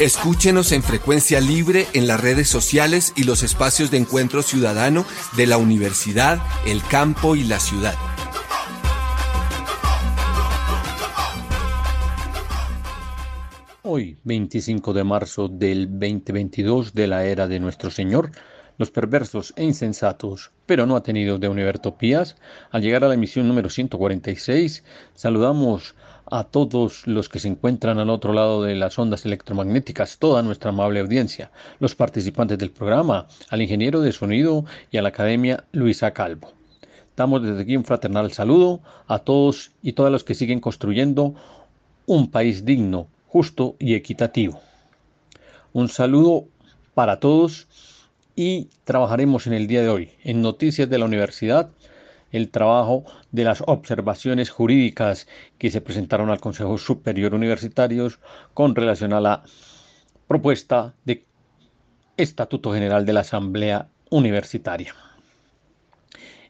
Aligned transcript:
Escúchenos 0.00 0.70
en 0.70 0.84
frecuencia 0.84 1.40
libre 1.40 1.86
en 1.92 2.06
las 2.06 2.20
redes 2.20 2.48
sociales 2.48 3.12
y 3.16 3.24
los 3.24 3.42
espacios 3.42 3.90
de 3.90 3.96
encuentro 3.96 4.42
ciudadano 4.42 5.04
de 5.36 5.46
la 5.46 5.56
universidad, 5.58 6.40
el 6.64 6.82
campo 6.84 7.34
y 7.34 7.42
la 7.42 7.58
ciudad. 7.58 7.94
Hoy, 13.82 14.18
25 14.22 14.92
de 14.92 15.02
marzo 15.02 15.48
del 15.48 15.88
2022 15.90 16.94
de 16.94 17.06
la 17.08 17.24
era 17.24 17.48
de 17.48 17.58
nuestro 17.58 17.90
Señor, 17.90 18.30
los 18.76 18.92
perversos 18.92 19.52
e 19.56 19.64
insensatos, 19.64 20.52
pero 20.66 20.86
no 20.86 20.94
atenidos 20.94 21.40
de 21.40 21.48
Univertopías, 21.48 22.36
al 22.70 22.82
llegar 22.82 23.02
a 23.02 23.08
la 23.08 23.14
emisión 23.14 23.48
número 23.48 23.70
146, 23.70 24.84
saludamos 25.14 25.96
a 25.96 26.07
todos 26.50 27.06
los 27.06 27.28
que 27.28 27.38
se 27.38 27.48
encuentran 27.48 27.98
al 27.98 28.10
otro 28.10 28.32
lado 28.32 28.62
de 28.62 28.74
las 28.74 28.98
ondas 28.98 29.24
electromagnéticas, 29.24 30.18
toda 30.18 30.42
nuestra 30.42 30.70
amable 30.70 31.00
audiencia, 31.00 31.50
los 31.80 31.94
participantes 31.94 32.58
del 32.58 32.70
programa, 32.70 33.26
al 33.48 33.62
ingeniero 33.62 34.00
de 34.00 34.12
sonido 34.12 34.64
y 34.90 34.98
a 34.98 35.02
la 35.02 35.08
Academia 35.08 35.64
Luisa 35.72 36.12
Calvo. 36.12 36.52
Damos 37.16 37.42
desde 37.42 37.62
aquí 37.62 37.76
un 37.76 37.84
fraternal 37.84 38.32
saludo 38.32 38.80
a 39.06 39.18
todos 39.18 39.72
y 39.82 39.92
todas 39.92 40.12
los 40.12 40.22
que 40.22 40.34
siguen 40.34 40.60
construyendo 40.60 41.34
un 42.06 42.30
país 42.30 42.64
digno, 42.64 43.08
justo 43.26 43.76
y 43.78 43.94
equitativo. 43.94 44.60
Un 45.72 45.88
saludo 45.88 46.46
para 46.94 47.20
todos 47.20 47.66
y 48.36 48.68
trabajaremos 48.84 49.46
en 49.46 49.52
el 49.52 49.66
día 49.66 49.82
de 49.82 49.88
hoy 49.88 50.10
en 50.22 50.42
Noticias 50.42 50.88
de 50.88 50.98
la 50.98 51.06
Universidad 51.06 51.70
el 52.32 52.50
trabajo 52.50 53.04
de 53.32 53.44
las 53.44 53.62
observaciones 53.66 54.50
jurídicas 54.50 55.26
que 55.58 55.70
se 55.70 55.80
presentaron 55.80 56.30
al 56.30 56.40
Consejo 56.40 56.78
Superior 56.78 57.34
Universitario 57.34 58.08
con 58.54 58.74
relación 58.74 59.12
a 59.12 59.20
la 59.20 59.42
propuesta 60.26 60.94
de 61.04 61.24
Estatuto 62.16 62.72
General 62.72 63.06
de 63.06 63.12
la 63.12 63.20
Asamblea 63.20 63.88
Universitaria. 64.10 64.94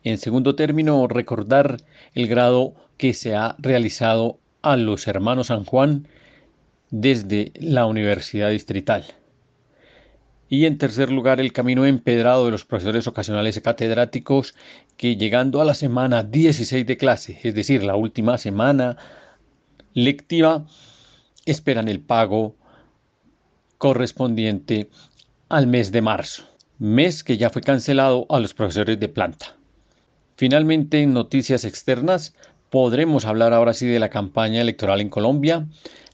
En 0.05 0.19
segundo 0.19 0.55
término, 0.55 1.07
recordar 1.07 1.79
el 2.15 2.29
grado 2.29 2.75
que 2.97 3.15
se 3.15 3.35
ha 3.35 3.55
realizado 3.59 4.39
a 4.63 4.77
los 4.77 5.07
hermanos 5.07 5.49
San 5.49 5.65
Juan 5.65 6.09
desde 6.91 7.53
la 7.55 7.87
Universidad 7.87 8.51
Distrital. 8.51 9.05
Y 10.49 10.65
en 10.65 10.79
tercer 10.79 11.11
lugar, 11.11 11.41
el 11.41 11.53
camino 11.53 11.85
empedrado 11.85 12.47
de 12.47 12.51
los 12.51 12.65
profesores 12.65 13.07
ocasionales 13.07 13.57
y 13.57 13.61
catedráticos 13.61 14.55
que 14.97 15.17
llegando 15.17 15.61
a 15.61 15.65
la 15.65 15.75
semana 15.75 16.23
16 16.23 16.87
de 16.87 16.97
clase, 16.97 17.39
es 17.43 17.55
decir, 17.55 17.83
la 17.83 17.97
última 17.97 18.39
semana 18.39 18.97
lectiva, 19.93 20.65
esperan 21.45 21.89
el 21.89 22.01
pago 22.01 22.57
correspondiente 23.77 24.89
al 25.49 25.67
mes 25.67 25.93
de 25.93 26.03
marzo, 26.03 26.45
mes 26.79 27.23
que 27.23 27.37
ya 27.37 27.51
fue 27.51 27.63
cancelado 27.63 28.27
a 28.29 28.41
los 28.41 28.55
profesores 28.55 28.99
de 28.99 29.09
planta. 29.09 29.55
Finalmente, 30.37 31.03
en 31.03 31.13
noticias 31.13 31.65
externas, 31.65 32.35
podremos 32.71 33.25
hablar 33.25 33.53
ahora 33.53 33.75
sí 33.75 33.87
de 33.87 33.99
la 33.99 34.09
campaña 34.09 34.61
electoral 34.61 35.01
en 35.01 35.09
Colombia, 35.09 35.67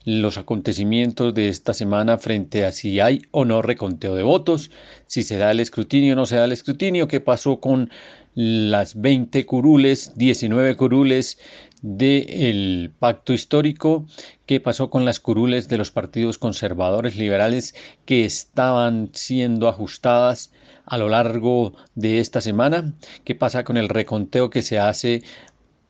los 0.05 0.37
acontecimientos 0.37 1.35
de 1.35 1.49
esta 1.49 1.73
semana 1.75 2.19
frente 2.19 2.65
a 2.65 2.73
si 2.73 3.01
hay 3.01 3.23
o 3.31 3.45
no 3.45 3.63
reconteo 3.63 4.15
de 4.15 4.23
votos, 4.23 4.71
si 5.07 5.23
se 5.23 5.39
da 5.39 5.51
el 5.51 5.61
escrutinio 5.61 6.13
o 6.13 6.17
no 6.17 6.27
se 6.27 6.37
da 6.37 6.45
el 6.45 6.53
escrutinio, 6.53 7.09
qué 7.09 7.21
pasó 7.21 7.59
con 7.59 7.91
las 8.35 9.01
20 9.01 9.47
curules, 9.47 10.13
19 10.17 10.77
curules 10.77 11.39
del 11.83 12.91
pacto 12.99 13.33
histórico, 13.33 14.07
qué 14.47 14.61
pasó 14.61 14.91
con 14.91 15.05
las 15.05 15.21
curules 15.21 15.69
de 15.69 15.79
los 15.79 15.91
partidos 15.91 16.39
conservadores 16.39 17.17
liberales 17.17 17.75
que 18.05 18.25
estaban 18.25 19.11
siendo 19.13 19.69
ajustadas 19.69 20.51
a 20.87 20.99
lo 20.99 21.09
largo 21.09 21.75
de 21.95 22.21
esta 22.21 22.41
semana, 22.41 22.93
qué 23.25 23.35
pasa 23.35 23.65
con 23.65 23.77
el 23.77 23.89
reconteo 23.89 24.51
que 24.51 24.63
se 24.63 24.79
hace 24.79 25.23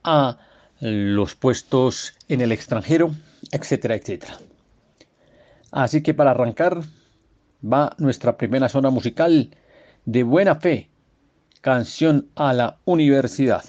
a 0.04 0.38
los 0.80 1.34
puestos 1.34 2.14
en 2.28 2.40
el 2.40 2.52
extranjero, 2.52 3.14
etcétera, 3.54 3.94
etcétera. 3.94 4.38
Así 5.70 6.02
que 6.02 6.12
para 6.12 6.32
arrancar 6.32 6.82
va 7.62 7.94
nuestra 7.98 8.36
primera 8.36 8.68
zona 8.68 8.90
musical 8.90 9.50
de 10.04 10.22
buena 10.22 10.56
fe, 10.56 10.90
canción 11.60 12.28
a 12.34 12.52
la 12.52 12.78
universidad. 12.84 13.64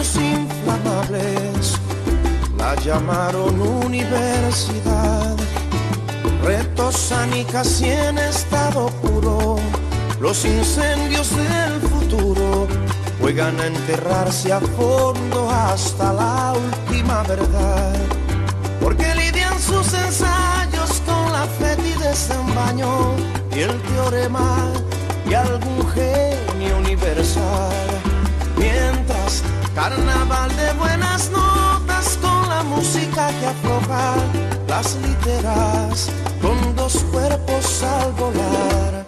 Años 0.00 0.16
inflamables. 0.16 1.78
La 2.56 2.74
llamaron 2.76 3.60
universidad, 3.60 5.36
retosan 6.42 7.36
y 7.36 7.44
casi 7.44 7.90
en 7.90 8.18
estado 8.18 8.88
puro. 9.02 9.56
Los 10.20 10.44
incendios 10.44 11.30
del 11.36 11.80
futuro 11.80 12.66
juegan 13.20 13.58
a 13.60 13.66
enterrarse 13.66 14.52
a 14.52 14.60
fondo 14.60 15.50
hasta 15.50 16.12
la 16.12 16.54
última 16.54 17.22
verdad. 17.24 17.94
Porque 18.80 19.14
lidian 19.14 19.58
sus 19.58 19.92
ensayos 19.92 21.02
con 21.06 21.32
la 21.32 21.46
fetidez 21.58 22.28
de 22.28 22.38
un 22.38 22.54
baño 22.54 22.90
y 23.54 23.60
el 23.60 23.80
teorema 23.82 24.56
y 25.28 25.34
algún 25.34 25.86
genio 25.90 26.78
universal. 26.78 27.72
Mientras 28.56 29.09
carnaval 29.74 30.54
de 30.56 30.72
buenas 30.74 31.30
notas 31.30 32.18
con 32.20 32.48
la 32.48 32.62
música 32.62 33.28
que 33.38 33.46
afloja 33.46 34.14
las 34.68 34.96
literas 34.96 36.10
con 36.40 36.76
dos 36.76 36.94
cuerpos 37.12 37.82
al 37.82 38.12
volar. 38.12 39.06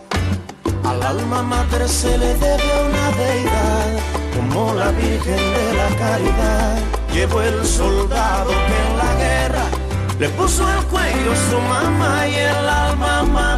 Al 0.84 1.02
alma 1.02 1.42
mater 1.42 1.88
se 1.88 2.16
le 2.18 2.34
debe 2.34 2.70
una 2.88 3.06
deidad 3.16 3.88
como 4.36 4.74
la 4.74 4.90
Virgen 4.92 5.36
de 5.36 5.74
la 5.74 5.88
Caridad. 5.96 6.78
Llevó 7.12 7.40
el 7.42 7.64
soldado 7.64 8.50
que 8.50 8.76
en 8.86 8.98
la 8.98 9.14
guerra 9.16 9.64
le 10.18 10.28
puso 10.30 10.62
el 10.68 10.84
cuello 10.86 11.32
su 11.50 11.58
mamá 11.60 12.26
y 12.28 12.34
el 12.34 12.68
alma 12.68 13.22
mater 13.24 13.51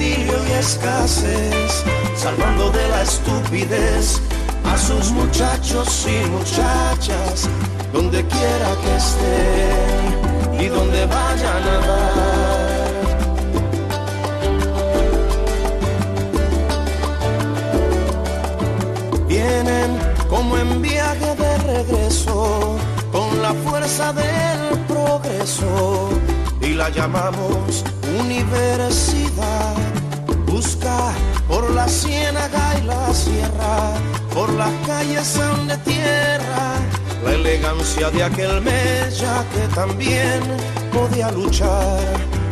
idilio 0.00 0.38
y 0.48 0.52
escasez, 0.52 1.84
salvando 2.16 2.70
de 2.70 2.88
la 2.88 3.02
estupidez 3.02 4.20
a 4.64 4.78
sus 4.78 5.10
muchachos 5.12 6.06
y 6.06 6.26
muchachas, 6.30 7.48
donde 7.92 8.24
quiera 8.26 8.76
que 8.82 8.96
estén 8.96 10.60
y 10.60 10.68
donde 10.68 11.06
vayan 11.06 11.62
a 11.68 11.78
dar. 11.86 12.80
Vienen 19.28 19.98
como 20.28 20.56
en 20.56 20.82
viaje 20.82 21.34
de 21.36 21.58
regreso, 21.58 22.76
con 23.12 23.42
la 23.42 23.52
fuerza 23.64 24.12
del 24.12 24.78
progreso 24.86 26.19
la 26.80 26.88
llamamos 26.88 27.84
universidad. 28.18 29.76
Busca 30.46 31.12
por 31.46 31.70
la 31.72 31.86
ciénaga 31.86 32.78
y 32.80 32.86
la 32.86 33.12
sierra, 33.12 33.76
por 34.32 34.48
las 34.54 34.72
calles 34.86 35.26
son 35.26 35.68
de 35.68 35.76
tierra, 35.78 36.64
la 37.22 37.32
elegancia 37.32 38.10
de 38.10 38.22
aquel 38.24 38.62
mella 38.62 39.44
que 39.52 39.64
también 39.74 40.40
podía 40.90 41.30
luchar, 41.32 42.00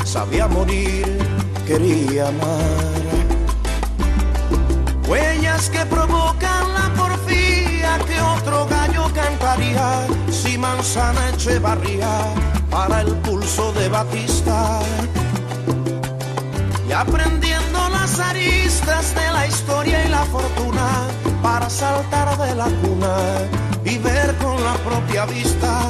sabía 0.04 0.46
morir 0.46 1.06
quería 1.66 2.28
amar. 2.28 3.04
Huellas 5.08 5.70
que 5.70 5.86
provocan 5.86 6.64
la 6.74 6.86
porfía 7.00 7.98
que 8.06 8.20
otro 8.20 8.66
gallo 8.66 9.10
cantaría 9.14 10.06
si 10.30 10.58
manzana 10.58 11.30
Echevarría 11.30 12.12
para 12.70 13.00
el 13.00 13.14
pulso 13.16 13.72
de 13.72 13.88
Batista. 13.88 14.80
Y 16.88 16.92
aprendiendo 16.92 17.88
las 17.90 18.18
aristas 18.18 19.14
de 19.14 19.30
la 19.32 19.46
historia 19.46 20.04
y 20.04 20.08
la 20.08 20.24
fortuna 20.24 21.08
para 21.42 21.68
saltar 21.68 22.36
de 22.38 22.54
la 22.54 22.64
cuna 22.82 23.16
y 23.84 23.98
ver 23.98 24.34
con 24.36 24.62
la 24.62 24.74
propia 24.74 25.26
vista. 25.26 25.80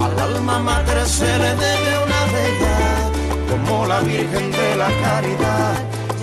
Al 0.00 0.18
alma 0.18 0.58
mater 0.58 1.06
se 1.06 1.38
le 1.38 1.54
debe 1.54 1.92
una 2.04 2.22
bella 2.36 2.78
como 3.50 3.86
la 3.86 4.00
Virgen 4.00 4.50
de 4.50 4.76
la 4.76 4.88
Caridad. 5.02 5.74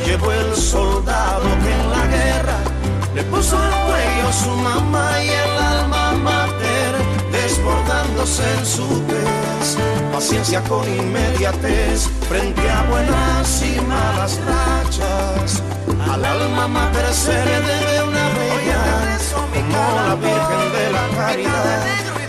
Llevó 0.06 0.32
el 0.32 0.56
soldado 0.56 1.48
que 1.64 1.72
en 1.72 1.90
la 1.90 2.06
guerra 2.08 2.58
le 3.16 3.24
puso 3.24 3.58
al 3.58 3.72
cuello 3.88 4.34
su 4.34 4.50
mamá 4.50 5.24
y 5.24 5.30
el 5.30 5.64
alma 5.64 6.12
mater 6.14 6.96
desbordándose 7.32 8.44
en 8.60 8.66
su. 8.66 9.03
Con 10.68 10.84
inmediatez 10.88 12.10
frente 12.28 12.70
a 12.70 12.84
buenas 12.90 13.64
y 13.64 13.80
malas 13.82 14.40
rachas. 14.44 15.64
Al 16.12 16.26
alma 16.26 16.68
mater 16.68 17.14
se 17.14 17.32
le 17.32 17.62
debe 17.62 18.04
una 18.04 18.30
bella 18.30 19.18
como 19.32 19.96
la 19.96 20.16
Virgen 20.16 20.74
de 20.74 20.92
la 20.92 21.08
Caridad. 21.16 21.86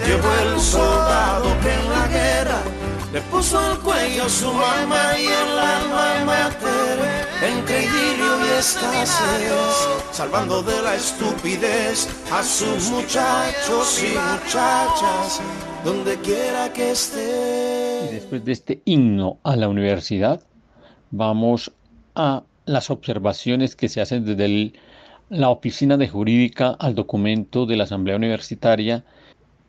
Llevó 0.07 0.29
el 0.43 0.61
soldado 0.61 1.61
que 1.61 1.73
en 1.73 1.91
la 1.91 2.07
guerra 2.09 2.63
le 3.13 3.21
puso 3.23 3.59
al 3.59 3.79
cuello 3.81 4.29
su 4.29 4.53
mamá 4.53 5.19
y 5.19 5.27
el 5.27 5.59
alma 5.59 6.25
mater 6.27 7.27
entre 7.43 7.85
idilio 7.85 8.47
y 8.47 8.59
escasez, 8.59 9.51
salvando 10.13 10.63
de 10.63 10.83
la 10.83 10.95
estupidez 10.95 12.07
a 12.31 12.43
sus 12.43 12.91
muchachos 12.91 14.03
y 14.03 14.17
muchachas, 14.19 15.41
donde 15.85 16.21
quiera 16.21 16.73
que 16.73 16.93
esté. 16.93 17.64
Después 18.25 18.45
de 18.47 18.53
este 18.53 18.83
himno 18.87 19.39
a 19.43 19.55
la 19.55 19.69
universidad, 19.69 20.41
vamos 21.11 21.71
a 22.15 22.45
las 22.65 22.89
observaciones 22.89 23.77
que 23.77 23.91
se 23.91 24.01
hacen 24.01 24.25
desde 24.25 24.73
la 25.29 25.51
oficina 25.51 25.99
de 25.99 26.09
jurídica 26.09 26.71
al 26.71 26.95
documento 26.95 27.67
de 27.67 27.77
la 27.77 27.85
Asamblea 27.85 28.17
Universitaria, 28.17 29.05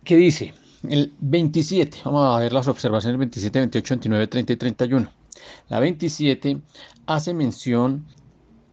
que 0.05 0.15
dice, 0.15 0.53
el 0.87 1.11
27, 1.19 1.97
vamos 2.05 2.33
a 2.33 2.39
ver 2.39 2.53
las 2.53 2.69
observaciones 2.69 3.19
27, 3.19 3.59
28, 3.59 3.93
29, 3.95 4.27
30 4.27 4.53
y 4.53 4.55
31. 4.55 5.11
La 5.67 5.81
27 5.81 6.57
hace 7.07 7.33
mención 7.33 8.05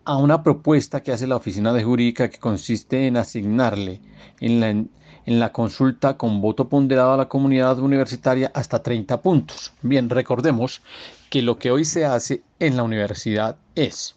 a 0.04 0.16
una 0.16 0.44
propuesta 0.44 1.02
que 1.02 1.10
hace 1.10 1.26
la 1.26 1.34
oficina 1.34 1.72
de 1.72 1.82
jurídica 1.82 2.30
que 2.30 2.38
consiste 2.38 3.08
en 3.08 3.16
asignarle 3.16 4.00
en 4.38 4.60
la, 4.60 4.84
en 5.26 5.40
la 5.40 5.52
consulta 5.52 6.16
con 6.16 6.40
voto 6.40 6.68
ponderado 6.68 7.12
a 7.12 7.16
la 7.16 7.28
comunidad 7.28 7.78
universitaria 7.78 8.50
hasta 8.54 8.82
30 8.82 9.20
puntos. 9.20 9.72
Bien, 9.82 10.10
recordemos 10.10 10.82
que 11.30 11.42
lo 11.42 11.58
que 11.58 11.70
hoy 11.70 11.84
se 11.84 12.04
hace 12.04 12.42
en 12.58 12.76
la 12.76 12.82
universidad 12.82 13.56
es, 13.74 14.14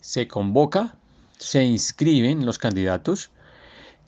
se 0.00 0.28
convoca, 0.28 0.94
se 1.38 1.64
inscriben 1.64 2.46
los 2.46 2.58
candidatos, 2.58 3.30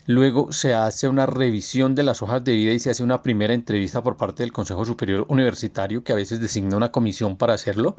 Luego 0.07 0.51
se 0.51 0.75
hace 0.75 1.09
una 1.09 1.27
revisión 1.27 1.95
de 1.95 2.03
las 2.03 2.23
hojas 2.23 2.43
de 2.43 2.55
vida 2.55 2.73
y 2.73 2.81
se 2.81 2.91
hace 2.91 3.05
una 3.05 3.23
primera 3.23 3.55
entrevista 3.55 4.03
por 4.03 4.17
parte 4.17 4.43
del 4.43 4.53
Consejo 4.53 4.85
Superior 4.85 5.27
Universitario, 5.29 6.03
que 6.03 6.13
a 6.13 6.17
veces 6.17 6.41
designa 6.41 6.77
una 6.77 6.91
comisión 6.91 7.37
para 7.37 7.55
hacerlo. 7.55 7.97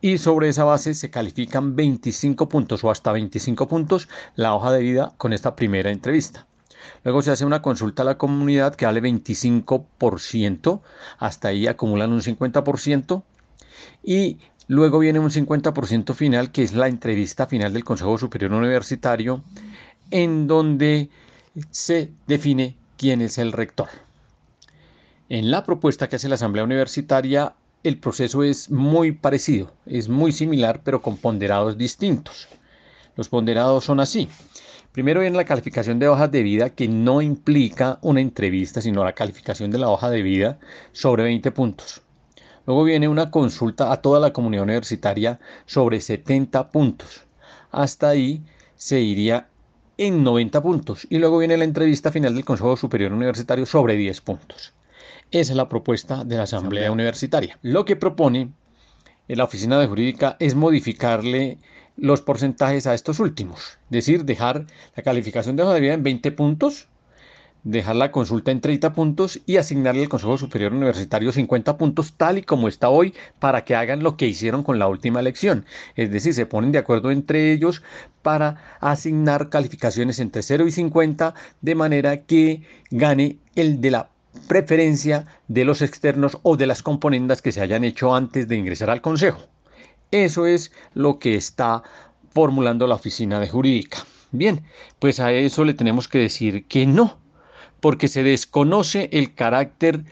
Y 0.00 0.18
sobre 0.18 0.48
esa 0.48 0.64
base 0.64 0.92
se 0.94 1.10
califican 1.10 1.76
25 1.76 2.48
puntos 2.48 2.82
o 2.82 2.90
hasta 2.90 3.12
25 3.12 3.68
puntos 3.68 4.08
la 4.34 4.54
hoja 4.54 4.72
de 4.72 4.80
vida 4.80 5.12
con 5.16 5.32
esta 5.32 5.54
primera 5.54 5.92
entrevista. 5.92 6.46
Luego 7.04 7.22
se 7.22 7.30
hace 7.30 7.44
una 7.44 7.62
consulta 7.62 8.02
a 8.02 8.06
la 8.06 8.18
comunidad 8.18 8.74
que 8.74 8.86
vale 8.86 9.02
25%, 9.02 10.80
hasta 11.18 11.48
ahí 11.48 11.66
acumulan 11.66 12.12
un 12.12 12.22
50%. 12.22 13.22
Y 14.02 14.38
luego 14.66 14.98
viene 14.98 15.18
un 15.18 15.30
50% 15.30 16.14
final, 16.14 16.50
que 16.50 16.62
es 16.62 16.72
la 16.72 16.88
entrevista 16.88 17.46
final 17.46 17.72
del 17.72 17.84
Consejo 17.84 18.18
Superior 18.18 18.52
Universitario 18.52 19.42
en 20.10 20.46
donde 20.46 21.10
se 21.70 22.10
define 22.26 22.76
quién 22.96 23.20
es 23.20 23.38
el 23.38 23.52
rector. 23.52 23.88
En 25.28 25.50
la 25.50 25.64
propuesta 25.64 26.08
que 26.08 26.16
hace 26.16 26.28
la 26.28 26.36
Asamblea 26.36 26.64
Universitaria, 26.64 27.54
el 27.82 27.98
proceso 27.98 28.42
es 28.42 28.70
muy 28.70 29.12
parecido, 29.12 29.72
es 29.86 30.08
muy 30.08 30.32
similar, 30.32 30.80
pero 30.84 31.02
con 31.02 31.16
ponderados 31.16 31.76
distintos. 31.76 32.48
Los 33.16 33.28
ponderados 33.28 33.84
son 33.84 34.00
así. 34.00 34.28
Primero 34.94 35.22
viene 35.22 35.36
la 35.36 35.44
calificación 35.44 35.98
de 35.98 36.06
hojas 36.06 36.30
de 36.30 36.44
vida 36.44 36.70
que 36.70 36.86
no 36.86 37.20
implica 37.20 37.98
una 38.00 38.20
entrevista, 38.20 38.80
sino 38.80 39.02
la 39.02 39.12
calificación 39.12 39.72
de 39.72 39.78
la 39.78 39.88
hoja 39.88 40.08
de 40.08 40.22
vida 40.22 40.60
sobre 40.92 41.24
20 41.24 41.50
puntos. 41.50 42.00
Luego 42.64 42.84
viene 42.84 43.08
una 43.08 43.32
consulta 43.32 43.90
a 43.90 43.96
toda 43.96 44.20
la 44.20 44.32
comunidad 44.32 44.62
universitaria 44.62 45.40
sobre 45.66 46.00
70 46.00 46.70
puntos. 46.70 47.24
Hasta 47.72 48.10
ahí 48.10 48.44
se 48.76 49.00
iría 49.00 49.48
en 49.98 50.22
90 50.22 50.62
puntos. 50.62 51.08
Y 51.10 51.18
luego 51.18 51.38
viene 51.38 51.56
la 51.56 51.64
entrevista 51.64 52.12
final 52.12 52.32
del 52.32 52.44
Consejo 52.44 52.76
Superior 52.76 53.12
Universitario 53.12 53.66
sobre 53.66 53.96
10 53.96 54.20
puntos. 54.20 54.74
Esa 55.32 55.52
es 55.54 55.56
la 55.56 55.68
propuesta 55.68 56.22
de 56.22 56.36
la 56.36 56.44
Asamblea, 56.44 56.92
Universitaria. 56.92 57.58
Lo 57.62 57.84
que 57.84 57.96
propone 57.96 58.52
la 59.26 59.42
Oficina 59.42 59.76
de 59.80 59.88
Jurídica 59.88 60.36
es 60.38 60.54
modificarle 60.54 61.58
los 61.96 62.20
porcentajes 62.20 62.86
a 62.86 62.94
estos 62.94 63.20
últimos. 63.20 63.78
Es 63.86 63.90
decir, 63.90 64.24
dejar 64.24 64.66
la 64.96 65.02
calificación 65.02 65.56
de 65.56 65.62
hoja 65.62 65.74
vida 65.74 65.94
en 65.94 66.02
20 66.02 66.32
puntos 66.32 66.88
dejar 67.64 67.96
la 67.96 68.12
consulta 68.12 68.50
en 68.50 68.60
30 68.60 68.92
puntos 68.92 69.40
y 69.46 69.56
asignarle 69.56 70.02
al 70.02 70.08
Consejo 70.08 70.38
Superior 70.38 70.72
Universitario 70.72 71.32
50 71.32 71.76
puntos 71.76 72.12
tal 72.16 72.38
y 72.38 72.42
como 72.42 72.68
está 72.68 72.90
hoy 72.90 73.14
para 73.38 73.64
que 73.64 73.74
hagan 73.74 74.02
lo 74.02 74.16
que 74.16 74.26
hicieron 74.26 74.62
con 74.62 74.78
la 74.78 74.86
última 74.86 75.20
elección. 75.20 75.64
Es 75.96 76.10
decir, 76.10 76.34
se 76.34 76.46
ponen 76.46 76.72
de 76.72 76.78
acuerdo 76.78 77.10
entre 77.10 77.52
ellos 77.52 77.82
para 78.22 78.76
asignar 78.80 79.48
calificaciones 79.48 80.20
entre 80.20 80.42
0 80.42 80.66
y 80.66 80.70
50 80.70 81.34
de 81.62 81.74
manera 81.74 82.18
que 82.22 82.62
gane 82.90 83.38
el 83.56 83.80
de 83.80 83.90
la 83.90 84.10
preferencia 84.46 85.26
de 85.48 85.64
los 85.64 85.80
externos 85.80 86.38
o 86.42 86.56
de 86.56 86.66
las 86.66 86.82
componendas 86.82 87.40
que 87.40 87.52
se 87.52 87.62
hayan 87.62 87.84
hecho 87.84 88.14
antes 88.14 88.46
de 88.46 88.56
ingresar 88.56 88.90
al 88.90 89.00
Consejo. 89.00 89.53
Eso 90.14 90.46
es 90.46 90.70
lo 90.92 91.18
que 91.18 91.34
está 91.34 91.82
formulando 92.32 92.86
la 92.86 92.94
oficina 92.94 93.40
de 93.40 93.48
jurídica. 93.48 93.98
Bien, 94.30 94.62
pues 95.00 95.18
a 95.18 95.32
eso 95.32 95.64
le 95.64 95.74
tenemos 95.74 96.06
que 96.06 96.18
decir 96.18 96.68
que 96.68 96.86
no 96.86 97.18
porque 97.80 98.06
se 98.06 98.22
desconoce 98.22 99.08
el 99.10 99.34
carácter 99.34 100.04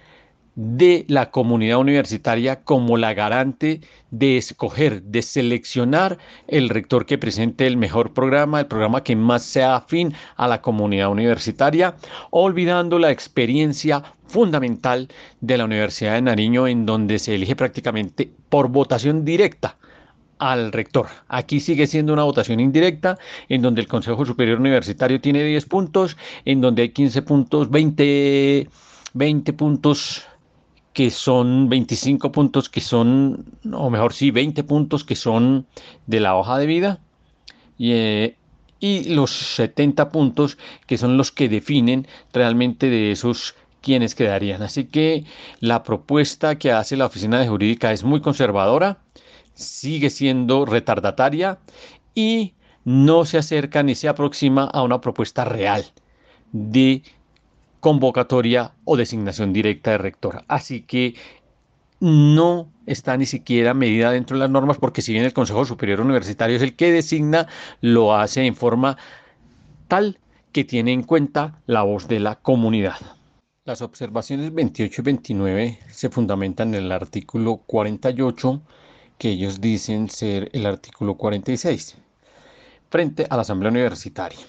de 0.57 1.05
la 1.07 1.31
comunidad 1.31 1.79
universitaria 1.79 2.65
como 2.65 2.97
la 2.97 3.15
garante 3.15 3.81
de 4.11 4.39
escoger, 4.39 5.05
de 5.05 5.23
seleccionar 5.23 6.19
el 6.49 6.69
rector 6.69 7.07
que 7.07 7.17
presente 7.17 7.69
el 7.69 7.77
mejor 7.77 8.13
programa, 8.13 8.59
el 8.59 8.67
programa 8.67 9.05
que 9.05 9.15
más 9.15 9.45
sea 9.45 9.77
afín 9.77 10.15
a 10.35 10.49
la 10.49 10.63
comunidad 10.63 11.13
universitaria, 11.13 11.95
olvidando 12.31 12.99
la 12.99 13.13
experiencia 13.13 14.03
fundamental 14.27 15.07
de 15.41 15.59
la 15.59 15.65
Universidad 15.65 16.15
de 16.15 16.23
Nariño 16.23 16.67
en 16.67 16.87
donde 16.87 17.21
se 17.21 17.37
elige 17.37 17.55
prácticamente 17.55 18.33
por 18.49 18.67
votación 18.67 19.25
directa 19.25 19.77
al 20.43 20.73
rector. 20.73 21.07
Aquí 21.29 21.61
sigue 21.61 21.87
siendo 21.87 22.13
una 22.13 22.25
votación 22.25 22.59
indirecta, 22.59 23.17
en 23.49 23.63
donde 23.63 23.81
el 23.81 23.87
Consejo 23.87 24.27
Superior 24.27 24.59
Universitario 24.59 25.21
tiene 25.21 25.45
10 25.45 25.67
puntos, 25.67 26.17
en 26.45 26.61
donde 26.61 26.83
hay 26.83 26.89
15 26.89 27.23
puntos, 27.23 27.71
20, 27.71 28.69
20 29.15 29.53
puntos 29.53 30.23
que 30.93 31.11
son 31.13 31.69
25 31.69 32.33
puntos 32.33 32.69
que 32.69 32.81
son, 32.81 33.45
o 33.73 33.89
mejor 33.89 34.13
sí, 34.15 34.33
20 34.33 34.65
puntos 34.65 35.05
que 35.05 35.15
son 35.15 35.65
de 36.09 36.19
la 36.19 36.35
hoja 36.37 36.59
de 36.59 36.67
vida 36.67 36.99
y, 37.79 37.93
eh, 37.93 38.37
y 38.81 39.15
los 39.15 39.31
70 39.31 40.11
puntos 40.11 40.59
que 40.87 40.99
son 40.99 41.17
los 41.17 41.31
que 41.31 41.49
definen 41.49 42.09
realmente 42.33 42.91
de 42.91 43.13
esos 43.13 43.55
quienes 43.81 44.17
quedarían. 44.17 44.61
Así 44.63 44.87
que 44.87 45.25
la 45.61 45.85
propuesta 45.85 46.59
que 46.59 46.73
hace 46.73 46.97
la 46.97 47.07
oficina 47.07 47.39
de 47.39 47.47
jurídica 47.47 47.93
es 47.93 48.03
muy 48.03 48.21
conservadora 48.21 48.99
sigue 49.55 50.11
siendo 50.11 50.65
retardataria 50.65 51.59
y 52.15 52.55
no 52.85 53.25
se 53.25 53.39
acerca 53.39 53.83
ni 53.83 53.95
se 53.95 54.09
aproxima 54.09 54.65
a 54.65 54.83
una 54.83 55.01
propuesta 55.01 55.45
real 55.45 55.85
de 56.53 57.03
convocatoria 57.81 58.73
o 58.85 58.97
designación 58.97 59.53
directa 59.53 59.93
de 59.93 59.99
rector. 59.99 60.45
Así 60.49 60.83
que 60.83 61.15
no 62.01 62.69
está 62.87 63.17
ni 63.17 63.27
siquiera 63.27 63.75
medida 63.75 64.11
dentro 64.11 64.37
de 64.37 64.41
las 64.41 64.51
normas 64.51 64.79
porque 64.79 65.03
si 65.03 65.13
bien 65.13 65.25
el 65.25 65.33
Consejo 65.33 65.65
Superior 65.65 66.01
Universitario 66.01 66.57
es 66.57 66.63
el 66.63 66.75
que 66.75 66.93
designa, 66.93 67.47
lo 67.81 68.15
hace 68.15 68.45
en 68.45 68.57
forma 68.57 68.97
tal 69.89 70.19
que 70.53 70.65
tiene 70.65 70.93
en 70.93 71.03
cuenta 71.03 71.61
la 71.67 71.83
voz 71.83 72.09
de 72.09 72.21
la 72.21 72.37
comunidad. 72.37 72.97
Las 73.65 73.83
observaciones 73.83 74.53
28 74.53 75.01
y 75.01 75.05
29 75.05 75.79
se 75.91 76.11
fundamentan 76.11 76.75
en 76.75 76.85
el 76.85 76.93
artículo 76.93 77.59
48 77.59 78.61
que 79.23 79.29
ellos 79.29 79.61
dicen 79.61 80.09
ser 80.09 80.51
el 80.53 80.67
artículo 80.67 81.15
46, 81.15 81.95
frente 82.91 83.25
a 83.31 83.37
la 83.37 83.43
Asamblea 83.43 83.71
Universitaria. 83.71 84.41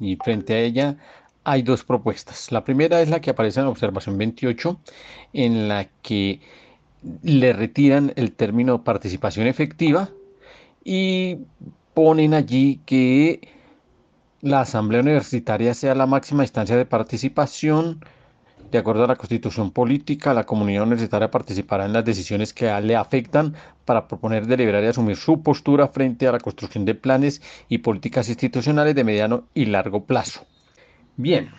Y 0.00 0.16
frente 0.16 0.54
a 0.54 0.60
ella 0.60 0.96
hay 1.44 1.60
dos 1.60 1.84
propuestas. 1.84 2.50
La 2.50 2.64
primera 2.64 3.02
es 3.02 3.10
la 3.10 3.20
que 3.20 3.28
aparece 3.28 3.60
en 3.60 3.66
la 3.66 3.70
observación 3.70 4.16
28, 4.16 4.80
en 5.34 5.68
la 5.68 5.88
que 6.00 6.40
le 7.22 7.52
retiran 7.52 8.14
el 8.16 8.32
término 8.32 8.82
participación 8.82 9.46
efectiva 9.46 10.08
y 10.82 11.40
ponen 11.92 12.32
allí 12.32 12.80
que 12.86 13.46
la 14.40 14.62
Asamblea 14.62 15.02
Universitaria 15.02 15.74
sea 15.74 15.94
la 15.94 16.06
máxima 16.06 16.44
instancia 16.44 16.78
de 16.78 16.86
participación. 16.86 18.02
De 18.70 18.76
acuerdo 18.76 19.04
a 19.04 19.06
la 19.06 19.16
constitución 19.16 19.70
política, 19.70 20.34
la 20.34 20.44
comunidad 20.44 20.82
universitaria 20.82 21.30
participará 21.30 21.86
en 21.86 21.94
las 21.94 22.04
decisiones 22.04 22.52
que 22.52 22.66
le 22.82 22.96
afectan 22.96 23.54
para 23.86 24.06
proponer, 24.06 24.46
deliberar 24.46 24.84
y 24.84 24.88
asumir 24.88 25.16
su 25.16 25.42
postura 25.42 25.88
frente 25.88 26.28
a 26.28 26.32
la 26.32 26.38
construcción 26.38 26.84
de 26.84 26.94
planes 26.94 27.40
y 27.70 27.78
políticas 27.78 28.28
institucionales 28.28 28.94
de 28.94 29.04
mediano 29.04 29.44
y 29.54 29.64
largo 29.64 30.04
plazo. 30.04 30.44
Bien, 31.16 31.50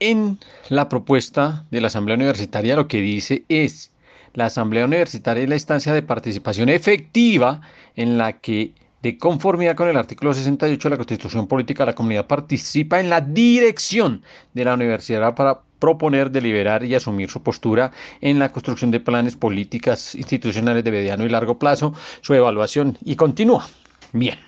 en 0.00 0.38
la 0.70 0.88
propuesta 0.88 1.66
de 1.70 1.82
la 1.82 1.88
Asamblea 1.88 2.16
Universitaria 2.16 2.76
lo 2.76 2.88
que 2.88 3.02
dice 3.02 3.44
es, 3.50 3.92
la 4.32 4.46
Asamblea 4.46 4.86
Universitaria 4.86 5.42
es 5.42 5.48
la 5.48 5.56
instancia 5.56 5.92
de 5.92 6.02
participación 6.02 6.70
efectiva 6.70 7.60
en 7.94 8.16
la 8.16 8.32
que 8.32 8.72
de 9.02 9.18
conformidad 9.18 9.76
con 9.76 9.88
el 9.88 9.98
artículo 9.98 10.32
68 10.32 10.88
de 10.88 10.90
la 10.90 10.96
Constitución 10.96 11.46
Política, 11.46 11.84
la 11.84 11.94
comunidad 11.94 12.26
participa 12.26 13.00
en 13.00 13.10
la 13.10 13.20
dirección 13.20 14.22
de 14.54 14.64
la 14.64 14.72
universidad 14.72 15.34
para 15.34 15.60
proponer, 15.84 16.30
deliberar 16.30 16.82
y 16.82 16.94
asumir 16.94 17.28
su 17.28 17.42
postura 17.42 17.92
en 18.22 18.38
la 18.38 18.50
construcción 18.50 18.90
de 18.90 19.00
planes 19.00 19.36
políticas 19.36 20.14
institucionales 20.14 20.82
de 20.82 20.90
mediano 20.90 21.26
y 21.26 21.28
largo 21.28 21.58
plazo, 21.58 21.92
su 22.22 22.32
evaluación 22.32 22.96
y 23.04 23.16
continúa. 23.16 23.68
Bien. 24.14 24.38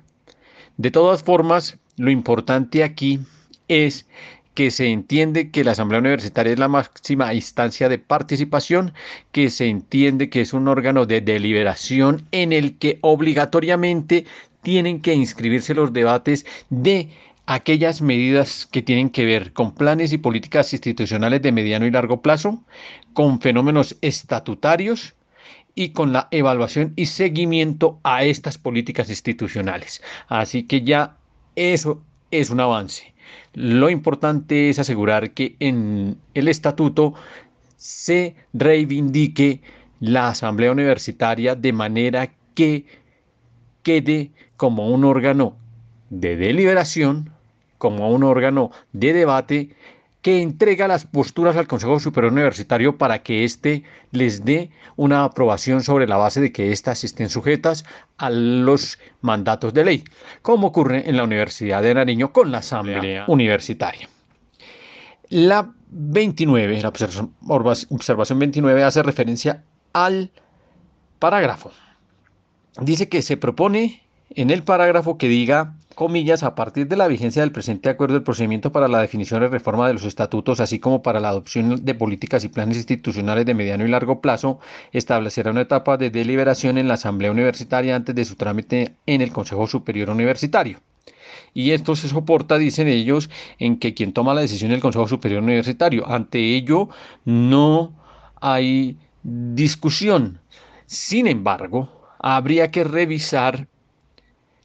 De 0.78 0.90
todas 0.90 1.22
formas, 1.22 1.76
lo 1.98 2.10
importante 2.10 2.84
aquí 2.84 3.20
es 3.68 4.06
que 4.54 4.70
se 4.70 4.88
entiende 4.88 5.50
que 5.50 5.64
la 5.64 5.72
Asamblea 5.72 6.00
Universitaria 6.00 6.52
es 6.52 6.58
la 6.58 6.68
máxima 6.68 7.32
instancia 7.34 7.88
de 7.88 7.98
participación, 7.98 8.92
que 9.32 9.50
se 9.50 9.66
entiende 9.66 10.28
que 10.30 10.42
es 10.42 10.52
un 10.52 10.68
órgano 10.68 11.06
de 11.06 11.20
deliberación 11.20 12.26
en 12.32 12.52
el 12.52 12.78
que 12.78 12.98
obligatoriamente 13.00 14.26
tienen 14.62 15.00
que 15.00 15.14
inscribirse 15.14 15.74
los 15.74 15.92
debates 15.92 16.46
de 16.70 17.10
aquellas 17.46 18.00
medidas 18.00 18.66
que 18.70 18.82
tienen 18.82 19.10
que 19.10 19.24
ver 19.24 19.52
con 19.52 19.74
planes 19.74 20.12
y 20.12 20.18
políticas 20.18 20.72
institucionales 20.72 21.42
de 21.42 21.52
mediano 21.52 21.86
y 21.86 21.90
largo 21.90 22.22
plazo, 22.22 22.62
con 23.14 23.40
fenómenos 23.40 23.96
estatutarios 24.00 25.14
y 25.74 25.90
con 25.90 26.12
la 26.12 26.28
evaluación 26.30 26.92
y 26.96 27.06
seguimiento 27.06 27.98
a 28.04 28.24
estas 28.24 28.58
políticas 28.58 29.08
institucionales. 29.08 30.02
Así 30.28 30.64
que 30.64 30.82
ya 30.82 31.16
eso 31.56 32.02
es 32.30 32.50
un 32.50 32.60
avance. 32.60 33.11
Lo 33.54 33.90
importante 33.90 34.70
es 34.70 34.78
asegurar 34.78 35.32
que 35.32 35.56
en 35.60 36.18
el 36.34 36.48
estatuto 36.48 37.14
se 37.76 38.34
reivindique 38.52 39.60
la 40.00 40.28
Asamblea 40.28 40.72
Universitaria 40.72 41.54
de 41.54 41.72
manera 41.72 42.30
que 42.54 42.86
quede 43.82 44.30
como 44.56 44.88
un 44.88 45.04
órgano 45.04 45.56
de 46.08 46.36
deliberación, 46.36 47.30
como 47.78 48.10
un 48.10 48.22
órgano 48.22 48.70
de 48.92 49.12
debate 49.12 49.70
que 50.22 50.40
entrega 50.40 50.86
las 50.86 51.04
posturas 51.04 51.56
al 51.56 51.66
Consejo 51.66 51.98
Superior 51.98 52.32
Universitario 52.32 52.96
para 52.96 53.22
que 53.24 53.42
éste 53.42 53.82
les 54.12 54.44
dé 54.44 54.70
una 54.96 55.24
aprobación 55.24 55.82
sobre 55.82 56.06
la 56.06 56.16
base 56.16 56.40
de 56.40 56.52
que 56.52 56.70
éstas 56.70 57.02
estén 57.02 57.28
sujetas 57.28 57.84
a 58.18 58.30
los 58.30 59.00
mandatos 59.20 59.74
de 59.74 59.84
ley, 59.84 60.04
como 60.40 60.68
ocurre 60.68 61.08
en 61.10 61.16
la 61.16 61.24
Universidad 61.24 61.82
de 61.82 61.94
Nariño 61.94 62.32
con 62.32 62.52
la 62.52 62.58
Asamblea 62.58 63.24
Universitaria. 63.26 64.08
La 65.28 65.72
29, 65.90 66.80
la 66.82 66.88
observación 66.88 68.38
29 68.38 68.84
hace 68.84 69.02
referencia 69.02 69.64
al 69.92 70.30
parágrafo. 71.18 71.72
Dice 72.80 73.08
que 73.08 73.22
se 73.22 73.36
propone 73.36 74.02
en 74.30 74.50
el 74.50 74.62
parágrafo 74.62 75.18
que 75.18 75.28
diga 75.28 75.74
comillas, 75.94 76.42
a 76.42 76.54
partir 76.54 76.88
de 76.88 76.96
la 76.96 77.08
vigencia 77.08 77.42
del 77.42 77.52
presente 77.52 77.88
acuerdo, 77.88 78.16
el 78.16 78.22
procedimiento 78.22 78.72
para 78.72 78.88
la 78.88 79.00
definición 79.00 79.42
y 79.42 79.48
reforma 79.48 79.86
de 79.88 79.94
los 79.94 80.04
estatutos, 80.04 80.60
así 80.60 80.78
como 80.78 81.02
para 81.02 81.20
la 81.20 81.28
adopción 81.28 81.84
de 81.84 81.94
políticas 81.94 82.44
y 82.44 82.48
planes 82.48 82.76
institucionales 82.76 83.46
de 83.46 83.54
mediano 83.54 83.84
y 83.84 83.88
largo 83.88 84.20
plazo, 84.20 84.60
establecerá 84.92 85.50
una 85.50 85.62
etapa 85.62 85.96
de 85.96 86.10
deliberación 86.10 86.78
en 86.78 86.88
la 86.88 86.94
Asamblea 86.94 87.30
Universitaria 87.30 87.96
antes 87.96 88.14
de 88.14 88.24
su 88.24 88.36
trámite 88.36 88.94
en 89.06 89.20
el 89.20 89.32
Consejo 89.32 89.66
Superior 89.66 90.10
Universitario. 90.10 90.80
Y 91.54 91.72
esto 91.72 91.96
se 91.96 92.08
soporta, 92.08 92.58
dicen 92.58 92.88
ellos, 92.88 93.28
en 93.58 93.78
que 93.78 93.94
quien 93.94 94.12
toma 94.12 94.34
la 94.34 94.40
decisión 94.40 94.70
es 94.70 94.76
el 94.76 94.82
Consejo 94.82 95.08
Superior 95.08 95.42
Universitario. 95.42 96.08
Ante 96.08 96.38
ello, 96.38 96.88
no 97.24 97.92
hay 98.40 98.96
discusión. 99.22 100.40
Sin 100.86 101.26
embargo, 101.26 101.90
habría 102.18 102.70
que 102.70 102.84
revisar 102.84 103.68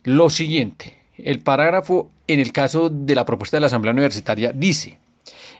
lo 0.04 0.30
siguiente. 0.30 0.97
El 1.18 1.40
parágrafo 1.40 2.10
en 2.28 2.40
el 2.40 2.52
caso 2.52 2.90
de 2.90 3.16
la 3.16 3.26
propuesta 3.26 3.58
de 3.58 3.62
la 3.62 3.68
Asamblea 3.68 3.94
Universitaria 3.94 4.52
dice, 4.54 5.00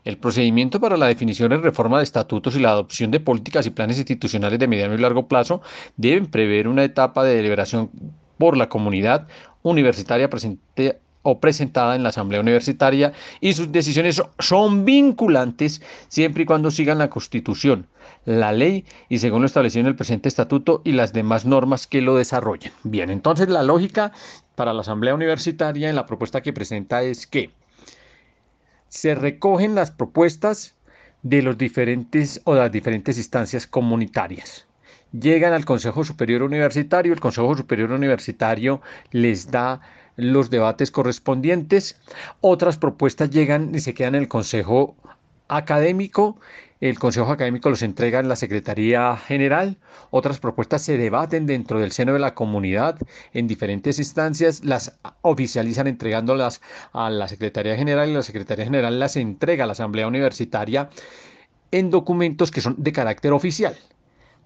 el 0.04 0.18
procedimiento 0.18 0.80
para 0.80 0.98
la 0.98 1.08
definición 1.08 1.52
y 1.52 1.58
reforma 1.58 1.98
de 1.98 2.04
estatutos 2.04 2.56
y 2.56 2.60
la 2.60 2.70
adopción 2.70 3.12
de 3.12 3.20
políticas 3.20 3.66
y 3.66 3.72
planes 3.72 3.98
institucionales 3.98 4.60
de 4.60 4.68
mediano 4.68 4.94
y 4.94 5.00
largo 5.00 5.28
plazo 5.28 5.62
deben 5.98 6.28
prever 6.28 6.68
una 6.68 6.84
etapa 6.84 7.24
de 7.24 7.36
deliberación 7.36 7.90
por 8.38 8.56
la 8.56 8.70
comunidad 8.70 9.28
universitaria 9.64 10.30
presente 10.30 11.00
o 11.24 11.40
presentada 11.40 11.96
en 11.96 12.04
la 12.04 12.10
Asamblea 12.10 12.40
Universitaria 12.40 13.12
y 13.42 13.54
sus 13.54 13.70
decisiones 13.70 14.22
son 14.40 14.86
vinculantes 14.86 15.82
siempre 16.08 16.44
y 16.44 16.46
cuando 16.46 16.72
sigan 16.72 17.00
la 17.00 17.10
Constitución, 17.10 17.88
la 18.24 18.54
ley 18.54 18.86
y 19.10 19.18
según 19.18 19.42
lo 19.42 19.48
establecido 19.48 19.82
en 19.82 19.88
el 19.88 19.96
presente 19.96 20.30
estatuto 20.30 20.82
y 20.86 20.94
las 20.94 21.12
demás 21.12 21.46
normas 21.46 21.86
que 21.86 22.02
lo 22.02 22.16
desarrollen. 22.16 22.72
Bien, 22.84 23.10
entonces 23.10 23.50
la 23.50 23.64
lógica 23.64 24.14
para 24.58 24.74
la 24.74 24.82
Asamblea 24.82 25.14
Universitaria 25.14 25.88
en 25.88 25.96
la 25.96 26.08
propuesta 26.08 26.42
que 26.42 26.52
presenta 26.52 27.04
es 27.04 27.28
que 27.28 27.52
se 28.90 29.14
recogen 29.14 29.76
las 29.76 29.92
propuestas 29.92 30.74
de 31.22 31.44
los 31.44 31.60
diferentes 31.60 32.42
o 32.44 32.56
las 32.56 32.72
diferentes 32.72 33.20
instancias 33.20 33.68
comunitarias. 33.68 34.66
Llegan 35.12 35.54
al 35.54 35.64
Consejo 35.64 36.04
Superior 36.04 36.42
Universitario, 36.42 37.14
el 37.14 37.20
Consejo 37.20 37.56
Superior 37.56 37.92
Universitario 37.92 38.82
les 39.12 39.52
da 39.52 39.80
los 40.16 40.50
debates 40.50 40.90
correspondientes, 40.90 41.96
otras 42.42 42.78
propuestas 42.78 43.30
llegan 43.30 43.76
y 43.76 43.80
se 43.80 43.94
quedan 43.94 44.16
en 44.16 44.24
el 44.24 44.28
Consejo 44.28 44.96
Académico 45.50 46.40
el 46.80 47.00
Consejo 47.00 47.32
Académico 47.32 47.70
los 47.70 47.82
entrega 47.82 48.20
en 48.20 48.30
la 48.30 48.36
Secretaría 48.36 49.18
General, 49.18 49.78
otras 50.12 50.40
propuestas 50.40 50.84
se 50.84 50.98
debaten 50.98 51.48
dentro 51.48 51.80
del 51.80 51.92
seno 51.92 52.14
de 52.14 52.20
la 52.20 52.36
comunidad 52.36 52.98
en 53.34 53.48
diferentes 53.48 53.98
instancias, 53.98 54.64
las 54.64 54.98
oficializan 55.22 55.88
entregándolas 55.88 56.62
a 56.94 57.10
la 57.10 57.28
Secretaría 57.28 57.76
General 57.76 58.10
y 58.10 58.14
la 58.14 58.22
Secretaría 58.22 58.66
General 58.66 59.00
las 59.00 59.16
entrega 59.16 59.64
a 59.64 59.68
la 59.68 59.74
Asamblea 59.74 60.08
Universitaria 60.08 60.90
en 61.72 61.90
documentos 61.90 62.52
que 62.52 62.62
son 62.62 62.76
de 62.78 62.92
carácter 62.92 63.34
oficial. 63.34 63.76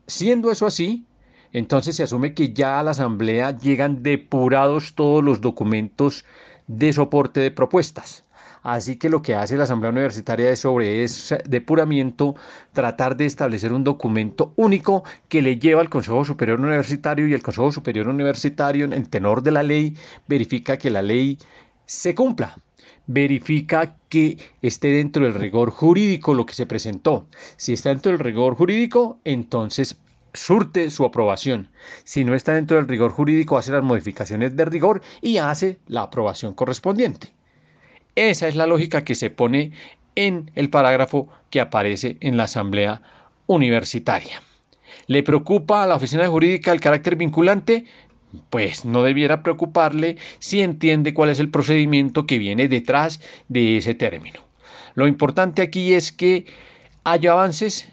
Siendo 0.07 0.51
eso 0.51 0.65
así, 0.65 1.05
entonces 1.53 1.97
se 1.97 2.03
asume 2.03 2.33
que 2.33 2.53
ya 2.53 2.79
a 2.79 2.83
la 2.83 2.91
Asamblea 2.91 3.57
llegan 3.57 4.03
depurados 4.03 4.95
todos 4.95 5.23
los 5.23 5.41
documentos 5.41 6.25
de 6.67 6.93
soporte 6.93 7.41
de 7.41 7.51
propuestas. 7.51 8.23
Así 8.63 8.97
que 8.97 9.09
lo 9.09 9.21
que 9.21 9.35
hace 9.35 9.57
la 9.57 9.63
Asamblea 9.63 9.91
Universitaria 9.91 10.49
es 10.51 10.59
sobre 10.59 11.03
ese 11.03 11.39
depuramiento 11.47 12.35
tratar 12.73 13.17
de 13.17 13.25
establecer 13.25 13.73
un 13.73 13.83
documento 13.83 14.53
único 14.55 15.03
que 15.29 15.41
le 15.41 15.57
lleva 15.57 15.81
al 15.81 15.89
Consejo 15.89 16.23
Superior 16.25 16.59
Universitario 16.59 17.27
y 17.27 17.33
el 17.33 17.41
Consejo 17.43 17.71
Superior 17.71 18.07
Universitario 18.07 18.85
en 18.85 19.05
tenor 19.07 19.41
de 19.43 19.51
la 19.51 19.63
ley 19.63 19.97
verifica 20.27 20.77
que 20.77 20.91
la 20.91 21.01
ley 21.01 21.37
se 21.85 22.13
cumpla. 22.15 22.57
verifica 23.07 23.95
que 24.09 24.37
esté 24.61 24.89
dentro 24.89 25.23
del 25.25 25.33
rigor 25.33 25.71
jurídico 25.71 26.33
lo 26.33 26.45
que 26.45 26.53
se 26.53 26.65
presentó. 26.65 27.27
Si 27.57 27.73
está 27.73 27.89
dentro 27.89 28.11
del 28.11 28.19
rigor 28.19 28.55
jurídico, 28.55 29.19
entonces 29.25 29.97
surte 30.33 30.89
su 30.91 31.03
aprobación. 31.05 31.69
Si 32.03 32.23
no 32.23 32.35
está 32.35 32.53
dentro 32.53 32.77
del 32.77 32.87
rigor 32.87 33.11
jurídico, 33.11 33.57
hace 33.57 33.71
las 33.71 33.83
modificaciones 33.83 34.55
de 34.55 34.65
rigor 34.65 35.01
y 35.21 35.37
hace 35.37 35.79
la 35.87 36.03
aprobación 36.03 36.53
correspondiente. 36.53 37.33
Esa 38.15 38.47
es 38.47 38.55
la 38.55 38.67
lógica 38.67 39.03
que 39.03 39.15
se 39.15 39.29
pone 39.29 39.71
en 40.15 40.51
el 40.55 40.69
parágrafo 40.69 41.29
que 41.49 41.61
aparece 41.61 42.17
en 42.19 42.37
la 42.37 42.43
Asamblea 42.43 43.01
Universitaria. 43.47 44.41
¿Le 45.07 45.23
preocupa 45.23 45.83
a 45.83 45.87
la 45.87 45.95
oficina 45.95 46.27
jurídica 46.27 46.71
el 46.71 46.79
carácter 46.79 47.15
vinculante? 47.15 47.85
Pues 48.49 48.85
no 48.85 49.03
debiera 49.03 49.43
preocuparle 49.43 50.17
si 50.39 50.61
entiende 50.61 51.13
cuál 51.13 51.29
es 51.29 51.39
el 51.39 51.49
procedimiento 51.49 52.25
que 52.25 52.37
viene 52.37 52.67
detrás 52.67 53.19
de 53.49 53.77
ese 53.77 53.93
término. 53.93 54.41
Lo 54.95 55.07
importante 55.07 55.61
aquí 55.61 55.93
es 55.93 56.11
que 56.11 56.45
haya 57.03 57.31
avances, 57.31 57.87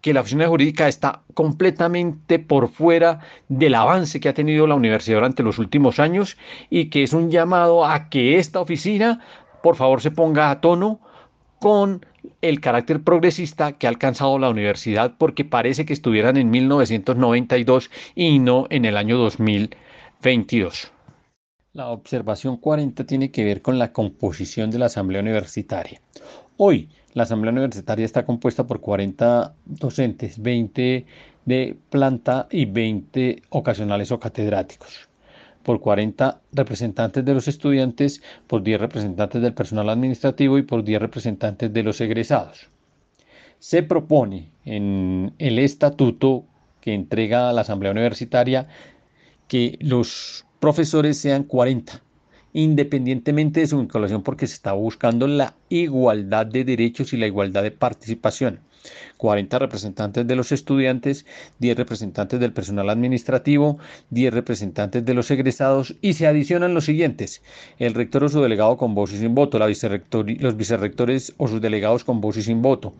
que 0.00 0.14
la 0.14 0.20
oficina 0.20 0.48
jurídica 0.48 0.88
está 0.88 1.22
completamente 1.34 2.38
por 2.38 2.68
fuera 2.68 3.20
del 3.48 3.74
avance 3.74 4.18
que 4.18 4.28
ha 4.28 4.34
tenido 4.34 4.66
la 4.66 4.74
universidad 4.74 5.18
durante 5.18 5.42
los 5.42 5.58
últimos 5.58 5.98
años 5.98 6.36
y 6.70 6.86
que 6.86 7.02
es 7.02 7.12
un 7.12 7.30
llamado 7.30 7.84
a 7.84 8.08
que 8.08 8.38
esta 8.38 8.60
oficina, 8.60 9.20
por 9.62 9.76
favor, 9.76 10.00
se 10.00 10.10
ponga 10.10 10.50
a 10.50 10.60
tono 10.60 11.00
con 11.58 12.04
el 12.42 12.60
carácter 12.60 13.02
progresista 13.02 13.72
que 13.72 13.86
ha 13.86 13.90
alcanzado 13.90 14.38
la 14.38 14.50
universidad 14.50 15.14
porque 15.18 15.44
parece 15.44 15.84
que 15.84 15.92
estuvieran 15.92 16.36
en 16.36 16.50
1992 16.50 17.90
y 18.14 18.38
no 18.38 18.66
en 18.70 18.84
el 18.84 18.96
año 18.96 19.18
2022. 19.18 20.92
La 21.72 21.88
observación 21.88 22.56
40 22.56 23.04
tiene 23.04 23.30
que 23.30 23.44
ver 23.44 23.62
con 23.62 23.78
la 23.78 23.92
composición 23.92 24.70
de 24.70 24.78
la 24.78 24.86
Asamblea 24.86 25.20
Universitaria. 25.20 26.00
Hoy, 26.56 26.88
la 27.14 27.24
Asamblea 27.24 27.52
Universitaria 27.52 28.04
está 28.04 28.24
compuesta 28.24 28.66
por 28.66 28.80
40 28.80 29.54
docentes, 29.66 30.40
20 30.40 31.06
de 31.44 31.76
planta 31.90 32.48
y 32.50 32.64
20 32.64 33.42
ocasionales 33.50 34.10
o 34.12 34.18
catedráticos 34.18 35.09
por 35.62 35.80
40 35.80 36.40
representantes 36.52 37.24
de 37.24 37.34
los 37.34 37.48
estudiantes, 37.48 38.22
por 38.46 38.62
10 38.62 38.80
representantes 38.80 39.42
del 39.42 39.54
personal 39.54 39.88
administrativo 39.88 40.58
y 40.58 40.62
por 40.62 40.84
10 40.84 41.00
representantes 41.00 41.72
de 41.72 41.82
los 41.82 42.00
egresados. 42.00 42.68
Se 43.58 43.82
propone 43.82 44.50
en 44.64 45.34
el 45.38 45.58
estatuto 45.58 46.44
que 46.80 46.94
entrega 46.94 47.50
a 47.50 47.52
la 47.52 47.60
Asamblea 47.60 47.92
Universitaria 47.92 48.68
que 49.48 49.76
los 49.80 50.46
profesores 50.60 51.18
sean 51.18 51.44
40, 51.44 52.00
independientemente 52.52 53.60
de 53.60 53.66
su 53.66 53.78
vinculación, 53.78 54.22
porque 54.22 54.46
se 54.46 54.54
está 54.54 54.72
buscando 54.72 55.26
la 55.26 55.54
igualdad 55.68 56.46
de 56.46 56.64
derechos 56.64 57.12
y 57.12 57.16
la 57.16 57.26
igualdad 57.26 57.62
de 57.62 57.70
participación. 57.70 58.60
40 59.16 59.58
representantes 59.58 60.26
de 60.26 60.36
los 60.36 60.52
estudiantes, 60.52 61.26
10 61.58 61.76
representantes 61.76 62.40
del 62.40 62.52
personal 62.52 62.90
administrativo, 62.90 63.78
10 64.10 64.32
representantes 64.32 65.04
de 65.04 65.14
los 65.14 65.30
egresados 65.30 65.94
y 66.00 66.14
se 66.14 66.26
adicionan 66.26 66.74
los 66.74 66.86
siguientes, 66.86 67.42
el 67.78 67.94
rector 67.94 68.24
o 68.24 68.28
su 68.28 68.40
delegado 68.40 68.76
con 68.76 68.94
voz 68.94 69.12
y 69.12 69.18
sin 69.18 69.34
voto, 69.34 69.58
los 69.58 70.56
vicerrectores 70.56 71.34
o 71.36 71.48
sus 71.48 71.60
delegados 71.60 72.04
con 72.04 72.20
voz 72.20 72.36
y 72.36 72.42
sin 72.42 72.62
voto, 72.62 72.94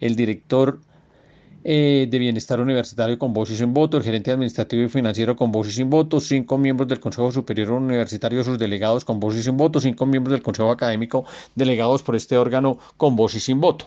el 0.00 0.16
director 0.16 0.80
eh, 1.68 2.06
de 2.08 2.18
Bienestar 2.20 2.60
Universitario 2.60 3.18
con 3.18 3.32
voz 3.32 3.50
y 3.50 3.56
sin 3.56 3.74
voto, 3.74 3.96
el 3.96 4.04
gerente 4.04 4.30
administrativo 4.30 4.84
y 4.84 4.88
financiero 4.88 5.34
con 5.34 5.50
voz 5.50 5.66
y 5.66 5.72
sin 5.72 5.90
voto, 5.90 6.20
cinco 6.20 6.58
miembros 6.58 6.88
del 6.88 7.00
Consejo 7.00 7.32
Superior 7.32 7.72
Universitario, 7.72 8.44
sus 8.44 8.56
delegados 8.56 9.04
con 9.04 9.18
voz 9.18 9.34
y 9.34 9.42
sin 9.42 9.56
voto, 9.56 9.80
cinco 9.80 10.06
miembros 10.06 10.32
del 10.32 10.42
Consejo 10.42 10.70
Académico 10.70 11.24
delegados 11.56 12.04
por 12.04 12.14
este 12.14 12.38
órgano 12.38 12.78
con 12.96 13.16
voz 13.16 13.34
y 13.34 13.40
sin 13.40 13.60
voto. 13.60 13.86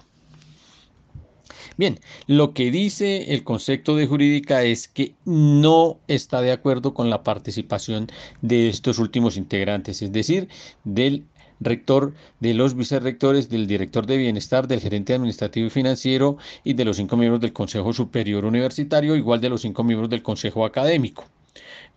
Bien, 1.79 1.97
lo 2.27 2.53
que 2.53 2.71
dice 2.71 3.33
el 3.33 3.45
concepto 3.45 3.95
de 3.95 4.05
jurídica 4.05 4.63
es 4.63 4.89
que 4.89 5.13
no 5.23 5.97
está 6.09 6.41
de 6.41 6.51
acuerdo 6.51 6.93
con 6.93 7.09
la 7.09 7.23
participación 7.23 8.07
de 8.41 8.67
estos 8.67 8.99
últimos 8.99 9.37
integrantes, 9.37 10.01
es 10.01 10.11
decir, 10.11 10.49
del 10.83 11.23
rector, 11.61 12.13
de 12.41 12.53
los 12.53 12.75
vicerrectores, 12.75 13.47
del 13.47 13.65
director 13.65 14.05
de 14.07 14.17
bienestar, 14.17 14.67
del 14.67 14.81
gerente 14.81 15.13
administrativo 15.13 15.67
y 15.67 15.69
financiero 15.69 16.37
y 16.65 16.73
de 16.73 16.83
los 16.83 16.97
cinco 16.97 17.15
miembros 17.15 17.39
del 17.39 17.53
Consejo 17.53 17.93
Superior 17.93 18.43
Universitario, 18.43 19.15
igual 19.15 19.39
de 19.39 19.47
los 19.47 19.61
cinco 19.61 19.85
miembros 19.85 20.09
del 20.09 20.21
Consejo 20.21 20.65
Académico. 20.65 21.27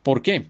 ¿Por 0.04 0.22
qué? 0.22 0.46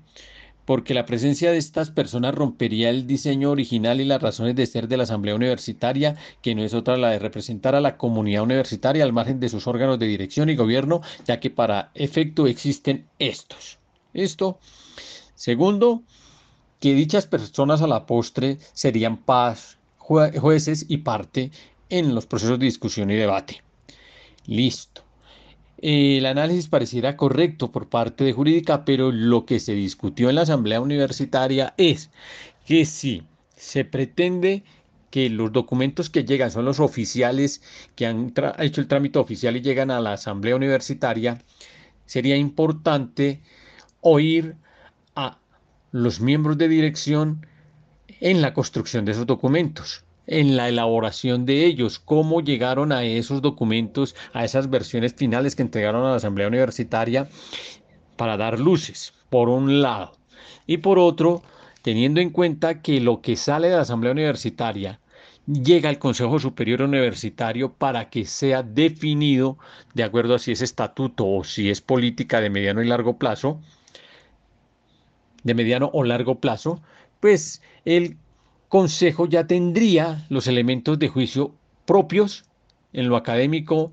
Porque 0.65 0.95
la 0.95 1.07
presencia 1.07 1.51
de 1.51 1.59
estas 1.59 1.91
personas 1.91 2.35
rompería 2.35 2.91
el 2.91 3.07
diseño 3.07 3.51
original 3.51 4.01
y 4.01 4.05
las 4.05 4.23
razones 4.23 4.55
de 4.55 4.67
ser 4.67 4.89
de 4.89 4.97
la 4.97 5.03
Asamblea 5.05 5.35
Universitaria, 5.35 6.17
que 6.41 6.55
no 6.55 6.63
es 6.63 6.75
otra 6.75 6.97
la 6.97 7.11
de 7.11 7.19
representar 7.19 7.75
a 7.75 7.81
la 7.81 7.97
comunidad 7.97 8.43
universitaria 8.43 9.05
al 9.05 9.13
margen 9.13 9.41
de 9.41 9.49
sus 9.49 9.67
órganos 9.67 9.99
de 9.99 10.07
dirección 10.07 10.51
y 10.51 10.57
gobierno, 10.57 11.01
ya 11.27 11.41
que 11.41 11.51
para 11.51 11.91
efecto 11.95 12.47
existen 12.47 13.07
estos. 13.19 13.79
Esto. 14.15 14.59
Segundo, 15.35 16.03
que 16.81 16.95
dichas 16.95 17.27
personas 17.27 17.83
a 17.83 17.87
la 17.87 18.07
postre 18.07 18.59
serían 18.73 19.21
jueces 19.99 20.87
y 20.89 20.99
parte 20.99 21.51
en 21.89 22.15
los 22.15 22.27
procesos 22.27 22.59
de 22.59 22.67
discusión 22.67 23.11
y 23.11 23.17
debate. 23.17 23.63
Listo 24.47 25.02
el 25.79 26.27
análisis 26.27 26.69
pareciera 26.69 27.17
correcto 27.17 27.73
por 27.73 27.89
parte 27.89 28.25
de 28.25 28.33
jurídica, 28.33 28.85
pero 28.85 29.11
lo 29.11 29.47
que 29.47 29.61
se 29.61 29.75
discutió 29.75 30.29
en 30.29 30.37
la 30.37 30.43
asamblea 30.43 30.81
universitaria 30.81 31.75
es 31.77 32.11
que 32.67 32.85
si 32.87 33.25
se 33.57 33.85
pretende 33.85 34.63
que 35.11 35.29
los 35.29 35.53
documentos 35.53 36.09
que 36.09 36.25
llegan 36.25 36.51
son 36.51 36.65
los 36.65 36.81
oficiales 36.81 37.63
que 37.97 38.07
han 38.07 38.33
hecho 38.59 38.81
el 38.81 38.89
trámite 38.89 39.19
oficial 39.19 39.57
y 39.57 39.61
llegan 39.61 39.91
a 39.91 40.01
la 40.01 40.15
asamblea 40.15 40.57
universitaria, 40.57 41.43
sería 42.07 42.37
importante 42.37 43.41
oír 44.01 44.57
a 45.15 45.39
los 45.91 46.21
miembros 46.21 46.57
de 46.59 46.69
dirección 46.69 47.47
en 48.21 48.41
la 48.41 48.55
construcción 48.55 49.05
de 49.05 49.13
esos 49.13 49.27
documentos 49.27 50.05
en 50.27 50.57
la 50.57 50.69
elaboración 50.69 51.47
de 51.47 51.65
ellos, 51.67 51.99
cómo 51.99 52.41
llegaron 52.41 52.93
a 52.93 53.05
esos 53.05 53.43
documentos, 53.43 54.15
a 54.33 54.45
esas 54.45 54.71
versiones 54.71 55.15
finales 55.15 55.57
que 55.57 55.63
entregaron 55.63 56.05
a 56.05 56.11
la 56.11 56.17
Asamblea 56.17 56.49
Universitaria 56.49 57.29
para 58.17 58.37
dar 58.37 58.61
luces, 58.61 59.15
por 59.31 59.49
un 59.49 59.83
lado. 59.83 60.13
Y 60.67 60.79
por 60.79 60.99
otro, 60.99 61.43
teniendo 61.83 62.21
en 62.21 62.31
cuenta 62.31 62.83
que 62.83 63.01
lo 63.01 63.21
que 63.21 63.37
sale 63.37 63.69
de 63.69 63.77
la 63.77 63.83
Asamblea 63.83 64.13
Universitaria 64.13 65.01
llega 65.47 65.89
al 65.89 65.99
Consejo 65.99 66.39
Superior 66.39 66.83
Universitario 66.83 67.73
para 67.73 68.09
que 68.11 68.25
sea 68.25 68.63
definido 68.63 69.59
de 69.95 70.05
acuerdo 70.05 70.37
a 70.37 70.39
si 70.39 70.53
es 70.53 70.63
estatuto 70.63 71.27
o 71.27 71.43
si 71.43 71.69
es 71.69 71.81
política 71.81 72.41
de 72.41 72.51
mediano 72.51 72.83
y 72.83 72.87
largo 72.87 73.19
plazo, 73.19 73.61
de 75.43 75.55
mediano 75.55 75.91
o 75.93 76.05
largo 76.05 76.39
plazo, 76.39 76.81
pues 77.19 77.61
el 77.85 78.17
Consejo 78.73 79.27
ya 79.27 79.47
tendría 79.47 80.25
los 80.31 80.47
elementos 80.47 80.99
de 80.99 81.09
juicio 81.09 81.55
propios 81.85 82.47
en 82.95 83.11
lo 83.11 83.17
académico, 83.17 83.93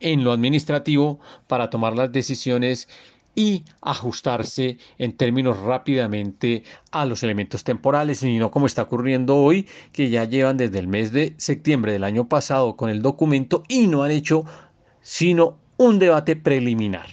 en 0.00 0.22
lo 0.22 0.32
administrativo, 0.32 1.18
para 1.46 1.70
tomar 1.70 1.96
las 1.96 2.12
decisiones 2.12 2.88
y 3.34 3.64
ajustarse 3.80 4.76
en 4.98 5.16
términos 5.16 5.58
rápidamente 5.58 6.62
a 6.90 7.06
los 7.06 7.22
elementos 7.22 7.64
temporales 7.64 8.22
y 8.22 8.36
no 8.36 8.50
como 8.50 8.66
está 8.66 8.82
ocurriendo 8.82 9.34
hoy, 9.34 9.66
que 9.92 10.10
ya 10.10 10.26
llevan 10.26 10.58
desde 10.58 10.78
el 10.78 10.88
mes 10.88 11.10
de 11.10 11.32
septiembre 11.38 11.92
del 11.92 12.04
año 12.04 12.28
pasado 12.28 12.76
con 12.76 12.90
el 12.90 13.00
documento 13.00 13.62
y 13.66 13.86
no 13.86 14.02
han 14.02 14.10
hecho 14.10 14.44
sino 15.00 15.56
un 15.78 15.98
debate 15.98 16.36
preliminar. 16.36 17.08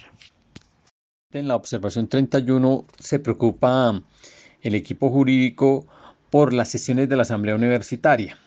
En 1.32 1.48
la 1.48 1.56
observación 1.56 2.10
31 2.10 2.86
se 3.00 3.20
preocupa 3.20 4.04
el 4.62 4.76
equipo 4.76 5.10
jurídico 5.10 5.88
por 6.36 6.52
las 6.52 6.68
sesiones 6.68 7.08
de 7.08 7.16
la 7.16 7.22
Asamblea 7.22 7.56
Universitaria. 7.56 8.38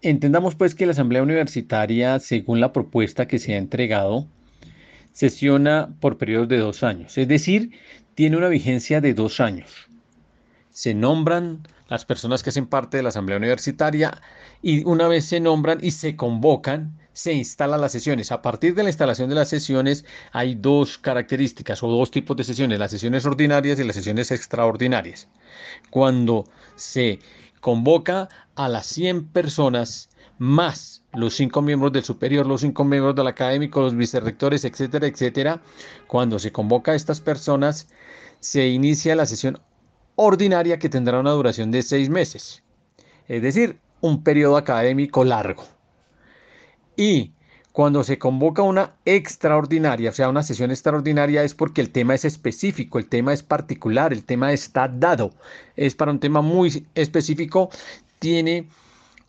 Entendamos 0.00 0.54
pues 0.54 0.74
que 0.74 0.86
la 0.86 0.92
Asamblea 0.92 1.22
Universitaria, 1.22 2.18
según 2.18 2.60
la 2.60 2.72
propuesta 2.72 3.28
que 3.28 3.38
se 3.38 3.52
ha 3.52 3.58
entregado, 3.58 4.26
sesiona 5.12 5.90
por 6.00 6.16
periodos 6.16 6.48
de 6.48 6.56
dos 6.56 6.82
años, 6.82 7.18
es 7.18 7.28
decir, 7.28 7.72
tiene 8.14 8.38
una 8.38 8.48
vigencia 8.48 9.02
de 9.02 9.12
dos 9.12 9.38
años. 9.38 9.90
Se 10.70 10.94
nombran 10.94 11.68
las 11.88 12.06
personas 12.06 12.42
que 12.42 12.48
hacen 12.48 12.66
parte 12.66 12.96
de 12.96 13.02
la 13.02 13.10
Asamblea 13.10 13.36
Universitaria 13.36 14.22
y 14.62 14.82
una 14.84 15.08
vez 15.08 15.26
se 15.26 15.40
nombran 15.40 15.78
y 15.82 15.90
se 15.90 16.16
convocan, 16.16 16.98
se 17.12 17.32
instalan 17.32 17.80
las 17.80 17.92
sesiones. 17.92 18.32
A 18.32 18.42
partir 18.42 18.74
de 18.74 18.82
la 18.82 18.90
instalación 18.90 19.28
de 19.28 19.34
las 19.34 19.48
sesiones 19.48 20.04
hay 20.32 20.54
dos 20.54 20.98
características 20.98 21.82
o 21.82 21.88
dos 21.88 22.10
tipos 22.10 22.36
de 22.36 22.44
sesiones, 22.44 22.78
las 22.78 22.90
sesiones 22.90 23.26
ordinarias 23.26 23.78
y 23.78 23.84
las 23.84 23.96
sesiones 23.96 24.30
extraordinarias. 24.30 25.28
Cuando 25.90 26.44
se 26.76 27.18
convoca 27.60 28.28
a 28.54 28.68
las 28.68 28.86
100 28.86 29.28
personas 29.28 30.08
más 30.38 31.02
los 31.14 31.34
cinco 31.34 31.60
miembros 31.62 31.92
del 31.92 32.04
superior, 32.04 32.46
los 32.46 32.62
cinco 32.62 32.84
miembros 32.84 33.14
del 33.14 33.26
académico, 33.26 33.82
los 33.82 33.94
vicerrectores, 33.94 34.64
etcétera, 34.64 35.06
etcétera. 35.06 35.60
Cuando 36.06 36.38
se 36.38 36.52
convoca 36.52 36.92
a 36.92 36.94
estas 36.94 37.20
personas, 37.20 37.88
se 38.40 38.68
inicia 38.68 39.14
la 39.14 39.26
sesión 39.26 39.60
ordinaria 40.16 40.78
que 40.78 40.88
tendrá 40.88 41.20
una 41.20 41.32
duración 41.32 41.70
de 41.70 41.82
seis 41.82 42.08
meses. 42.08 42.62
es 43.28 43.42
decir, 43.42 43.78
un 44.00 44.24
periodo 44.24 44.56
académico 44.56 45.24
largo. 45.24 45.64
Y 46.96 47.32
cuando 47.72 48.04
se 48.04 48.18
convoca 48.18 48.62
una 48.62 48.94
extraordinaria, 49.04 50.10
o 50.10 50.12
sea, 50.12 50.28
una 50.28 50.42
sesión 50.42 50.70
extraordinaria, 50.70 51.42
es 51.42 51.54
porque 51.54 51.80
el 51.80 51.90
tema 51.90 52.14
es 52.14 52.24
específico, 52.24 52.98
el 52.98 53.08
tema 53.08 53.32
es 53.32 53.42
particular, 53.42 54.12
el 54.12 54.24
tema 54.24 54.52
está 54.52 54.88
dado, 54.88 55.32
es 55.76 55.94
para 55.94 56.12
un 56.12 56.20
tema 56.20 56.42
muy 56.42 56.86
específico, 56.94 57.70
tiene 58.18 58.68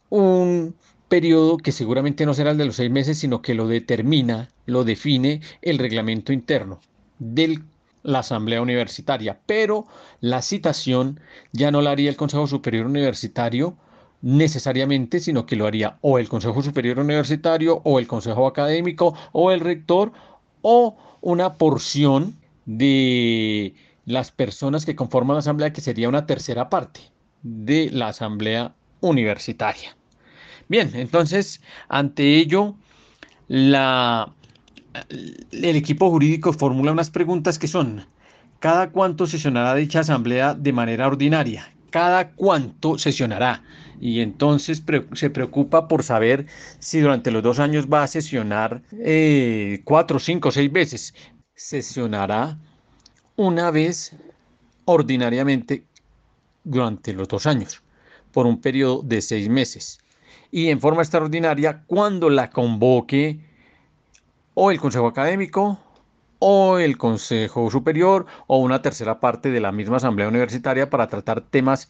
un 0.09 0.75
periodo 1.07 1.57
que 1.57 1.71
seguramente 1.71 2.25
no 2.25 2.33
será 2.33 2.51
el 2.51 2.57
de 2.57 2.65
los 2.65 2.75
seis 2.75 2.91
meses, 2.91 3.17
sino 3.17 3.41
que 3.41 3.53
lo 3.53 3.67
determina, 3.67 4.49
lo 4.65 4.83
define 4.83 5.41
el 5.61 5.77
reglamento 5.77 6.33
interno 6.33 6.81
de 7.19 7.59
la 8.03 8.19
Asamblea 8.19 8.61
Universitaria. 8.61 9.39
Pero 9.45 9.87
la 10.21 10.41
citación 10.41 11.19
ya 11.51 11.71
no 11.71 11.81
la 11.81 11.91
haría 11.91 12.09
el 12.09 12.17
Consejo 12.17 12.47
Superior 12.47 12.85
Universitario, 12.87 13.77
necesariamente, 14.23 15.19
sino 15.19 15.45
que 15.45 15.55
lo 15.57 15.67
haría 15.67 15.97
o 16.01 16.17
el 16.17 16.29
Consejo 16.29 16.63
Superior 16.63 16.97
Universitario 16.97 17.81
o 17.83 17.99
el 17.99 18.07
Consejo 18.07 18.47
Académico 18.47 19.13
o 19.33 19.51
el 19.51 19.59
rector 19.59 20.13
o 20.61 20.97
una 21.21 21.55
porción 21.55 22.37
de 22.65 23.75
las 24.05 24.31
personas 24.31 24.85
que 24.85 24.95
conforman 24.95 25.35
la 25.35 25.39
Asamblea, 25.39 25.73
que 25.73 25.81
sería 25.81 26.07
una 26.09 26.25
tercera 26.25 26.69
parte 26.69 27.01
de 27.43 27.89
la 27.91 28.07
Asamblea 28.07 28.73
Universitaria. 29.01 29.95
Bien, 30.69 30.91
entonces, 30.93 31.61
ante 31.89 32.37
ello, 32.37 32.75
el 33.49 33.75
equipo 35.51 36.09
jurídico 36.09 36.53
formula 36.53 36.93
unas 36.93 37.09
preguntas 37.09 37.59
que 37.59 37.67
son, 37.67 38.05
¿cada 38.59 38.91
cuánto 38.91 39.27
sesionará 39.27 39.75
dicha 39.75 39.99
asamblea 39.99 40.53
de 40.53 40.71
manera 40.71 41.07
ordinaria? 41.07 41.72
¿Cada 41.93 42.31
cuánto 42.31 42.97
sesionará? 42.97 43.61
y 44.01 44.19
entonces 44.19 44.83
se 45.13 45.29
preocupa 45.29 45.87
por 45.87 46.03
saber 46.03 46.47
si 46.79 46.99
durante 46.99 47.31
los 47.31 47.41
dos 47.41 47.59
años 47.59 47.87
va 47.87 48.03
a 48.03 48.07
sesionar 48.07 48.81
eh, 48.91 49.81
cuatro, 49.85 50.19
cinco, 50.19 50.51
seis 50.51 50.69
veces. 50.71 51.13
Sesionará 51.55 52.57
una 53.35 53.71
vez 53.71 54.13
ordinariamente 54.85 55.85
durante 56.65 57.13
los 57.13 57.29
dos 57.29 57.45
años, 57.45 57.81
por 58.33 58.45
un 58.45 58.59
periodo 58.59 59.03
de 59.03 59.21
seis 59.21 59.47
meses. 59.47 59.99
Y 60.51 60.67
en 60.67 60.81
forma 60.81 61.03
extraordinaria 61.03 61.83
cuando 61.85 62.29
la 62.29 62.49
convoque 62.49 63.39
o 64.53 64.69
el 64.71 64.81
Consejo 64.81 65.07
Académico 65.07 65.79
o 66.45 66.77
el 66.77 66.97
Consejo 66.97 67.71
Superior 67.71 68.25
o 68.47 68.57
una 68.57 68.81
tercera 68.81 69.21
parte 69.21 69.49
de 69.49 69.61
la 69.61 69.71
misma 69.71 69.95
Asamblea 69.95 70.27
Universitaria 70.27 70.89
para 70.89 71.07
tratar 71.07 71.39
temas 71.39 71.89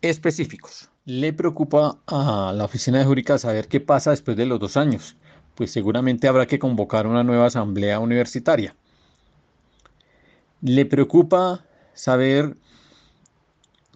específicos. 0.00 0.90
Le 1.04 1.32
preocupa 1.32 2.00
a 2.08 2.52
la 2.52 2.64
oficina 2.64 2.98
de 2.98 3.04
jurídica 3.04 3.38
saber 3.38 3.68
qué 3.68 3.78
pasa 3.78 4.10
después 4.10 4.36
de 4.36 4.46
los 4.46 4.58
dos 4.58 4.76
años, 4.76 5.16
pues 5.54 5.70
seguramente 5.70 6.26
habrá 6.26 6.46
que 6.46 6.58
convocar 6.58 7.06
una 7.06 7.22
nueva 7.22 7.46
asamblea 7.46 8.00
universitaria. 8.00 8.74
Le 10.62 10.84
preocupa 10.84 11.64
saber 11.94 12.56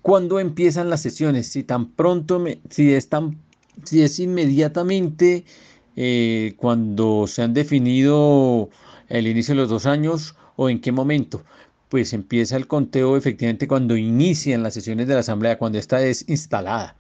cuándo 0.03 0.39
empiezan 0.39 0.89
las 0.89 1.03
sesiones, 1.03 1.49
si 1.49 1.65
tan 1.65 1.91
pronto, 1.91 2.45
si, 2.71 2.95
es 2.95 3.09
tan, 3.09 3.41
si 3.83 4.05
es 4.05 4.21
inmediatamente 4.21 5.45
eh, 5.97 6.55
cuando 6.59 7.27
se 7.27 7.43
han 7.43 7.55
definido 7.55 8.71
el 9.09 9.27
inicio 9.27 9.55
de 9.55 9.61
los 9.61 9.71
dos 9.71 9.87
años 9.87 10.35
o 10.57 10.69
en 10.69 10.81
qué 10.81 10.93
momento 10.93 11.43
pues 11.89 12.13
empieza 12.13 12.57
el 12.57 12.67
conteo 12.67 13.17
efectivamente 13.17 13.69
cuando 13.69 13.97
inician 13.97 14.63
las 14.63 14.75
sesiones 14.75 15.07
de 15.07 15.15
la 15.15 15.21
Asamblea, 15.21 15.59
cuando 15.59 15.79
esta 15.79 16.03
es 16.03 16.29
instalada. 16.29 16.97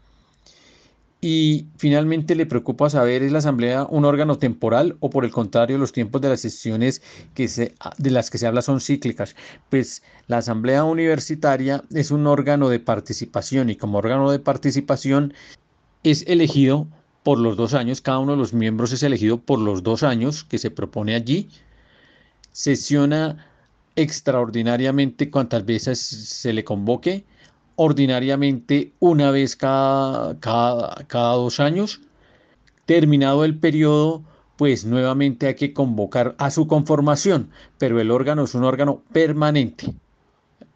Y 1.20 1.66
finalmente 1.76 2.36
le 2.36 2.46
preocupa 2.46 2.88
saber, 2.90 3.22
¿es 3.22 3.32
la 3.32 3.38
Asamblea 3.38 3.86
un 3.90 4.04
órgano 4.04 4.38
temporal 4.38 4.96
o 5.00 5.10
por 5.10 5.24
el 5.24 5.32
contrario 5.32 5.78
los 5.78 5.92
tiempos 5.92 6.20
de 6.20 6.28
las 6.28 6.40
sesiones 6.40 7.02
que 7.34 7.48
se, 7.48 7.74
de 7.98 8.10
las 8.10 8.30
que 8.30 8.38
se 8.38 8.46
habla 8.46 8.62
son 8.62 8.80
cíclicas? 8.80 9.34
Pues 9.70 10.02
la 10.28 10.38
Asamblea 10.38 10.84
Universitaria 10.84 11.82
es 11.92 12.10
un 12.10 12.26
órgano 12.26 12.68
de 12.68 12.80
participación 12.80 13.70
y 13.70 13.76
como 13.76 13.98
órgano 13.98 14.30
de 14.30 14.38
participación 14.38 15.34
es 16.04 16.22
elegido 16.28 16.86
por 17.24 17.38
los 17.38 17.56
dos 17.56 17.74
años, 17.74 18.00
cada 18.00 18.20
uno 18.20 18.32
de 18.32 18.38
los 18.38 18.52
miembros 18.52 18.92
es 18.92 19.02
elegido 19.02 19.38
por 19.38 19.58
los 19.58 19.82
dos 19.82 20.04
años 20.04 20.44
que 20.44 20.58
se 20.58 20.70
propone 20.70 21.16
allí, 21.16 21.48
sesiona 22.56 23.46
extraordinariamente 23.96 25.30
cuantas 25.30 25.66
veces 25.66 25.98
se 25.98 26.54
le 26.54 26.64
convoque, 26.64 27.22
ordinariamente 27.76 28.92
una 28.98 29.30
vez 29.30 29.56
cada, 29.56 30.38
cada, 30.38 31.32
dos 31.34 31.60
años. 31.60 32.00
Terminado 32.86 33.44
el 33.44 33.58
periodo, 33.58 34.22
pues 34.56 34.86
nuevamente 34.86 35.48
hay 35.48 35.54
que 35.54 35.74
convocar 35.74 36.34
a 36.38 36.50
su 36.50 36.66
conformación, 36.66 37.50
pero 37.76 38.00
el 38.00 38.10
órgano 38.10 38.44
es 38.44 38.54
un 38.54 38.64
órgano 38.64 39.02
permanente. 39.12 39.92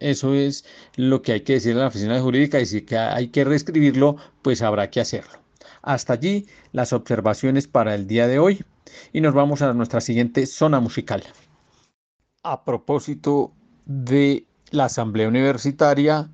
Eso 0.01 0.35
es 0.35 0.66
lo 0.97 1.23
que 1.23 1.33
hay 1.33 1.40
que 1.40 1.55
decir 1.55 1.73
en 1.73 1.79
la 1.79 1.87
oficina 1.87 2.21
jurídica 2.21 2.61
y 2.61 2.66
si 2.66 2.85
hay 2.95 3.29
que 3.29 3.45
reescribirlo, 3.45 4.16
pues 4.43 4.61
habrá 4.61 4.90
que 4.90 5.01
hacerlo. 5.01 5.38
Hasta 5.81 6.12
allí 6.12 6.47
las 6.73 6.93
observaciones 6.93 7.69
para 7.69 7.95
el 7.95 8.07
día 8.07 8.27
de 8.27 8.38
hoy 8.38 8.62
y 9.14 9.23
nos 9.23 9.33
vamos 9.33 9.62
a 9.62 9.73
nuestra 9.73 10.03
siguiente 10.03 10.45
zona 10.45 10.79
musical 10.79 11.23
a 12.42 12.64
propósito 12.64 13.53
de 13.85 14.46
la 14.70 14.87
Asamblea 14.87 15.29
Universitaria 15.29 16.31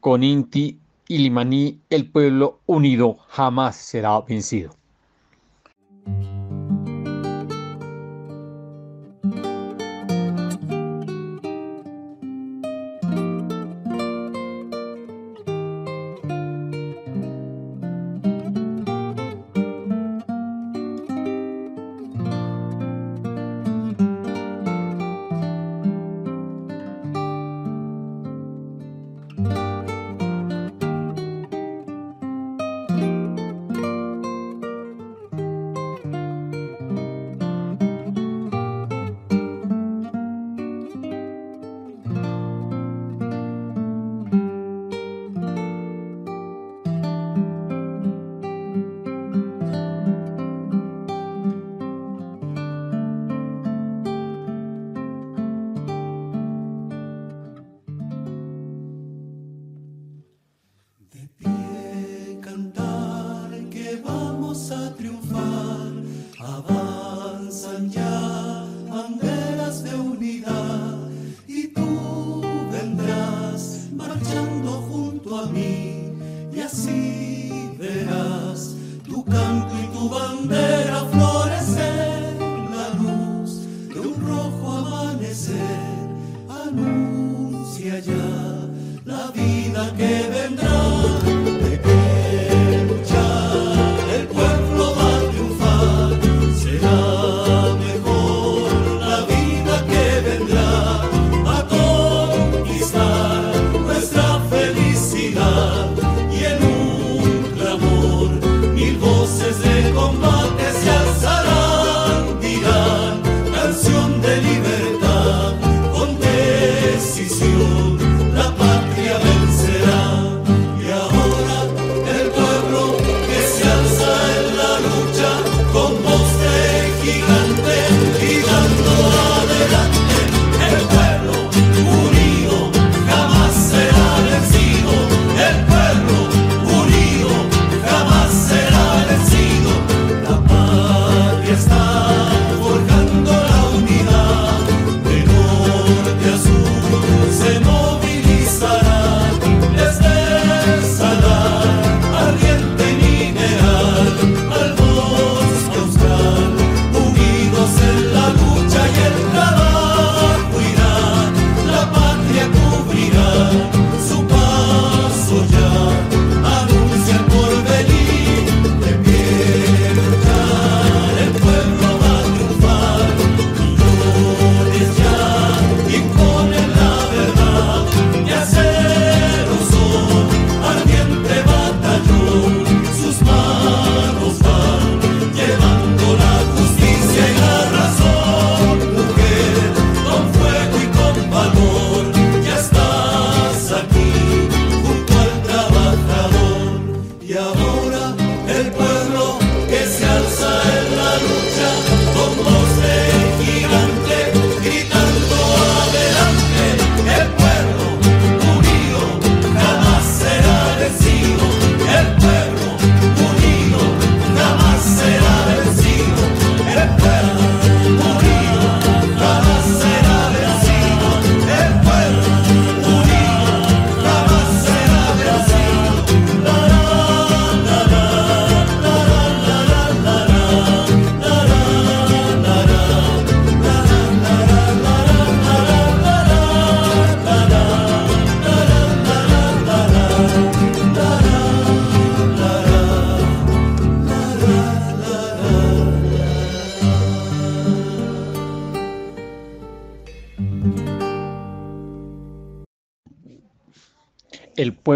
con 0.00 0.22
Inti 0.22 0.78
y 1.08 1.18
Limaní, 1.18 1.80
el 1.90 2.10
pueblo 2.10 2.60
unido 2.66 3.16
jamás 3.28 3.76
será 3.76 4.20
vencido. 4.20 4.74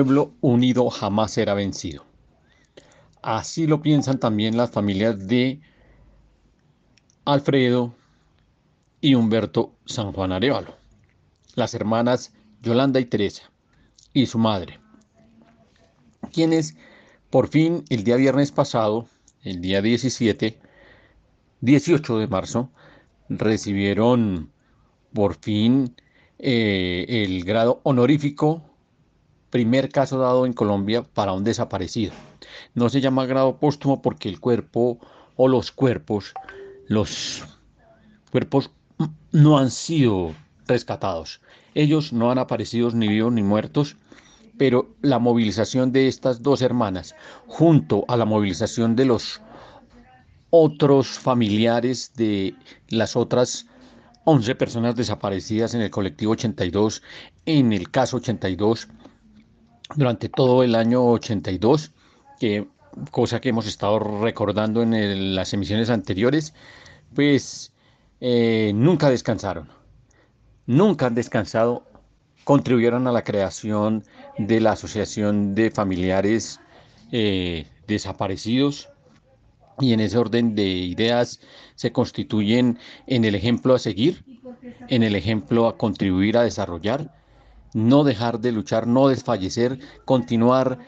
Pueblo 0.01 0.33
unido 0.41 0.89
jamás 0.89 1.33
será 1.33 1.53
vencido. 1.53 2.07
Así 3.21 3.67
lo 3.67 3.83
piensan 3.83 4.19
también 4.19 4.57
las 4.57 4.71
familias 4.71 5.27
de 5.27 5.61
Alfredo 7.27 7.95
y 9.03 9.15
Humberto 9.15 9.75
San 9.85 10.15
Juan 10.15 10.33
Arevalo, 10.33 10.75
las 11.55 11.75
hermanas 11.75 12.33
Yolanda 12.63 12.99
y 12.99 13.05
Teresa 13.05 13.51
y 14.15 14.25
su 14.25 14.39
madre, 14.39 14.79
quienes 16.33 16.79
por 17.29 17.49
fin 17.49 17.85
el 17.91 18.03
día 18.03 18.17
viernes 18.17 18.53
pasado, 18.53 19.07
el 19.43 19.61
día 19.61 19.83
17, 19.83 20.59
18 21.61 22.19
de 22.21 22.27
marzo, 22.27 22.71
recibieron 23.29 24.51
por 25.13 25.35
fin 25.35 25.95
eh, 26.39 27.05
el 27.07 27.45
grado 27.45 27.83
honorífico, 27.83 28.70
primer 29.51 29.91
caso 29.91 30.19
dado 30.19 30.47
en 30.47 30.53
Colombia 30.53 31.03
para 31.03 31.33
un 31.33 31.45
desaparecido. 31.45 32.13
No 32.75 32.89
se 32.89 33.01
llama 33.01 33.27
grado 33.27 33.57
póstumo 33.57 34.01
porque 34.01 34.29
el 34.29 34.41
cuerpo 34.41 34.99
o 35.37 35.49
los 35.49 35.73
cuerpos, 35.73 36.33
los 36.87 37.45
cuerpos 38.31 38.71
no 39.33 39.59
han 39.59 39.71
sido 39.71 40.35
rescatados. 40.67 41.41
Ellos 41.75 42.13
no 42.13 42.31
han 42.31 42.39
aparecido 42.39 42.91
ni 42.91 43.09
vivos 43.09 43.33
ni 43.33 43.43
muertos, 43.43 43.97
pero 44.59 44.95
la 45.03 45.19
movilización 45.19 45.93
de 45.93 46.09
estas 46.09 46.43
dos 46.43 46.63
hermanas, 46.63 47.15
junto 47.47 48.05
a 48.09 48.17
la 48.17 48.25
movilización 48.25 48.97
de 48.97 49.07
los 49.07 49.41
otros 50.51 51.09
familiares 51.09 52.13
de 52.15 52.55
las 52.89 53.17
otras 53.17 53.67
11 54.25 54.55
personas 54.57 54.97
desaparecidas 54.97 55.75
en 55.75 55.81
el 55.81 55.91
colectivo 55.91 56.33
82, 56.33 57.03
en 57.47 57.73
el 57.73 57.91
caso 57.91 58.19
82, 58.19 58.89
durante 59.97 60.29
todo 60.29 60.63
el 60.63 60.75
año 60.75 61.05
82, 61.05 61.93
que 62.39 62.67
cosa 63.11 63.41
que 63.41 63.51
hemos 63.51 63.67
estado 63.67 63.99
recordando 63.99 64.83
en 64.83 65.35
las 65.35 65.53
emisiones 65.53 65.91
anteriores, 65.91 66.55
pues 67.15 67.73
eh, 68.21 68.73
nunca 68.75 69.11
descansaron, 69.11 69.69
nunca 70.67 71.07
han 71.07 71.15
descansado, 71.15 71.85
contribuyeron 72.45 73.07
a 73.07 73.13
la 73.13 73.25
creación 73.25 74.05
de 74.39 74.61
la 74.61 74.73
Asociación 74.73 75.55
de 75.55 75.71
Familiares 75.71 76.61
eh, 77.13 77.67
Desaparecidos. 77.87 78.89
Y 79.81 79.95
en 79.95 80.01
ese 80.01 80.19
orden 80.19 80.55
de 80.55 80.67
ideas 80.67 81.41
se 81.75 81.91
constituyen 81.91 82.79
en 83.07 83.25
el 83.25 83.35
ejemplo 83.35 83.75
a 83.75 83.79
seguir, 83.79 84.23
en 84.89 85.03
el 85.03 85.17
ejemplo 85.17 85.69
a 85.69 85.79
contribuir 85.79 86.37
a 86.37 86.43
desarrollar, 86.43 87.11
no 87.75 88.05
dejar 88.05 88.41
de 88.41 88.53
luchar, 88.53 88.87
no 88.87 89.09
desfallecer, 89.09 89.79
continuar 90.05 90.79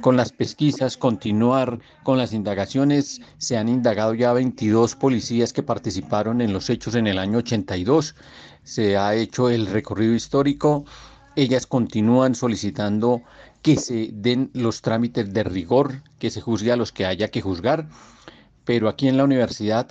con 0.00 0.16
las 0.16 0.32
pesquisas, 0.32 0.96
continuar 0.96 1.80
con 2.02 2.18
las 2.18 2.32
indagaciones. 2.32 3.20
Se 3.38 3.56
han 3.56 3.68
indagado 3.68 4.14
ya 4.14 4.32
22 4.32 4.96
policías 4.96 5.52
que 5.52 5.62
participaron 5.62 6.40
en 6.40 6.52
los 6.52 6.70
hechos 6.70 6.94
en 6.94 7.06
el 7.06 7.18
año 7.18 7.38
82. 7.38 8.14
Se 8.62 8.96
ha 8.96 9.14
hecho 9.14 9.50
el 9.50 9.66
recorrido 9.66 10.14
histórico. 10.14 10.84
Ellas 11.36 11.66
continúan 11.66 12.34
solicitando 12.34 13.22
que 13.62 13.76
se 13.76 14.10
den 14.12 14.50
los 14.54 14.82
trámites 14.82 15.32
de 15.32 15.44
rigor, 15.44 16.02
que 16.18 16.30
se 16.30 16.40
juzgue 16.40 16.72
a 16.72 16.76
los 16.76 16.92
que 16.92 17.06
haya 17.06 17.28
que 17.28 17.40
juzgar. 17.40 17.88
Pero 18.64 18.88
aquí 18.88 19.08
en 19.08 19.16
la 19.16 19.24
universidad 19.24 19.88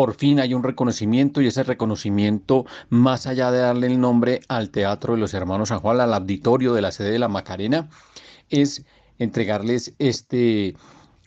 por 0.00 0.14
fin 0.14 0.40
hay 0.40 0.54
un 0.54 0.62
reconocimiento 0.62 1.42
y 1.42 1.46
ese 1.48 1.62
reconocimiento, 1.62 2.64
más 2.88 3.26
allá 3.26 3.50
de 3.50 3.58
darle 3.58 3.86
el 3.86 4.00
nombre 4.00 4.40
al 4.48 4.70
Teatro 4.70 5.12
de 5.12 5.20
los 5.20 5.34
Hermanos 5.34 5.68
San 5.68 5.80
Juan, 5.80 6.00
al 6.00 6.14
auditorio 6.14 6.72
de 6.72 6.80
la 6.80 6.90
sede 6.90 7.10
de 7.10 7.18
la 7.18 7.28
Macarena, 7.28 7.90
es 8.48 8.86
entregarles 9.18 9.92
este 9.98 10.74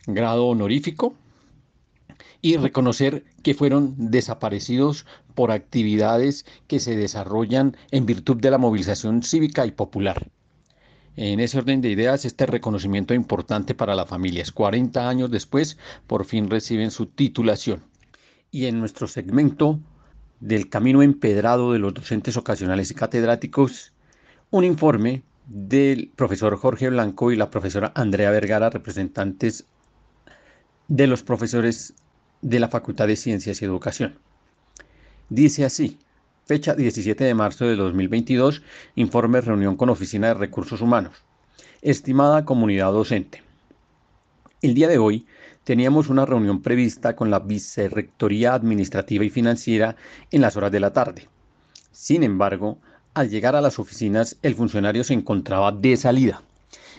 grado 0.08 0.46
honorífico 0.46 1.14
y 2.42 2.56
reconocer 2.56 3.22
que 3.44 3.54
fueron 3.54 3.94
desaparecidos 3.96 5.06
por 5.36 5.52
actividades 5.52 6.44
que 6.66 6.80
se 6.80 6.96
desarrollan 6.96 7.76
en 7.92 8.06
virtud 8.06 8.38
de 8.38 8.50
la 8.50 8.58
movilización 8.58 9.22
cívica 9.22 9.64
y 9.66 9.70
popular. 9.70 10.26
En 11.14 11.38
ese 11.38 11.58
orden 11.58 11.80
de 11.80 11.90
ideas, 11.90 12.24
este 12.24 12.44
reconocimiento 12.44 13.14
importante 13.14 13.76
para 13.76 13.94
las 13.94 14.08
familias. 14.08 14.50
40 14.50 15.08
años 15.08 15.30
después, 15.30 15.78
por 16.08 16.24
fin 16.24 16.50
reciben 16.50 16.90
su 16.90 17.06
titulación. 17.06 17.93
Y 18.54 18.66
en 18.66 18.78
nuestro 18.78 19.08
segmento 19.08 19.80
del 20.38 20.68
camino 20.68 21.02
empedrado 21.02 21.72
de 21.72 21.80
los 21.80 21.92
docentes 21.92 22.36
ocasionales 22.36 22.88
y 22.88 22.94
catedráticos, 22.94 23.92
un 24.50 24.62
informe 24.62 25.24
del 25.48 26.12
profesor 26.14 26.56
Jorge 26.56 26.88
Blanco 26.88 27.32
y 27.32 27.36
la 27.36 27.50
profesora 27.50 27.90
Andrea 27.96 28.30
Vergara, 28.30 28.70
representantes 28.70 29.66
de 30.86 31.08
los 31.08 31.24
profesores 31.24 31.94
de 32.42 32.60
la 32.60 32.68
Facultad 32.68 33.08
de 33.08 33.16
Ciencias 33.16 33.60
y 33.60 33.64
Educación. 33.64 34.20
Dice 35.30 35.64
así, 35.64 35.98
fecha 36.44 36.76
17 36.76 37.24
de 37.24 37.34
marzo 37.34 37.64
de 37.64 37.74
2022, 37.74 38.62
informe 38.94 39.40
reunión 39.40 39.74
con 39.74 39.88
Oficina 39.88 40.28
de 40.28 40.34
Recursos 40.34 40.80
Humanos. 40.80 41.24
Estimada 41.82 42.44
comunidad 42.44 42.92
docente, 42.92 43.42
el 44.62 44.74
día 44.74 44.86
de 44.86 44.98
hoy 44.98 45.26
teníamos 45.64 46.08
una 46.08 46.26
reunión 46.26 46.62
prevista 46.62 47.16
con 47.16 47.30
la 47.30 47.40
Vicerrectoría 47.40 48.54
Administrativa 48.54 49.24
y 49.24 49.30
Financiera 49.30 49.96
en 50.30 50.42
las 50.42 50.56
horas 50.56 50.70
de 50.70 50.80
la 50.80 50.92
tarde. 50.92 51.28
Sin 51.90 52.22
embargo, 52.22 52.78
al 53.14 53.30
llegar 53.30 53.56
a 53.56 53.60
las 53.60 53.78
oficinas, 53.78 54.36
el 54.42 54.54
funcionario 54.54 55.04
se 55.04 55.14
encontraba 55.14 55.72
de 55.72 55.96
salida. 55.96 56.42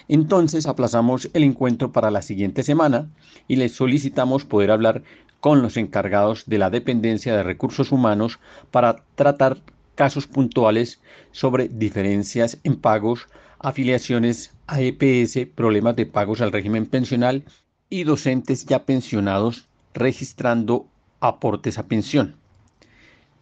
Entonces 0.08 0.66
aplazamos 0.66 1.30
el 1.34 1.44
encuentro 1.44 1.92
para 1.92 2.12
la 2.12 2.22
siguiente 2.22 2.64
semana 2.64 3.10
y 3.48 3.56
le 3.56 3.70
solicitamos 3.70 4.46
poder 4.46 4.72
hablar 4.72 5.04
con 5.40 5.62
los 5.62 5.78
encargados 5.78 6.46
de 6.48 6.58
la 6.58 6.70
dependencia 6.70 7.36
de 7.36 7.44
recursos 7.44 7.92
humanos 7.92 8.40
para 8.72 8.96
tratar 9.16 9.58
casos 9.96 10.28
puntuales 10.28 11.00
sobre 11.32 11.70
diferencias 11.70 12.58
en 12.64 12.76
pagos, 12.78 13.28
afiliaciones 13.60 14.54
a 14.68 14.82
EPS, 14.82 15.48
problemas 15.54 15.96
de 15.96 16.06
pagos 16.06 16.42
al 16.42 16.52
régimen 16.52 16.86
pensional 16.86 17.44
y 17.90 18.04
docentes 18.04 18.66
ya 18.66 18.86
pensionados 18.86 19.68
registrando 19.94 20.88
aportes 21.20 21.78
a 21.78 21.88
pensión. 21.88 22.36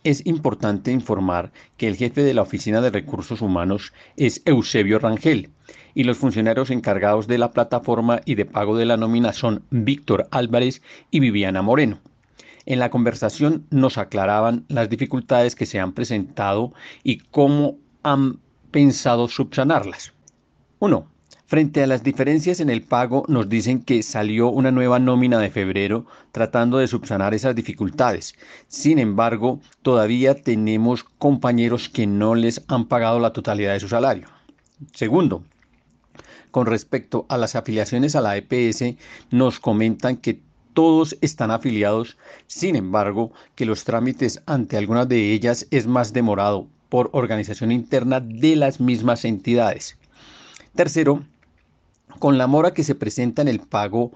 Es 0.03 0.25
importante 0.25 0.91
informar 0.91 1.51
que 1.77 1.87
el 1.87 1.95
jefe 1.95 2.23
de 2.23 2.33
la 2.33 2.41
Oficina 2.41 2.81
de 2.81 2.89
Recursos 2.89 3.41
Humanos 3.41 3.93
es 4.17 4.41
Eusebio 4.45 4.99
Rangel 4.99 5.49
y 5.95 6.03
los 6.03 6.17
funcionarios 6.17 6.71
encargados 6.71 7.27
de 7.27 7.37
la 7.37 7.51
plataforma 7.51 8.19
y 8.25 8.35
de 8.35 8.45
pago 8.45 8.75
de 8.75 8.85
la 8.85 8.97
nómina 8.97 9.31
son 9.31 9.63
Víctor 9.69 10.27
Álvarez 10.31 10.81
y 11.09 11.19
Viviana 11.19 11.61
Moreno. 11.61 11.99
En 12.65 12.79
la 12.79 12.89
conversación 12.89 13.65
nos 13.69 13.97
aclaraban 13.97 14.65
las 14.67 14.89
dificultades 14.89 15.55
que 15.55 15.65
se 15.65 15.79
han 15.79 15.93
presentado 15.93 16.73
y 17.03 17.19
cómo 17.19 17.77
han 18.03 18.39
pensado 18.71 19.27
subsanarlas. 19.27 20.13
1. 20.79 21.12
Frente 21.45 21.83
a 21.83 21.87
las 21.87 22.03
diferencias 22.03 22.61
en 22.61 22.69
el 22.69 22.81
pago, 22.81 23.25
nos 23.27 23.49
dicen 23.49 23.83
que 23.83 24.01
salió 24.01 24.49
una 24.49 24.71
nueva 24.71 24.97
nómina 24.97 25.39
de 25.39 25.51
febrero 25.51 26.05
tratando 26.31 26.77
de 26.77 26.87
subsanar 26.87 27.33
esas 27.33 27.53
dificultades. 27.53 28.33
Sin 28.67 28.97
embargo, 28.97 29.59
todavía 29.81 30.35
tenemos 30.41 31.03
compañeros 31.03 31.89
que 31.89 32.07
no 32.07 32.33
les 32.33 32.63
han 32.67 32.85
pagado 32.85 33.19
la 33.19 33.33
totalidad 33.33 33.73
de 33.73 33.81
su 33.81 33.89
salario. 33.89 34.27
Segundo, 34.93 35.43
con 36.49 36.65
respecto 36.65 37.25
a 37.29 37.37
las 37.37 37.55
afiliaciones 37.55 38.15
a 38.15 38.21
la 38.21 38.37
EPS, 38.37 38.95
nos 39.29 39.59
comentan 39.59 40.17
que 40.17 40.39
todos 40.73 41.15
están 41.21 41.51
afiliados, 41.51 42.17
sin 42.47 42.75
embargo, 42.75 43.31
que 43.55 43.65
los 43.65 43.83
trámites 43.83 44.41
ante 44.45 44.77
algunas 44.77 45.07
de 45.07 45.33
ellas 45.33 45.67
es 45.71 45.87
más 45.87 46.13
demorado 46.13 46.67
por 46.89 47.09
organización 47.13 47.71
interna 47.71 48.19
de 48.19 48.55
las 48.55 48.79
mismas 48.79 49.25
entidades. 49.25 49.97
Tercero, 50.75 51.23
con 52.19 52.37
la 52.37 52.47
mora 52.47 52.73
que 52.73 52.83
se 52.83 52.95
presenta 52.95 53.41
en 53.41 53.47
el 53.47 53.59
pago 53.59 54.11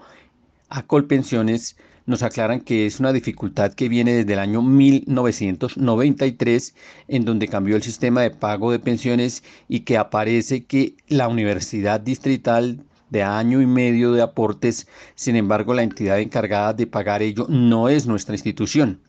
a 0.68 0.82
Colpensiones, 0.82 1.76
nos 2.06 2.22
aclaran 2.22 2.60
que 2.60 2.86
es 2.86 3.00
una 3.00 3.12
dificultad 3.12 3.74
que 3.74 3.88
viene 3.90 4.14
desde 4.14 4.32
el 4.32 4.38
año 4.38 4.62
1993, 4.62 6.74
en 7.08 7.26
donde 7.26 7.48
cambió 7.48 7.76
el 7.76 7.82
sistema 7.82 8.22
de 8.22 8.30
pago 8.30 8.72
de 8.72 8.78
pensiones 8.78 9.44
y 9.68 9.80
que 9.80 9.98
aparece 9.98 10.64
que 10.64 10.94
la 11.08 11.28
Universidad 11.28 12.00
Distrital 12.00 12.82
de 13.10 13.22
año 13.22 13.60
y 13.60 13.66
medio 13.66 14.12
de 14.12 14.22
aportes, 14.22 14.88
sin 15.16 15.36
embargo 15.36 15.74
la 15.74 15.82
entidad 15.82 16.18
encargada 16.18 16.72
de 16.72 16.86
pagar 16.86 17.20
ello 17.22 17.44
no 17.48 17.90
es 17.90 18.06
nuestra 18.06 18.34
institución. 18.34 19.02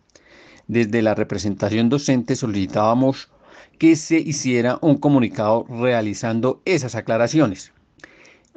Desde 0.67 1.01
la 1.01 1.15
representación 1.15 1.87
docente 1.89 2.35
solicitábamos 2.35 3.29
que 3.77 3.95
se 3.95 4.19
hiciera 4.19 4.77
un 4.81 4.97
comunicado 4.97 5.65
realizando 5.69 6.61
esas 6.65 6.95
aclaraciones. 6.95 7.71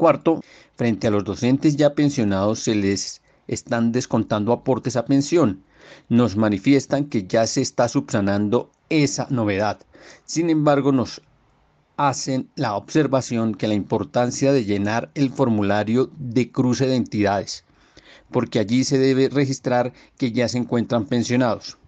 Cuarto, 0.03 0.41
frente 0.75 1.07
a 1.07 1.13
los 1.13 1.23
docentes 1.23 1.77
ya 1.77 1.95
pensionados 1.95 2.59
se 2.59 2.75
les 2.75 3.23
están 3.47 3.93
descontando 3.93 4.53
aportes 4.53 4.97
a 4.97 5.05
pensión. 5.05 5.63
Nos 6.09 6.35
manifiestan 6.35 7.05
que 7.05 7.29
ya 7.29 7.47
se 7.47 7.61
está 7.61 7.87
subsanando 7.87 8.73
esa 8.89 9.29
novedad. 9.31 9.79
Sin 10.25 10.51
embargo, 10.51 10.91
nos 10.91 11.23
hacen 11.97 12.51
la 12.57 12.75
observación 12.75 13.55
que 13.55 13.69
la 13.69 13.75
importancia 13.75 14.53
de 14.53 14.65
llenar 14.65 15.13
el 15.15 15.31
formulario 15.31 16.11
de 16.19 16.51
cruce 16.51 16.89
de 16.89 16.97
entidades, 16.97 17.65
porque 18.33 18.59
allí 18.59 18.83
se 18.83 18.99
debe 18.99 19.29
registrar 19.29 19.93
que 20.19 20.33
ya 20.33 20.49
se 20.49 20.59
encuentran 20.59 21.05
pensionados. 21.05 21.79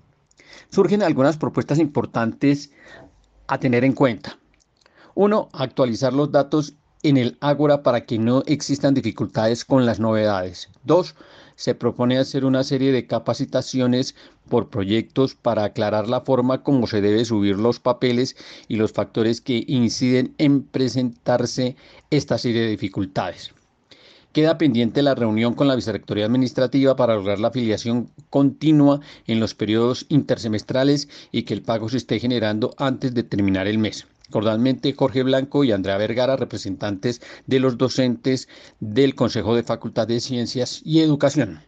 Surgen 0.70 1.02
algunas 1.02 1.36
propuestas 1.36 1.80
importantes 1.80 2.70
a 3.48 3.58
tener 3.58 3.82
en 3.82 3.92
cuenta. 3.92 4.38
Uno, 5.16 5.48
actualizar 5.52 6.12
los 6.12 6.30
datos 6.30 6.76
en 7.04 7.18
el 7.18 7.36
Ágora 7.40 7.82
para 7.82 8.04
que 8.06 8.18
no 8.18 8.42
existan 8.46 8.94
dificultades 8.94 9.64
con 9.64 9.86
las 9.86 10.00
novedades. 10.00 10.70
Dos, 10.82 11.14
se 11.54 11.74
propone 11.74 12.18
hacer 12.18 12.44
una 12.44 12.64
serie 12.64 12.90
de 12.90 13.06
capacitaciones 13.06 14.16
por 14.48 14.70
proyectos 14.70 15.34
para 15.34 15.64
aclarar 15.64 16.08
la 16.08 16.22
forma 16.22 16.62
como 16.62 16.86
se 16.86 17.00
debe 17.00 17.24
subir 17.24 17.58
los 17.58 17.78
papeles 17.78 18.36
y 18.68 18.76
los 18.76 18.92
factores 18.92 19.40
que 19.40 19.64
inciden 19.68 20.34
en 20.38 20.62
presentarse 20.62 21.76
esta 22.10 22.38
serie 22.38 22.62
de 22.62 22.70
dificultades. 22.70 23.52
Queda 24.32 24.58
pendiente 24.58 25.02
la 25.02 25.14
reunión 25.14 25.54
con 25.54 25.68
la 25.68 25.76
Vicerrectoría 25.76 26.24
Administrativa 26.24 26.96
para 26.96 27.14
lograr 27.14 27.38
la 27.38 27.48
afiliación 27.48 28.10
continua 28.30 29.00
en 29.28 29.38
los 29.38 29.54
periodos 29.54 30.06
intersemestrales 30.08 31.08
y 31.30 31.44
que 31.44 31.54
el 31.54 31.62
pago 31.62 31.88
se 31.88 31.98
esté 31.98 32.18
generando 32.18 32.74
antes 32.78 33.14
de 33.14 33.22
terminar 33.22 33.68
el 33.68 33.78
mes. 33.78 34.06
Cordialmente, 34.30 34.94
Jorge 34.94 35.22
Blanco 35.22 35.64
y 35.64 35.72
Andrea 35.72 35.98
Vergara, 35.98 36.36
representantes 36.36 37.20
de 37.46 37.60
los 37.60 37.76
docentes 37.76 38.48
del 38.80 39.14
Consejo 39.14 39.54
de 39.54 39.62
Facultad 39.62 40.08
de 40.08 40.20
Ciencias 40.20 40.80
y 40.84 41.00
Educación. 41.00 41.60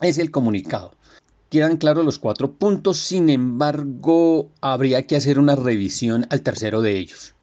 Es 0.00 0.18
el 0.18 0.30
comunicado. 0.30 0.94
Quedan 1.50 1.78
claros 1.78 2.04
los 2.04 2.18
cuatro 2.18 2.52
puntos, 2.52 2.98
sin 2.98 3.28
embargo, 3.28 4.50
habría 4.60 5.06
que 5.06 5.16
hacer 5.16 5.38
una 5.38 5.56
revisión 5.56 6.26
al 6.30 6.42
tercero 6.42 6.80
de 6.80 6.96
ellos 6.96 7.34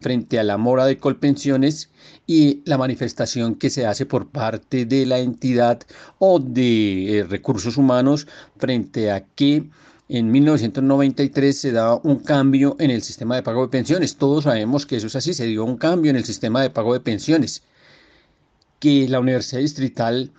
frente 0.00 0.38
a 0.38 0.44
la 0.44 0.56
mora 0.56 0.86
de 0.86 0.98
Colpensiones 0.98 1.90
y 2.26 2.62
la 2.64 2.78
manifestación 2.78 3.54
que 3.54 3.70
se 3.70 3.86
hace 3.86 4.06
por 4.06 4.30
parte 4.30 4.86
de 4.86 5.06
la 5.06 5.18
entidad 5.18 5.82
o 6.18 6.40
de 6.40 7.18
eh, 7.18 7.24
recursos 7.24 7.76
humanos 7.76 8.26
frente 8.56 9.10
a 9.10 9.24
que 9.26 9.68
en 10.12 10.32
1993 10.32 11.56
se 11.56 11.70
da 11.70 11.94
un 11.94 12.16
cambio 12.18 12.74
en 12.80 12.90
el 12.90 13.02
sistema 13.02 13.36
de 13.36 13.44
pago 13.44 13.62
de 13.62 13.68
pensiones. 13.68 14.16
Todos 14.16 14.42
sabemos 14.42 14.84
que 14.84 14.96
eso 14.96 15.06
es 15.06 15.14
así, 15.14 15.34
se 15.34 15.46
dio 15.46 15.64
un 15.64 15.76
cambio 15.76 16.10
en 16.10 16.16
el 16.16 16.24
sistema 16.24 16.62
de 16.62 16.70
pago 16.70 16.94
de 16.94 17.00
pensiones, 17.00 17.62
que 18.80 19.08
la 19.08 19.20
Universidad 19.20 19.60
Distrital 19.60 20.32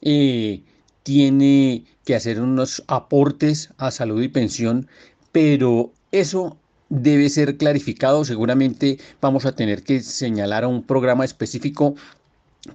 eh, 0.00 0.62
tiene 1.02 1.84
que 2.04 2.14
hacer 2.14 2.40
unos 2.40 2.84
aportes 2.86 3.70
a 3.78 3.90
salud 3.90 4.22
y 4.22 4.28
pensión, 4.28 4.86
pero 5.32 5.92
eso 6.12 6.56
debe 6.88 7.28
ser 7.30 7.56
clarificado. 7.56 8.24
Seguramente 8.24 8.98
vamos 9.20 9.44
a 9.44 9.56
tener 9.56 9.82
que 9.82 10.02
señalar 10.02 10.62
a 10.62 10.68
un 10.68 10.84
programa 10.84 11.24
específico 11.24 11.96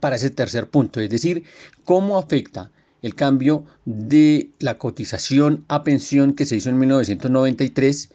para 0.01 0.17
ese 0.17 0.31
tercer 0.31 0.69
punto, 0.69 0.99
es 0.99 1.09
decir, 1.09 1.45
cómo 1.85 2.17
afecta 2.17 2.71
el 3.05 3.13
cambio 3.13 3.65
de 3.85 4.49
la 4.57 4.79
cotización 4.79 5.63
a 5.67 5.83
pensión 5.83 6.33
que 6.33 6.47
se 6.47 6.55
hizo 6.55 6.71
en 6.71 6.79
1993 6.79 8.09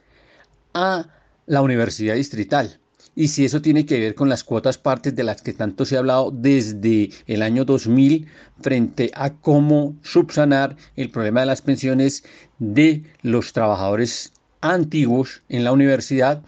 a 0.74 1.06
la 1.46 1.62
universidad 1.62 2.16
distrital. 2.16 2.80
Y 3.14 3.28
si 3.28 3.44
eso 3.44 3.62
tiene 3.62 3.86
que 3.86 4.00
ver 4.00 4.16
con 4.16 4.28
las 4.28 4.42
cuotas 4.42 4.78
partes 4.78 5.14
de 5.14 5.22
las 5.22 5.42
que 5.42 5.52
tanto 5.52 5.84
se 5.84 5.94
ha 5.94 6.00
hablado 6.00 6.32
desde 6.32 7.10
el 7.28 7.42
año 7.42 7.64
2000 7.64 8.26
frente 8.60 9.12
a 9.14 9.30
cómo 9.30 9.94
subsanar 10.02 10.76
el 10.96 11.08
problema 11.12 11.38
de 11.38 11.46
las 11.46 11.62
pensiones 11.62 12.24
de 12.58 13.04
los 13.22 13.52
trabajadores 13.52 14.32
antiguos 14.60 15.44
en 15.48 15.62
la 15.62 15.70
universidad, 15.70 16.42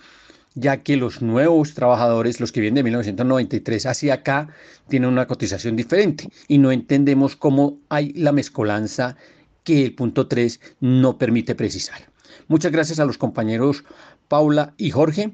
ya 0.54 0.82
que 0.82 0.96
los 0.96 1.22
nuevos 1.22 1.74
trabajadores, 1.74 2.40
los 2.40 2.52
que 2.52 2.60
vienen 2.60 2.76
de 2.76 2.82
1993 2.84 3.86
hacia 3.86 4.14
acá, 4.14 4.48
tienen 4.88 5.10
una 5.10 5.26
cotización 5.26 5.76
diferente 5.76 6.28
y 6.48 6.58
no 6.58 6.72
entendemos 6.72 7.36
cómo 7.36 7.78
hay 7.88 8.12
la 8.12 8.32
mezcolanza 8.32 9.16
que 9.64 9.84
el 9.84 9.94
punto 9.94 10.28
3 10.28 10.60
no 10.80 11.18
permite 11.18 11.54
precisar. 11.54 12.00
Muchas 12.48 12.72
gracias 12.72 12.98
a 12.98 13.04
los 13.04 13.18
compañeros 13.18 13.84
Paula 14.28 14.74
y 14.76 14.90
Jorge 14.90 15.32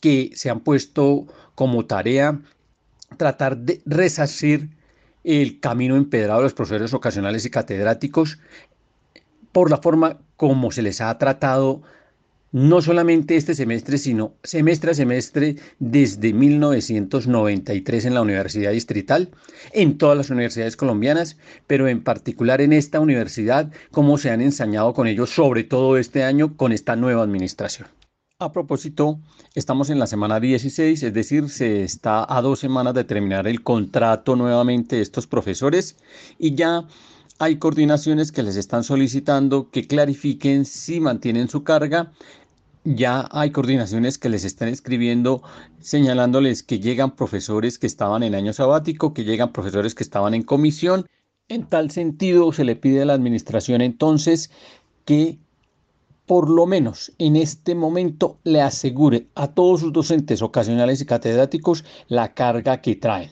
que 0.00 0.30
se 0.34 0.50
han 0.50 0.60
puesto 0.60 1.26
como 1.54 1.86
tarea 1.86 2.40
tratar 3.16 3.56
de 3.56 3.80
resarcir 3.86 4.70
el 5.24 5.60
camino 5.60 5.96
empedrado 5.96 6.40
de 6.40 6.44
los 6.44 6.54
profesores 6.54 6.94
ocasionales 6.94 7.44
y 7.44 7.50
catedráticos 7.50 8.38
por 9.52 9.70
la 9.70 9.78
forma 9.78 10.18
como 10.36 10.70
se 10.70 10.82
les 10.82 11.00
ha 11.00 11.16
tratado 11.18 11.82
no 12.52 12.80
solamente 12.80 13.36
este 13.36 13.54
semestre, 13.54 13.98
sino 13.98 14.34
semestre 14.42 14.92
a 14.92 14.94
semestre 14.94 15.56
desde 15.78 16.32
1993 16.32 18.06
en 18.06 18.14
la 18.14 18.22
Universidad 18.22 18.72
Distrital, 18.72 19.30
en 19.72 19.98
todas 19.98 20.16
las 20.16 20.30
universidades 20.30 20.76
colombianas, 20.76 21.36
pero 21.66 21.88
en 21.88 22.02
particular 22.02 22.60
en 22.60 22.72
esta 22.72 23.00
universidad, 23.00 23.70
cómo 23.90 24.18
se 24.18 24.30
han 24.30 24.40
ensañado 24.40 24.94
con 24.94 25.06
ellos, 25.06 25.30
sobre 25.30 25.64
todo 25.64 25.98
este 25.98 26.24
año 26.24 26.56
con 26.56 26.72
esta 26.72 26.96
nueva 26.96 27.22
administración. 27.22 27.88
A 28.40 28.52
propósito, 28.52 29.18
estamos 29.56 29.90
en 29.90 29.98
la 29.98 30.06
semana 30.06 30.38
16, 30.38 31.02
es 31.02 31.12
decir, 31.12 31.48
se 31.48 31.82
está 31.82 32.24
a 32.32 32.40
dos 32.40 32.60
semanas 32.60 32.94
de 32.94 33.02
terminar 33.02 33.48
el 33.48 33.64
contrato 33.64 34.36
nuevamente 34.36 34.94
de 34.94 35.02
estos 35.02 35.26
profesores 35.26 35.96
y 36.38 36.54
ya 36.54 36.86
hay 37.38 37.58
coordinaciones 37.58 38.32
que 38.32 38.42
les 38.42 38.56
están 38.56 38.82
solicitando 38.82 39.70
que 39.70 39.86
clarifiquen 39.86 40.64
si 40.64 41.00
mantienen 41.00 41.48
su 41.48 41.62
carga. 41.62 42.12
Ya 42.84 43.28
hay 43.30 43.52
coordinaciones 43.52 44.18
que 44.18 44.28
les 44.28 44.44
están 44.44 44.68
escribiendo 44.68 45.42
señalándoles 45.80 46.62
que 46.64 46.80
llegan 46.80 47.14
profesores 47.14 47.78
que 47.78 47.86
estaban 47.86 48.24
en 48.24 48.34
año 48.34 48.52
sabático, 48.52 49.14
que 49.14 49.24
llegan 49.24 49.52
profesores 49.52 49.94
que 49.94 50.02
estaban 50.02 50.34
en 50.34 50.42
comisión. 50.42 51.06
En 51.48 51.64
tal 51.66 51.90
sentido, 51.92 52.52
se 52.52 52.64
le 52.64 52.74
pide 52.74 53.02
a 53.02 53.04
la 53.04 53.14
administración 53.14 53.82
entonces 53.82 54.50
que 55.04 55.38
por 56.26 56.50
lo 56.50 56.66
menos 56.66 57.12
en 57.18 57.36
este 57.36 57.74
momento 57.74 58.36
le 58.42 58.60
asegure 58.60 59.28
a 59.34 59.48
todos 59.48 59.80
sus 59.80 59.92
docentes 59.92 60.42
ocasionales 60.42 61.00
y 61.00 61.06
catedráticos 61.06 61.84
la 62.08 62.34
carga 62.34 62.80
que 62.80 62.96
traen. 62.96 63.30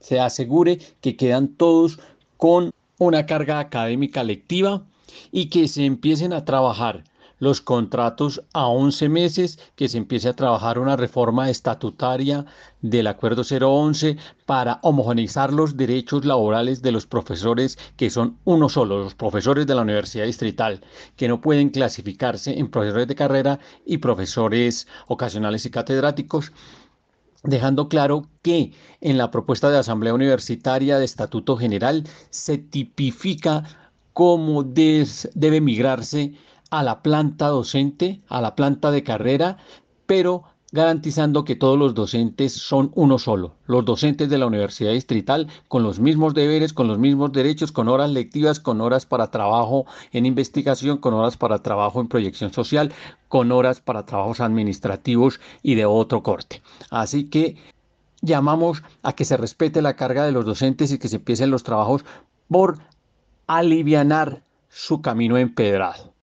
Se 0.00 0.18
asegure 0.18 0.80
que 1.00 1.16
quedan 1.16 1.48
todos 1.48 2.00
con 2.36 2.72
una 2.98 3.26
carga 3.26 3.58
académica 3.58 4.24
lectiva 4.24 4.82
y 5.30 5.46
que 5.46 5.68
se 5.68 5.84
empiecen 5.84 6.32
a 6.32 6.44
trabajar 6.44 7.04
los 7.42 7.60
contratos 7.60 8.40
a 8.52 8.68
11 8.68 9.08
meses, 9.08 9.58
que 9.74 9.88
se 9.88 9.98
empiece 9.98 10.28
a 10.28 10.36
trabajar 10.36 10.78
una 10.78 10.94
reforma 10.94 11.50
estatutaria 11.50 12.46
del 12.82 13.08
Acuerdo 13.08 13.42
011 13.42 14.16
para 14.46 14.78
homogeneizar 14.82 15.52
los 15.52 15.76
derechos 15.76 16.24
laborales 16.24 16.82
de 16.82 16.92
los 16.92 17.04
profesores 17.04 17.78
que 17.96 18.10
son 18.10 18.38
uno 18.44 18.68
solo, 18.68 19.02
los 19.02 19.16
profesores 19.16 19.66
de 19.66 19.74
la 19.74 19.82
Universidad 19.82 20.26
Distrital, 20.26 20.82
que 21.16 21.26
no 21.26 21.40
pueden 21.40 21.70
clasificarse 21.70 22.56
en 22.56 22.70
profesores 22.70 23.08
de 23.08 23.16
carrera 23.16 23.58
y 23.84 23.98
profesores 23.98 24.86
ocasionales 25.08 25.66
y 25.66 25.70
catedráticos 25.70 26.52
dejando 27.42 27.88
claro 27.88 28.26
que 28.42 28.72
en 29.00 29.18
la 29.18 29.30
propuesta 29.30 29.70
de 29.70 29.78
Asamblea 29.78 30.14
Universitaria 30.14 30.98
de 30.98 31.04
Estatuto 31.04 31.56
General 31.56 32.04
se 32.30 32.58
tipifica 32.58 33.64
cómo 34.12 34.62
debe 34.62 35.60
migrarse 35.60 36.34
a 36.70 36.82
la 36.82 37.02
planta 37.02 37.48
docente, 37.48 38.22
a 38.28 38.40
la 38.40 38.54
planta 38.54 38.90
de 38.90 39.02
carrera, 39.02 39.58
pero 40.06 40.44
garantizando 40.72 41.44
que 41.44 41.54
todos 41.54 41.78
los 41.78 41.94
docentes 41.94 42.54
son 42.54 42.90
uno 42.94 43.18
solo, 43.18 43.54
los 43.66 43.84
docentes 43.84 44.30
de 44.30 44.38
la 44.38 44.46
Universidad 44.46 44.92
Distrital 44.92 45.48
con 45.68 45.82
los 45.82 46.00
mismos 46.00 46.32
deberes, 46.32 46.72
con 46.72 46.88
los 46.88 46.98
mismos 46.98 47.30
derechos, 47.32 47.70
con 47.70 47.88
horas 47.88 48.10
lectivas, 48.10 48.58
con 48.58 48.80
horas 48.80 49.04
para 49.04 49.30
trabajo 49.30 49.84
en 50.12 50.24
investigación, 50.24 50.96
con 50.96 51.12
horas 51.12 51.36
para 51.36 51.58
trabajo 51.58 52.00
en 52.00 52.08
proyección 52.08 52.54
social, 52.54 52.92
con 53.28 53.52
horas 53.52 53.80
para 53.80 54.06
trabajos 54.06 54.40
administrativos 54.40 55.40
y 55.62 55.74
de 55.74 55.84
otro 55.84 56.22
corte. 56.22 56.62
Así 56.90 57.24
que 57.24 57.56
llamamos 58.22 58.82
a 59.02 59.12
que 59.12 59.26
se 59.26 59.36
respete 59.36 59.82
la 59.82 59.94
carga 59.94 60.24
de 60.24 60.32
los 60.32 60.46
docentes 60.46 60.90
y 60.90 60.98
que 60.98 61.08
se 61.08 61.16
empiecen 61.16 61.50
los 61.50 61.64
trabajos 61.64 62.02
por 62.48 62.78
alivianar 63.46 64.42
su 64.70 65.02
camino 65.02 65.36
empedrado. 65.36 66.14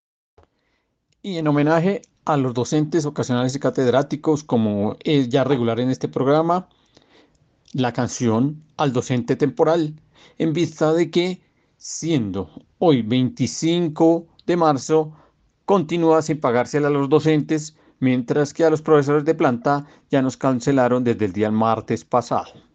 Y 1.20 1.36
en 1.36 1.49
homenaje 1.49 2.01
a 2.29 2.37
los 2.37 2.53
docentes 2.53 3.07
ocasionales 3.07 3.57
y 3.57 3.59
catedráticos, 3.59 4.45
como 4.45 4.97
es 5.03 5.31
ya 5.31 5.45
regular 5.45 5.81
en 5.81 5.89
este 5.89 6.09
programa, 6.09 6.68
la 7.72 7.95
canción 7.95 8.62
al 8.76 8.93
docente 8.93 9.35
temporal, 9.35 9.95
en 10.37 10.53
vista 10.53 10.93
de 10.93 11.11
que, 11.11 11.41
siendo 11.79 12.51
hoy 12.79 13.01
25 13.01 14.26
de 14.47 14.57
marzo, 14.59 15.12
continúa 15.64 16.20
sin 16.20 16.39
pagársela 16.39 16.89
a 16.89 16.91
los 16.91 17.09
docentes, 17.09 17.76
mientras 17.99 18.53
que 18.53 18.64
a 18.64 18.70
los 18.70 18.83
profesores 18.83 19.24
de 19.24 19.35
planta 19.35 19.87
ya 20.11 20.20
nos 20.20 20.37
cancelaron 20.37 21.05
desde 21.05 21.24
el 21.24 21.33
día 21.33 21.51
martes 21.51 22.05
pasado. 22.05 22.67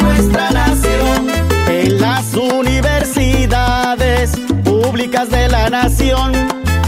nuestra 0.00 0.50
nación. 0.50 1.28
En 1.68 2.00
las 2.00 2.34
universidades 2.34 4.32
públicas 4.64 5.28
de 5.30 5.48
la 5.48 5.70
nación 5.70 6.32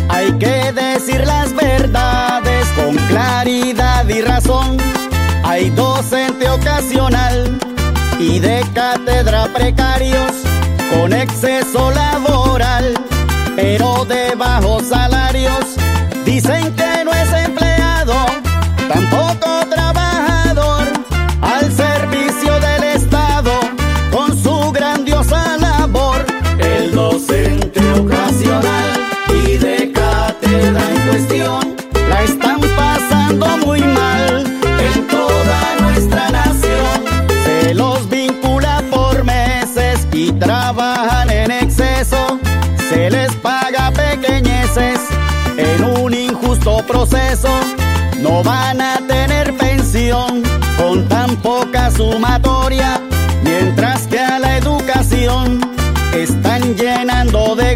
hay 0.09 0.33
que 0.39 0.73
decir 0.73 1.25
las 1.27 1.55
verdades 1.55 2.67
con 2.77 2.97
claridad 3.09 4.09
y 4.09 4.21
razón. 4.23 4.77
Hay 5.45 5.71
docente 5.71 6.49
ocasional 6.49 7.59
y 8.19 8.39
de 8.39 8.65
cátedra 8.75 9.49
precarios 9.53 10.33
con 10.91 11.13
exceso 11.13 11.91
laboral, 11.91 12.95
pero 13.57 14.05
de 14.05 14.35
bajos 14.35 14.89
salarios. 14.89 15.77
Dicen 16.25 16.75
que 16.75 17.05
no 17.05 17.13
es 17.13 17.33
están 32.25 32.61
pasando 32.77 33.47
muy 33.59 33.81
mal 33.81 34.45
en 34.79 35.07
toda 35.07 35.77
nuestra 35.81 36.31
nación. 36.31 37.05
Se 37.45 37.75
los 37.75 38.09
vincula 38.09 38.83
por 38.91 39.25
meses 39.25 40.07
y 40.13 40.33
trabajan 40.33 41.31
en 41.31 41.51
exceso. 41.51 42.39
Se 42.89 43.11
les 43.11 43.33
paga 43.37 43.91
pequeñeces 43.93 45.01
en 45.57 45.85
un 45.85 46.13
injusto 46.15 46.85
proceso. 46.87 47.49
No 48.21 48.43
van 48.43 48.81
a 48.81 48.99
tener 49.07 49.57
pensión 49.57 50.43
con 50.77 51.09
tan 51.09 51.37
poca 51.37 51.91
sumatoria, 51.91 53.01
mientras 53.43 54.07
que 54.07 54.19
a 54.19 54.39
la 54.39 54.59
educación 54.59 55.61
están 56.15 56.75
llenando 56.77 57.57
de 57.57 57.70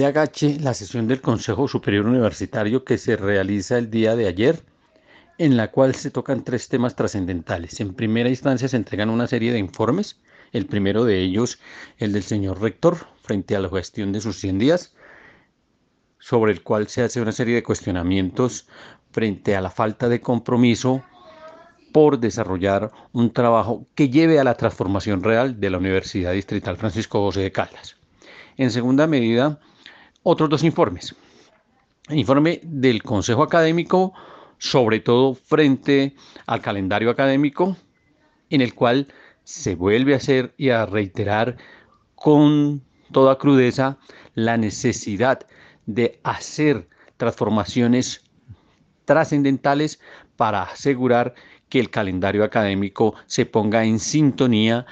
de 0.00 0.06
agache 0.06 0.58
la 0.58 0.72
sesión 0.72 1.06
del 1.08 1.20
Consejo 1.20 1.68
Superior 1.68 2.06
Universitario 2.06 2.84
que 2.84 2.96
se 2.96 3.16
realiza 3.16 3.76
el 3.76 3.90
día 3.90 4.16
de 4.16 4.28
ayer, 4.28 4.62
en 5.36 5.58
la 5.58 5.70
cual 5.70 5.94
se 5.94 6.10
tocan 6.10 6.42
tres 6.42 6.70
temas 6.70 6.96
trascendentales. 6.96 7.80
En 7.80 7.92
primera 7.92 8.30
instancia 8.30 8.66
se 8.66 8.78
entregan 8.78 9.10
una 9.10 9.26
serie 9.26 9.52
de 9.52 9.58
informes, 9.58 10.18
el 10.52 10.64
primero 10.64 11.04
de 11.04 11.20
ellos 11.20 11.58
el 11.98 12.14
del 12.14 12.22
señor 12.22 12.62
rector 12.62 12.96
frente 13.20 13.54
a 13.54 13.60
la 13.60 13.68
gestión 13.68 14.10
de 14.10 14.22
sus 14.22 14.38
100 14.38 14.58
días. 14.58 14.94
sobre 16.18 16.52
el 16.52 16.62
cual 16.62 16.88
se 16.88 17.02
hace 17.02 17.20
una 17.20 17.32
serie 17.32 17.56
de 17.56 17.62
cuestionamientos 17.62 18.68
frente 19.10 19.54
a 19.54 19.60
la 19.60 19.70
falta 19.70 20.08
de 20.08 20.22
compromiso 20.22 21.02
por 21.92 22.18
desarrollar 22.18 22.90
un 23.12 23.34
trabajo 23.34 23.86
que 23.94 24.08
lleve 24.08 24.40
a 24.40 24.44
la 24.44 24.54
transformación 24.54 25.22
real 25.22 25.60
de 25.60 25.68
la 25.68 25.76
Universidad 25.76 26.32
Distrital 26.32 26.78
Francisco 26.78 27.20
José 27.20 27.40
de 27.40 27.52
Caldas. 27.52 27.96
En 28.56 28.70
segunda 28.70 29.06
medida, 29.06 29.60
otros 30.22 30.50
dos 30.50 30.64
informes. 30.64 31.14
El 32.08 32.18
informe 32.18 32.60
del 32.62 33.02
Consejo 33.02 33.42
Académico, 33.42 34.12
sobre 34.58 35.00
todo 35.00 35.34
frente 35.34 36.14
al 36.46 36.60
calendario 36.60 37.10
académico, 37.10 37.76
en 38.50 38.60
el 38.60 38.74
cual 38.74 39.08
se 39.44 39.74
vuelve 39.74 40.14
a 40.14 40.18
hacer 40.18 40.54
y 40.56 40.70
a 40.70 40.86
reiterar 40.86 41.56
con 42.14 42.82
toda 43.12 43.38
crudeza 43.38 43.98
la 44.34 44.56
necesidad 44.56 45.46
de 45.86 46.20
hacer 46.22 46.88
transformaciones 47.16 48.22
trascendentales 49.04 50.00
para 50.36 50.62
asegurar 50.62 51.34
que 51.68 51.80
el 51.80 51.90
calendario 51.90 52.44
académico 52.44 53.14
se 53.26 53.46
ponga 53.46 53.84
en 53.84 53.98
sintonía 53.98 54.86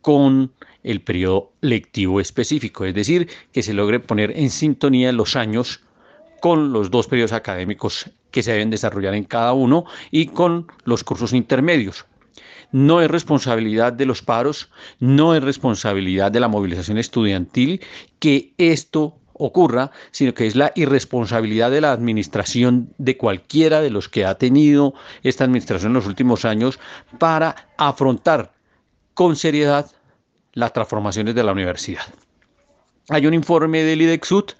con 0.00 0.52
el 0.82 1.00
periodo 1.00 1.52
lectivo 1.60 2.20
específico, 2.20 2.84
es 2.84 2.94
decir, 2.94 3.28
que 3.52 3.62
se 3.62 3.74
logre 3.74 4.00
poner 4.00 4.32
en 4.36 4.50
sintonía 4.50 5.12
los 5.12 5.36
años 5.36 5.80
con 6.40 6.72
los 6.72 6.90
dos 6.90 7.06
periodos 7.06 7.32
académicos 7.32 8.10
que 8.30 8.42
se 8.42 8.52
deben 8.52 8.70
desarrollar 8.70 9.14
en 9.14 9.24
cada 9.24 9.52
uno 9.52 9.84
y 10.10 10.26
con 10.26 10.66
los 10.84 11.04
cursos 11.04 11.32
intermedios. 11.32 12.06
No 12.72 13.02
es 13.02 13.10
responsabilidad 13.10 13.92
de 13.92 14.06
los 14.06 14.22
paros, 14.22 14.70
no 15.00 15.34
es 15.34 15.42
responsabilidad 15.42 16.30
de 16.30 16.40
la 16.40 16.48
movilización 16.48 16.98
estudiantil 16.98 17.80
que 18.20 18.54
esto 18.58 19.16
ocurra, 19.32 19.90
sino 20.12 20.34
que 20.34 20.46
es 20.46 20.54
la 20.54 20.70
irresponsabilidad 20.74 21.70
de 21.70 21.80
la 21.80 21.92
administración 21.92 22.92
de 22.98 23.16
cualquiera 23.16 23.80
de 23.80 23.90
los 23.90 24.08
que 24.08 24.24
ha 24.24 24.36
tenido 24.36 24.94
esta 25.22 25.44
administración 25.44 25.90
en 25.90 25.94
los 25.94 26.06
últimos 26.06 26.44
años 26.44 26.78
para 27.18 27.68
afrontar 27.76 28.52
con 29.14 29.36
seriedad 29.36 29.90
las 30.52 30.72
transformaciones 30.72 31.34
de 31.34 31.44
la 31.44 31.52
universidad. 31.52 32.02
Hay 33.08 33.26
un 33.26 33.34
informe 33.34 33.82
del 33.82 34.02
IDEXUT 34.02 34.52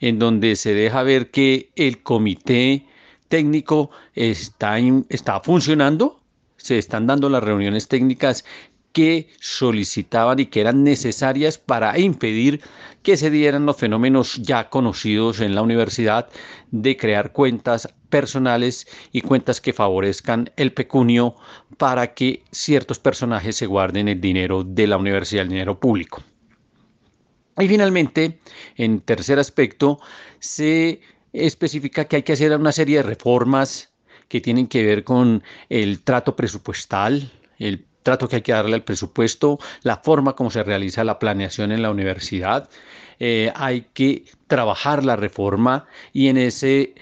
en 0.00 0.18
donde 0.18 0.56
se 0.56 0.74
deja 0.74 1.02
ver 1.02 1.30
que 1.30 1.70
el 1.76 2.02
comité 2.02 2.84
técnico 3.28 3.90
está, 4.14 4.78
está 5.08 5.40
funcionando, 5.40 6.20
se 6.56 6.78
están 6.78 7.06
dando 7.06 7.28
las 7.28 7.42
reuniones 7.42 7.88
técnicas 7.88 8.44
que 8.92 9.28
solicitaban 9.40 10.38
y 10.38 10.46
que 10.46 10.60
eran 10.60 10.84
necesarias 10.84 11.58
para 11.58 11.98
impedir 11.98 12.60
que 13.02 13.16
se 13.16 13.30
dieran 13.30 13.66
los 13.66 13.76
fenómenos 13.76 14.36
ya 14.36 14.68
conocidos 14.68 15.40
en 15.40 15.54
la 15.54 15.62
universidad 15.62 16.28
de 16.70 16.96
crear 16.96 17.32
cuentas 17.32 17.88
personales 18.10 18.86
y 19.10 19.22
cuentas 19.22 19.60
que 19.60 19.72
favorezcan 19.72 20.50
el 20.56 20.72
pecunio 20.72 21.34
para 21.78 22.14
que 22.14 22.42
ciertos 22.52 22.98
personajes 22.98 23.56
se 23.56 23.66
guarden 23.66 24.08
el 24.08 24.20
dinero 24.20 24.62
de 24.64 24.86
la 24.86 24.98
universidad, 24.98 25.42
el 25.42 25.48
dinero 25.48 25.80
público. 25.80 26.22
Y 27.58 27.68
finalmente, 27.68 28.40
en 28.76 29.00
tercer 29.00 29.38
aspecto, 29.38 29.98
se 30.38 31.00
especifica 31.32 32.04
que 32.04 32.16
hay 32.16 32.22
que 32.22 32.32
hacer 32.32 32.56
una 32.56 32.72
serie 32.72 32.98
de 32.98 33.02
reformas 33.02 33.90
que 34.28 34.40
tienen 34.40 34.66
que 34.66 34.82
ver 34.84 35.04
con 35.04 35.42
el 35.68 36.02
trato 36.02 36.34
presupuestal, 36.36 37.30
el 37.58 37.84
trato 38.02 38.28
que 38.28 38.36
hay 38.36 38.42
que 38.42 38.52
darle 38.52 38.74
al 38.74 38.84
presupuesto, 38.84 39.58
la 39.82 39.96
forma 39.98 40.34
como 40.34 40.50
se 40.50 40.62
realiza 40.62 41.04
la 41.04 41.18
planeación 41.18 41.72
en 41.72 41.82
la 41.82 41.90
universidad. 41.90 42.68
Eh, 43.18 43.52
hay 43.54 43.86
que 43.94 44.24
trabajar 44.46 45.04
la 45.04 45.16
reforma 45.16 45.86
y 46.12 46.28
en, 46.28 46.38
ese, 46.38 46.94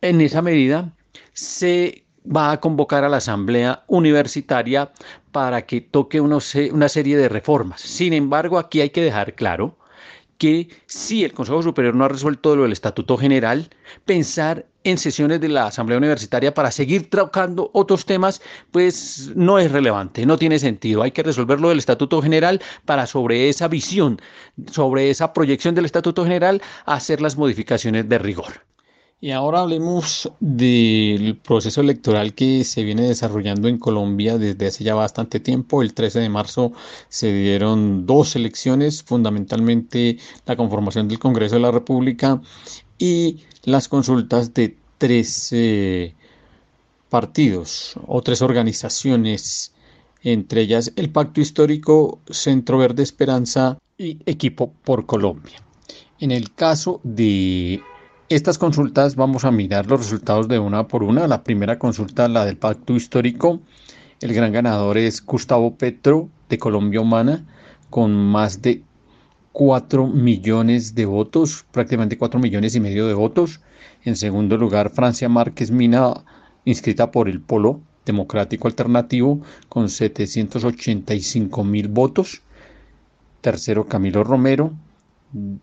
en 0.00 0.20
esa 0.20 0.42
medida 0.42 0.92
se 1.32 2.04
va 2.24 2.52
a 2.52 2.60
convocar 2.60 3.04
a 3.04 3.08
la 3.08 3.18
Asamblea 3.18 3.84
Universitaria 3.86 4.92
para 5.32 5.66
que 5.66 5.80
toque 5.80 6.20
una 6.20 6.40
serie 6.40 7.16
de 7.16 7.28
reformas. 7.28 7.80
Sin 7.80 8.12
embargo, 8.12 8.58
aquí 8.58 8.80
hay 8.80 8.90
que 8.90 9.02
dejar 9.02 9.34
claro 9.34 9.78
que 10.38 10.68
si 10.86 11.22
el 11.22 11.34
Consejo 11.34 11.62
Superior 11.62 11.94
no 11.94 12.06
ha 12.06 12.08
resuelto 12.08 12.56
lo 12.56 12.62
del 12.62 12.72
Estatuto 12.72 13.18
General, 13.18 13.68
pensar 14.06 14.66
en 14.84 14.98
sesiones 14.98 15.40
de 15.40 15.48
la 15.48 15.66
Asamblea 15.66 15.98
Universitaria 15.98 16.54
para 16.54 16.70
seguir 16.70 17.10
tocando 17.10 17.70
otros 17.74 18.06
temas, 18.06 18.40
pues 18.70 19.30
no 19.34 19.58
es 19.58 19.70
relevante, 19.70 20.24
no 20.26 20.38
tiene 20.38 20.58
sentido. 20.58 21.02
Hay 21.02 21.10
que 21.10 21.22
resolver 21.22 21.60
lo 21.60 21.68
del 21.68 21.78
Estatuto 21.78 22.22
General 22.22 22.60
para 22.84 23.06
sobre 23.06 23.48
esa 23.48 23.68
visión, 23.68 24.20
sobre 24.70 25.10
esa 25.10 25.32
proyección 25.32 25.74
del 25.74 25.84
Estatuto 25.84 26.24
General, 26.24 26.62
hacer 26.86 27.20
las 27.20 27.36
modificaciones 27.36 28.08
de 28.08 28.18
rigor. 28.18 28.70
Y 29.22 29.32
ahora 29.32 29.60
hablemos 29.60 30.32
del 30.40 31.36
proceso 31.36 31.82
electoral 31.82 32.32
que 32.32 32.64
se 32.64 32.82
viene 32.84 33.02
desarrollando 33.02 33.68
en 33.68 33.76
Colombia 33.76 34.38
desde 34.38 34.68
hace 34.68 34.82
ya 34.82 34.94
bastante 34.94 35.40
tiempo. 35.40 35.82
El 35.82 35.92
13 35.92 36.20
de 36.20 36.30
marzo 36.30 36.72
se 37.10 37.30
dieron 37.30 38.06
dos 38.06 38.34
elecciones, 38.34 39.02
fundamentalmente 39.02 40.16
la 40.46 40.56
conformación 40.56 41.06
del 41.06 41.18
Congreso 41.18 41.56
de 41.56 41.60
la 41.60 41.70
República 41.70 42.40
y 42.96 43.44
las 43.64 43.88
consultas 43.88 44.54
de 44.54 44.76
tres 44.98 45.52
partidos 47.08 47.94
o 48.06 48.22
tres 48.22 48.40
organizaciones, 48.40 49.72
entre 50.22 50.62
ellas 50.62 50.92
el 50.96 51.10
Pacto 51.10 51.40
Histórico, 51.40 52.20
Centro 52.30 52.78
Verde 52.78 53.02
Esperanza 53.02 53.78
y 53.98 54.18
Equipo 54.26 54.72
por 54.84 55.06
Colombia. 55.06 55.60
En 56.20 56.30
el 56.30 56.54
caso 56.54 57.00
de 57.02 57.82
estas 58.28 58.58
consultas 58.58 59.16
vamos 59.16 59.44
a 59.44 59.50
mirar 59.50 59.86
los 59.86 60.00
resultados 60.00 60.46
de 60.48 60.58
una 60.58 60.86
por 60.86 61.02
una. 61.02 61.26
La 61.26 61.42
primera 61.42 61.78
consulta, 61.78 62.28
la 62.28 62.44
del 62.44 62.56
pacto 62.56 62.94
histórico. 62.94 63.60
El 64.20 64.34
gran 64.34 64.52
ganador 64.52 64.98
es 64.98 65.24
Gustavo 65.24 65.74
Petro 65.74 66.28
de 66.48 66.58
Colombia 66.58 67.00
Humana 67.00 67.44
con 67.88 68.12
más 68.14 68.62
de 68.62 68.82
4 69.60 70.06
millones 70.06 70.94
de 70.94 71.04
votos, 71.04 71.66
prácticamente 71.70 72.16
4 72.16 72.40
millones 72.40 72.74
y 72.76 72.80
medio 72.80 73.06
de 73.06 73.12
votos. 73.12 73.60
En 74.06 74.16
segundo 74.16 74.56
lugar, 74.56 74.88
Francia 74.88 75.28
Márquez 75.28 75.70
Mina, 75.70 76.24
inscrita 76.64 77.10
por 77.10 77.28
el 77.28 77.42
Polo 77.42 77.82
Democrático 78.06 78.68
Alternativo, 78.68 79.42
con 79.68 79.90
785 79.90 81.62
mil 81.62 81.88
votos. 81.88 82.40
Tercero, 83.42 83.86
Camilo 83.86 84.24
Romero, 84.24 84.72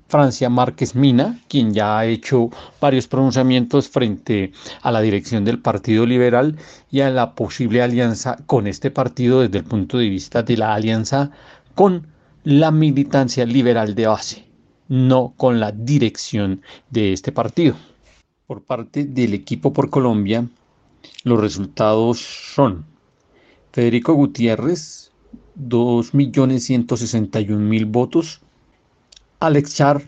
Francia 0.08 0.50
Márquez 0.50 0.96
Mina, 0.96 1.42
quien 1.50 1.74
ya 1.74 1.98
ha 2.00 2.06
hecho 2.06 2.50
varios 2.80 3.08
pronunciamientos 3.08 3.90
frente 3.90 4.54
a 4.82 4.92
la 4.92 5.02
dirección 5.02 5.44
del 5.44 5.60
Partido 5.60 6.06
Liberal 6.06 6.58
y 6.90 7.02
a 7.02 7.10
la 7.10 7.36
posible 7.36 7.82
alianza 7.82 8.38
con 8.46 8.68
este 8.68 8.92
partido 8.92 9.42
desde 9.42 9.60
el 9.60 9.66
punto 9.66 9.98
de 9.98 10.10
vista 10.10 10.42
de 10.42 10.58
la 10.58 10.74
alianza 10.74 11.32
con 11.76 12.08
la 12.44 12.72
militancia 12.72 13.46
liberal 13.46 13.96
de 13.96 14.08
base, 14.08 14.46
no 14.88 15.34
con 15.36 15.60
la 15.60 15.72
dirección 15.72 16.62
de 16.90 17.14
este 17.14 17.32
partido. 17.32 17.76
Por 18.48 18.64
parte 18.64 19.06
del 19.06 19.34
equipo 19.34 19.74
por 19.74 19.90
Colombia, 19.90 20.48
los 21.24 21.40
resultados 21.40 22.20
son 22.20 22.86
Federico 23.72 24.14
Gutiérrez, 24.14 25.12
2.161.000 25.60 27.92
votos, 27.92 28.42
Alex 29.40 29.76
Char, 29.76 30.04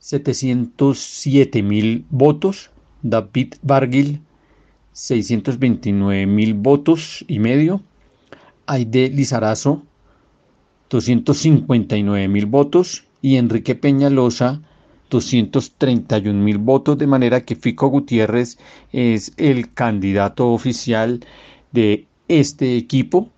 707.000 0.00 2.04
votos, 2.10 2.70
David 3.02 3.54
Barguil, 3.62 4.20
629.000 4.94 6.62
votos 6.62 7.24
y 7.28 7.38
medio, 7.38 7.82
Aide 8.66 9.10
Lizarazo, 9.10 9.82
259.000 10.90 12.50
votos. 12.50 13.04
Y 13.22 13.38
Enrique 13.38 13.74
Peñalosa, 13.74 14.60
231 15.10 16.44
mil 16.44 16.58
votos, 16.58 16.98
de 16.98 17.06
manera 17.06 17.44
que 17.44 17.56
Fico 17.56 17.88
Gutiérrez 17.88 18.58
es 18.92 19.32
el 19.36 19.72
candidato 19.72 20.52
oficial 20.52 21.24
de 21.72 22.06
este 22.28 22.76
equipo. 22.76 23.30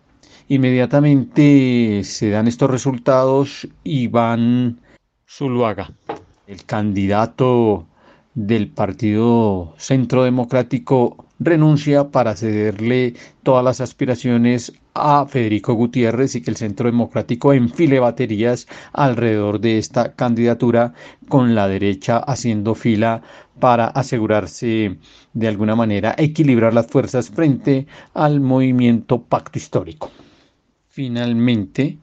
Inmediatamente 0.51 2.03
se 2.05 2.30
dan 2.30 2.49
estos 2.49 2.70
resultados 2.70 3.68
Iván 3.84 4.80
Zuluaga, 5.28 5.92
el 6.46 6.64
candidato 6.64 7.86
del 8.34 8.70
Partido 8.70 9.74
Centro 9.76 10.24
Democrático, 10.24 11.26
renuncia 11.38 12.11
para 12.11 12.34
cederle 12.34 13.12
todas 13.42 13.62
las 13.62 13.82
aspiraciones 13.82 14.72
a 14.94 15.26
Federico 15.26 15.74
Gutiérrez 15.74 16.34
y 16.34 16.40
que 16.40 16.51
el 16.51 16.57
Centro 16.57 16.90
Democrático 16.90 17.53
enfile 17.53 18.01
baterías 18.01 18.66
alrededor 18.94 19.61
de 19.61 19.76
esta 19.76 20.14
candidatura 20.14 20.94
con 21.28 21.55
la 21.55 21.68
derecha 21.68 22.16
haciendo 22.16 22.74
fila 22.74 23.20
para 23.61 23.88
asegurarse 23.88 24.96
de 25.34 25.49
alguna 25.49 25.76
manera 25.76 26.14
equilibrar 26.16 26.72
las 26.72 26.86
fuerzas 26.86 27.28
frente 27.28 27.86
al 28.14 28.40
movimiento 28.40 29.20
pacto 29.22 29.59
histórico. 29.59 30.11
Finalmente, 30.99 31.96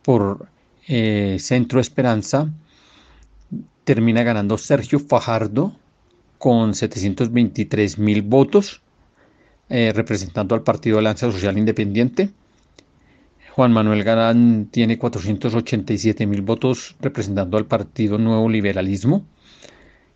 por 0.00 0.48
eh, 0.86 1.36
Centro 1.38 1.80
Esperanza, 1.80 2.50
termina 3.84 4.22
ganando 4.22 4.56
Sergio 4.56 5.00
Fajardo 5.00 5.76
con 6.38 6.72
723 6.74 7.98
mil 7.98 8.22
votos 8.22 8.80
eh, 9.68 9.92
representando 9.94 10.54
al 10.54 10.62
Partido 10.62 10.96
Alianza 10.96 11.30
Social 11.30 11.58
Independiente. 11.58 12.30
Juan 13.54 13.74
Manuel 13.74 14.02
Galán 14.02 14.68
tiene 14.70 14.96
487 14.96 16.26
mil 16.26 16.40
votos 16.40 16.96
representando 17.02 17.58
al 17.58 17.66
Partido 17.66 18.16
Nuevo 18.16 18.48
Liberalismo. 18.48 19.26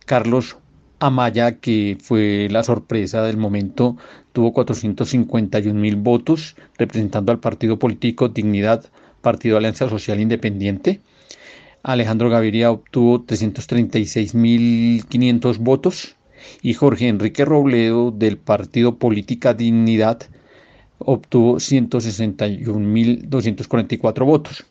Carlos 0.07 0.57
Amaya, 1.05 1.59
que 1.59 1.97
fue 2.01 2.47
la 2.49 2.63
sorpresa 2.63 3.23
del 3.23 3.35
momento, 3.35 3.97
tuvo 4.31 4.53
451 4.53 5.77
mil 5.77 5.97
votos 5.97 6.55
representando 6.77 7.33
al 7.33 7.41
Partido 7.41 7.77
Político 7.77 8.29
Dignidad, 8.29 8.85
Partido 9.21 9.57
Alianza 9.57 9.89
Social 9.89 10.21
Independiente. 10.21 11.01
Alejandro 11.83 12.29
Gaviria 12.29 12.71
obtuvo 12.71 13.25
336.500 13.25 15.57
votos 15.57 16.15
y 16.61 16.73
Jorge 16.73 17.09
Enrique 17.09 17.43
Robledo 17.43 18.11
del 18.11 18.37
partido 18.37 18.97
Política 18.97 19.53
Dignidad 19.53 20.21
obtuvo 20.99 21.57
161.244 21.57 24.25
votos, 24.25 24.65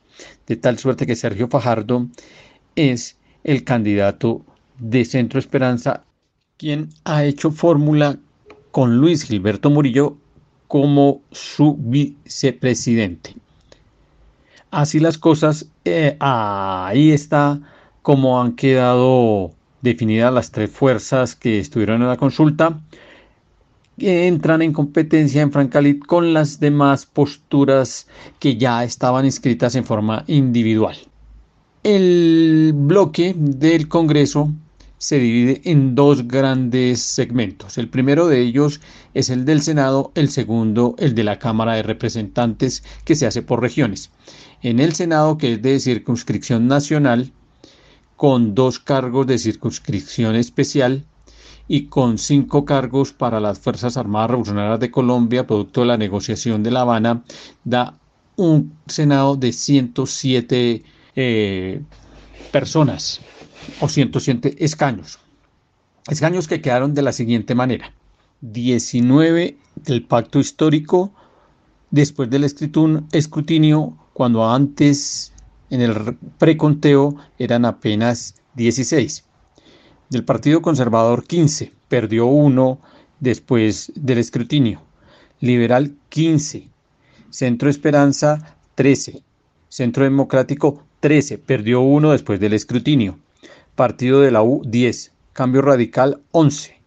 de 0.47 0.57
tal 0.57 0.79
suerte 0.79 1.07
que 1.07 1.15
Sergio 1.15 1.49
Fajardo 1.49 2.09
es 2.75 3.19
el 3.45 3.65
candidato 3.65 4.47
de 4.79 5.05
Centro 5.05 5.39
Esperanza, 5.39 6.05
quien 6.63 6.91
ha 7.03 7.25
hecho 7.25 7.51
fórmula 7.51 8.21
con 8.71 8.99
Luis 8.99 9.25
Gilberto 9.25 9.69
Murillo 9.69 10.17
como 10.69 11.21
su 11.33 11.77
vicepresidente. 11.77 13.35
Así 14.71 15.01
las 15.01 15.19
cosas, 15.19 15.67
eh, 15.85 16.17
ahí 16.21 17.11
está 17.11 17.59
como 18.03 18.41
han 18.41 18.53
quedado 18.53 19.51
definidas 19.81 20.33
las 20.33 20.53
tres 20.53 20.71
fuerzas 20.71 21.35
que 21.35 21.59
estuvieron 21.59 22.01
en 22.01 22.07
la 22.07 22.17
consulta, 22.17 22.79
que 23.99 24.29
entran 24.29 24.63
en 24.63 24.73
competencia 24.73 25.43
en 25.43 25.51
Francalit 25.51 26.07
con 26.07 26.33
las 26.33 26.61
demás 26.61 27.07
posturas 27.07 28.07
que 28.39 28.57
ya 28.57 28.85
estaban 28.85 29.25
inscritas 29.25 29.75
en 29.75 29.85
forma 29.85 30.23
individual. 30.29 30.97
El 31.83 32.73
bloque 32.73 33.35
del 33.37 33.89
Congreso 33.89 34.53
se 35.03 35.19
divide 35.19 35.61
en 35.65 35.97
dos 35.97 36.29
grandes 36.29 37.03
segmentos. 37.03 37.77
El 37.77 37.89
primero 37.89 38.29
de 38.29 38.41
ellos 38.41 38.81
es 39.15 39.31
el 39.31 39.45
del 39.45 39.61
Senado, 39.61 40.13
el 40.15 40.29
segundo 40.29 40.95
el 40.97 41.17
de 41.17 41.25
la 41.25 41.41
Cámara 41.41 41.75
de 41.75 41.83
Representantes 41.83 42.85
que 43.05 43.17
se 43.17 43.27
hace 43.27 43.43
por 43.43 43.61
regiones. 43.61 44.13
En 44.63 44.79
el 44.79 44.95
Senado, 44.95 45.39
que 45.39 45.55
es 45.55 45.63
de 45.63 45.81
circunscripción 45.81 46.69
nacional, 46.69 47.33
con 48.15 48.55
dos 48.55 48.79
cargos 48.79 49.27
de 49.27 49.39
circunscripción 49.39 50.37
especial 50.37 51.05
y 51.67 51.87
con 51.87 52.17
cinco 52.17 52.65
cargos 52.65 53.13
para 53.13 53.41
las 53.41 53.59
Fuerzas 53.59 53.97
Armadas 53.97 54.31
Revolucionarias 54.31 54.79
de 54.79 54.93
Colombia, 54.93 55.49
producto 55.49 55.81
de 55.81 55.89
la 55.89 55.97
negociación 55.97 56.63
de 56.63 56.71
La 56.71 56.83
Habana, 56.83 57.25
da 57.65 57.99
un 58.37 58.73
Senado 58.87 59.35
de 59.35 59.53
107 59.53 60.85
eh, 61.17 61.81
personas 62.53 63.21
o 63.81 63.89
107 63.89 64.65
escaños. 64.65 65.19
Escaños 66.09 66.49
que 66.49 66.61
quedaron 66.61 66.95
de 66.95 67.03
la 67.03 67.13
siguiente 67.13 67.55
manera. 67.55 67.93
19 68.41 69.57
del 69.77 70.03
pacto 70.03 70.41
histórico 70.41 71.13
después 71.91 72.29
del 72.29 72.45
escrutinio, 72.45 73.97
cuando 74.13 74.51
antes 74.51 75.33
en 75.71 75.81
el 75.81 76.17
preconteo 76.39 77.17
eran 77.39 77.65
apenas 77.65 78.35
16. 78.55 79.25
Del 80.11 80.25
Partido 80.25 80.61
Conservador 80.61 81.25
15, 81.25 81.73
perdió 81.89 82.27
uno 82.27 82.81
después 83.21 83.93
del 83.95 84.19
escrutinio. 84.19 84.83
Liberal 85.41 85.95
15, 86.09 86.69
Centro 87.31 87.71
Esperanza 87.71 88.57
13, 88.75 89.23
Centro 89.69 90.05
Democrático 90.05 90.85
13, 91.01 91.39
perdió 91.39 91.81
uno 91.81 92.13
después 92.13 92.41
del 92.41 92.53
escrutinio. 92.53 93.19
Partido 93.75 94.21
de 94.21 94.31
la 94.31 94.43
U 94.43 94.61
10, 94.67 95.13
Cambio 95.33 95.63
Radical 95.63 96.21
11, 96.33 96.79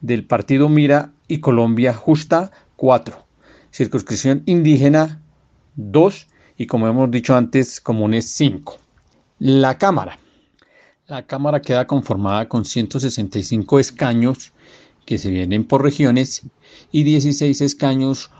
del 0.00 0.24
Partido 0.24 0.70
Mira 0.70 1.12
y 1.28 1.40
Colombia 1.40 1.92
Justa 1.92 2.50
4, 2.76 3.26
Circunscripción 3.70 4.42
Indígena 4.46 5.20
2 5.76 6.26
y 6.56 6.66
como 6.66 6.88
hemos 6.88 7.10
dicho 7.10 7.36
antes, 7.36 7.78
comunes 7.78 8.30
5. 8.30 8.78
La 9.38 9.76
Cámara. 9.76 10.18
La 11.08 11.26
Cámara 11.26 11.60
queda 11.60 11.86
conformada 11.86 12.48
con 12.48 12.64
165 12.64 13.78
escaños 13.78 14.52
que 15.04 15.18
se 15.18 15.28
vienen 15.28 15.64
por 15.64 15.82
regiones 15.82 16.40
y 16.90 17.02
16 17.02 17.60
escaños 17.60 18.30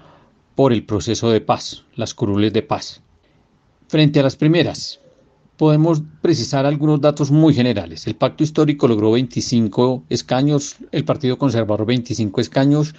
por 0.55 0.73
el 0.73 0.87
proceso 0.87 1.31
de 1.31 1.43
paz, 1.43 1.85
las 1.97 2.15
curules 2.15 2.55
de 2.55 2.63
paz. 2.63 3.03
Frente 3.89 4.21
a 4.21 4.23
las 4.23 4.37
primeras, 4.37 5.01
podemos 5.57 6.03
precisar 6.21 6.67
algunos 6.67 7.01
datos 7.01 7.31
muy 7.31 7.55
generales. 7.55 8.07
El 8.07 8.17
pacto 8.17 8.43
histórico 8.43 8.89
logró 8.89 9.13
25 9.13 10.05
escaños, 10.09 10.77
el 10.91 11.05
Partido 11.05 11.39
Conservador 11.39 11.87
25 11.87 12.41
escaños, 12.41 12.95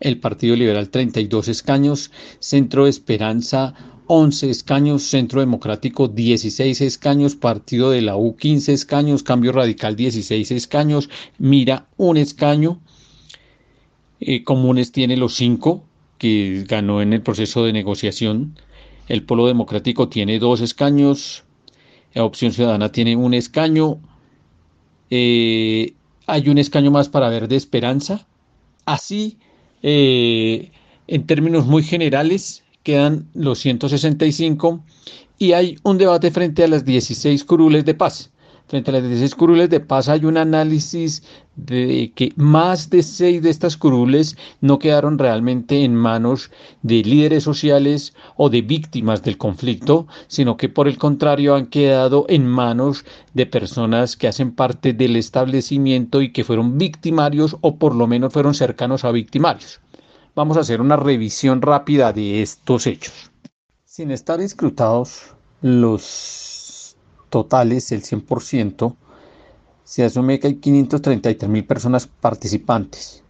el 0.00 0.18
Partido 0.18 0.56
Liberal 0.56 0.88
32 0.88 1.48
escaños, 1.48 2.10
Centro 2.40 2.86
Esperanza 2.86 3.74
11 4.12 4.50
escaños, 4.50 5.04
Centro 5.04 5.38
Democrático 5.38 6.08
16 6.08 6.80
escaños, 6.80 7.36
Partido 7.36 7.92
de 7.92 8.02
la 8.02 8.16
U 8.16 8.34
15 8.34 8.72
escaños, 8.72 9.22
Cambio 9.22 9.52
Radical 9.52 9.94
16 9.94 10.50
escaños, 10.50 11.08
Mira 11.38 11.86
un 11.96 12.16
escaño, 12.16 12.80
eh, 14.18 14.42
Comunes 14.42 14.90
tiene 14.90 15.16
los 15.16 15.34
5 15.34 15.84
que 16.18 16.64
ganó 16.66 17.02
en 17.02 17.12
el 17.12 17.22
proceso 17.22 17.64
de 17.64 17.72
negociación, 17.72 18.56
el 19.06 19.22
Polo 19.22 19.46
Democrático 19.46 20.08
tiene 20.08 20.40
dos 20.40 20.60
escaños, 20.60 21.44
Opción 22.16 22.52
Ciudadana 22.52 22.90
tiene 22.90 23.16
un 23.16 23.34
escaño, 23.34 24.00
eh, 25.10 25.92
hay 26.26 26.48
un 26.48 26.58
escaño 26.58 26.90
más 26.90 27.08
para 27.08 27.28
ver 27.28 27.48
de 27.48 27.56
Esperanza, 27.56 28.26
así 28.84 29.38
eh, 29.82 30.70
en 31.06 31.26
términos 31.26 31.66
muy 31.66 31.82
generales 31.82 32.62
quedan 32.82 33.28
los 33.34 33.58
165 33.60 34.80
y 35.38 35.52
hay 35.52 35.76
un 35.82 35.98
debate 35.98 36.30
frente 36.30 36.64
a 36.64 36.68
las 36.68 36.84
16 36.84 37.44
curules 37.44 37.84
de 37.84 37.94
paz. 37.94 38.30
Frente 38.70 38.92
a 38.92 38.94
las 38.94 39.02
16 39.02 39.34
curules 39.34 39.68
de 39.68 39.80
paz 39.80 40.08
hay 40.08 40.24
un 40.24 40.36
análisis 40.36 41.24
de 41.56 42.12
que 42.14 42.32
más 42.36 42.88
de 42.88 43.02
6 43.02 43.42
de 43.42 43.50
estas 43.50 43.76
curules 43.76 44.36
no 44.60 44.78
quedaron 44.78 45.18
realmente 45.18 45.82
en 45.82 45.96
manos 45.96 46.52
de 46.82 47.02
líderes 47.02 47.42
sociales 47.42 48.14
o 48.36 48.48
de 48.48 48.62
víctimas 48.62 49.24
del 49.24 49.38
conflicto, 49.38 50.06
sino 50.28 50.56
que 50.56 50.68
por 50.68 50.86
el 50.86 50.98
contrario 50.98 51.56
han 51.56 51.66
quedado 51.66 52.26
en 52.28 52.46
manos 52.46 53.04
de 53.34 53.46
personas 53.46 54.16
que 54.16 54.28
hacen 54.28 54.54
parte 54.54 54.92
del 54.92 55.16
establecimiento 55.16 56.22
y 56.22 56.30
que 56.30 56.44
fueron 56.44 56.78
victimarios 56.78 57.56
o 57.62 57.74
por 57.74 57.96
lo 57.96 58.06
menos 58.06 58.32
fueron 58.32 58.54
cercanos 58.54 59.04
a 59.04 59.10
victimarios 59.10 59.80
vamos 60.36 60.56
a 60.56 60.60
hacer 60.60 60.80
una 60.80 60.96
revisión 60.96 61.60
rápida 61.60 62.12
de 62.12 62.40
estos 62.40 62.86
hechos. 62.86 63.32
Sin 63.84 64.12
estar 64.12 64.40
escrutados 64.40 65.34
los 65.60 66.39
totales, 67.30 67.92
el 67.92 68.02
100%, 68.02 68.94
se 69.84 70.04
asume 70.04 70.38
que 70.38 70.48
hay 70.48 70.54
533 70.56 71.50
mil 71.50 71.64
personas 71.64 72.06
participantes. 72.06 73.22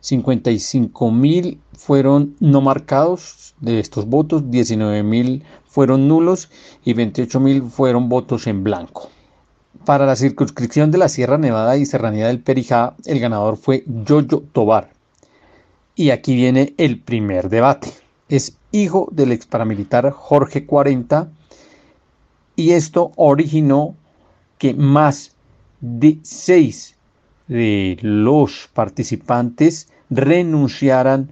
55 0.00 1.10
mil 1.10 1.60
fueron 1.72 2.36
no 2.40 2.60
marcados 2.60 3.54
de 3.60 3.80
estos 3.80 4.06
votos, 4.06 4.50
19 4.50 5.02
mil 5.02 5.44
fueron 5.66 6.08
nulos 6.08 6.50
y 6.84 6.92
28 6.92 7.40
mil 7.40 7.62
fueron 7.62 8.08
votos 8.10 8.46
en 8.46 8.62
blanco. 8.62 9.08
Para 9.86 10.04
la 10.04 10.16
circunscripción 10.16 10.90
de 10.90 10.98
la 10.98 11.08
Sierra 11.08 11.38
Nevada 11.38 11.76
y 11.76 11.86
Serranía 11.86 12.26
del 12.26 12.40
Perijá, 12.40 12.94
el 13.06 13.18
ganador 13.18 13.56
fue 13.56 13.84
Yoyo 13.86 14.42
Tobar. 14.52 14.90
Y 15.96 16.10
aquí 16.10 16.34
viene 16.34 16.74
el 16.76 17.00
primer 17.00 17.48
debate. 17.48 17.92
Es 18.28 18.56
hijo 18.72 19.08
del 19.10 19.32
ex 19.32 19.46
paramilitar 19.46 20.10
Jorge 20.10 20.66
40 20.66 21.30
y 22.56 22.72
esto 22.72 23.12
originó 23.16 23.94
que 24.58 24.74
más 24.74 25.32
de 25.80 26.18
seis 26.22 26.96
de 27.48 27.98
los 28.00 28.68
participantes 28.72 29.88
renunciaran 30.10 31.30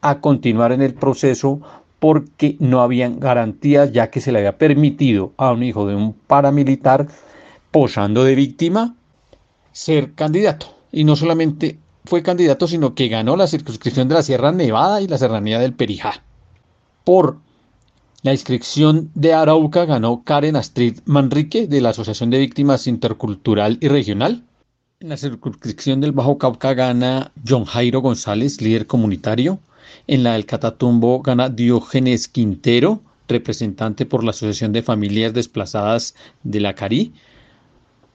a 0.00 0.20
continuar 0.20 0.72
en 0.72 0.82
el 0.82 0.94
proceso 0.94 1.60
porque 1.98 2.56
no 2.60 2.82
habían 2.82 3.18
garantías 3.18 3.92
ya 3.92 4.10
que 4.10 4.20
se 4.20 4.30
le 4.30 4.40
había 4.40 4.58
permitido 4.58 5.32
a 5.38 5.52
un 5.52 5.62
hijo 5.62 5.86
de 5.86 5.94
un 5.94 6.12
paramilitar 6.12 7.08
posando 7.70 8.24
de 8.24 8.34
víctima 8.34 8.94
ser 9.72 10.12
candidato. 10.12 10.66
Y 10.92 11.04
no 11.04 11.16
solamente 11.16 11.78
fue 12.04 12.22
candidato, 12.22 12.68
sino 12.68 12.94
que 12.94 13.08
ganó 13.08 13.36
la 13.36 13.46
circunscripción 13.46 14.08
de 14.08 14.14
la 14.14 14.22
Sierra 14.22 14.52
Nevada 14.52 15.00
y 15.00 15.08
la 15.08 15.16
Serranía 15.16 15.58
del 15.58 15.72
Perijá. 15.72 16.22
Por 17.04 17.38
la 18.24 18.32
inscripción 18.32 19.10
de 19.14 19.34
Arauca 19.34 19.84
ganó 19.84 20.24
Karen 20.24 20.56
Astrid 20.56 21.00
Manrique 21.04 21.66
de 21.66 21.82
la 21.82 21.90
Asociación 21.90 22.30
de 22.30 22.38
Víctimas 22.38 22.86
Intercultural 22.86 23.76
y 23.82 23.88
Regional. 23.88 24.42
En 25.00 25.10
la 25.10 25.18
circunscripción 25.18 26.00
del 26.00 26.12
Bajo 26.12 26.38
Cauca 26.38 26.72
gana 26.72 27.32
John 27.46 27.66
Jairo 27.66 28.00
González, 28.00 28.62
líder 28.62 28.86
comunitario. 28.86 29.58
En 30.06 30.22
la 30.22 30.32
del 30.32 30.46
Catatumbo 30.46 31.20
gana 31.20 31.50
Diógenes 31.50 32.26
Quintero, 32.26 33.02
representante 33.28 34.06
por 34.06 34.24
la 34.24 34.30
Asociación 34.30 34.72
de 34.72 34.82
Familias 34.82 35.34
Desplazadas 35.34 36.14
de 36.44 36.60
la 36.60 36.74
Cari. 36.74 37.12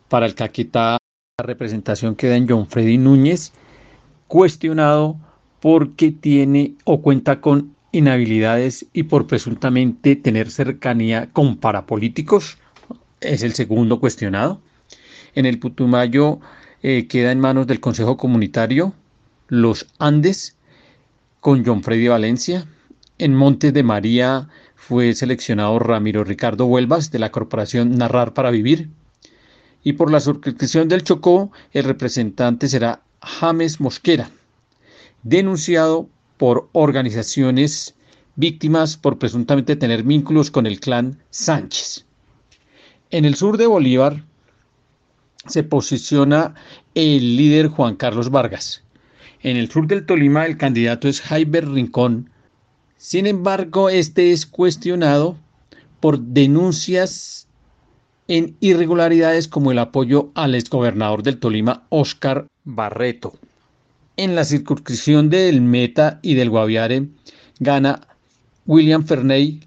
Para 0.07 0.26
el 0.26 0.34
Caquetá, 0.34 0.97
la 1.38 1.45
representación 1.45 2.16
queda 2.16 2.36
en 2.36 2.49
John 2.49 2.66
Freddy 2.68 2.97
Núñez, 2.97 3.53
cuestionado 4.28 5.18
porque 5.60 6.10
tiene 6.10 6.74
o 6.86 6.99
cuenta 6.99 7.41
con 7.41 7.76
inhabilidades 7.92 8.86
y 8.94 9.04
por 9.04 9.28
presuntamente 9.28 10.16
tener 10.16 10.52
cercanía 10.52 11.30
con 11.32 11.58
parapolíticos, 11.58 12.58
es 13.22 13.44
el 13.44 13.54
segundo 13.54 14.00
cuestionado. 14.00 14.62
En 15.36 15.46
el 15.46 15.60
Putumayo 15.60 16.40
eh, 16.82 17.08
queda 17.08 17.32
en 17.32 17.40
manos 17.40 17.68
del 17.68 17.80
Consejo 17.80 18.18
Comunitario 18.18 18.94
Los 19.48 19.88
Andes 20.00 20.56
con 21.40 21.66
John 21.66 21.84
Freddy 21.84 22.08
Valencia. 22.08 22.66
En 23.18 23.36
Montes 23.36 23.74
de 23.74 23.84
María 23.84 24.48
fue 24.76 25.14
seleccionado 25.14 25.78
Ramiro 25.80 26.24
Ricardo 26.24 26.66
Huelvas 26.66 27.12
de 27.12 27.20
la 27.20 27.32
Corporación 27.32 27.98
Narrar 27.98 28.34
para 28.34 28.52
Vivir. 28.52 28.90
Y 29.84 29.94
por 29.94 30.12
la 30.12 30.20
suscripción 30.20 30.88
del 30.88 31.04
Chocó, 31.04 31.52
el 31.74 31.84
representante 31.86 32.68
será 32.68 33.02
James 33.22 33.80
Mosquera, 33.80 34.30
denunciado 35.24 36.10
por 36.40 36.70
organizaciones 36.72 37.96
víctimas 38.38 38.96
por 38.96 39.20
presuntamente 39.20 39.76
tener 39.76 40.04
vínculos 40.04 40.50
con 40.50 40.66
el 40.66 40.80
clan 40.80 41.22
Sánchez. 41.32 42.06
En 43.12 43.26
el 43.26 43.36
sur 43.36 43.58
de 43.58 43.68
Bolívar 43.68 44.24
se 45.46 45.64
posiciona 45.64 46.56
el 46.96 47.36
líder 47.36 47.68
Juan 47.68 47.98
Carlos 47.98 48.30
Vargas. 48.30 48.82
En 49.42 49.58
el 49.58 49.70
sur 49.70 49.86
del 49.86 50.06
Tolima 50.06 50.46
el 50.46 50.58
candidato 50.58 51.10
es 51.10 51.20
Jaiber 51.20 51.70
Rincón. 51.70 52.30
Sin 52.96 53.28
embargo, 53.28 53.90
este 53.90 54.32
es 54.32 54.46
cuestionado 54.46 55.38
por 56.00 56.20
denuncias 56.20 57.48
en 58.30 58.56
irregularidades 58.62 59.50
como 59.50 59.72
el 59.72 59.80
apoyo 59.80 60.32
al 60.36 60.56
exgobernador 60.56 61.22
del 61.22 61.40
Tolima, 61.40 61.86
Óscar 61.90 62.48
Barreto. 62.64 63.34
En 64.20 64.36
la 64.36 64.43
circunscripción 64.43 65.30
del 65.30 65.61
Meta 65.61 66.20
y 66.22 66.34
del 66.34 66.49
Guaviare 66.49 67.07
gana 67.61 68.01
William 68.65 69.05
Ferney 69.05 69.61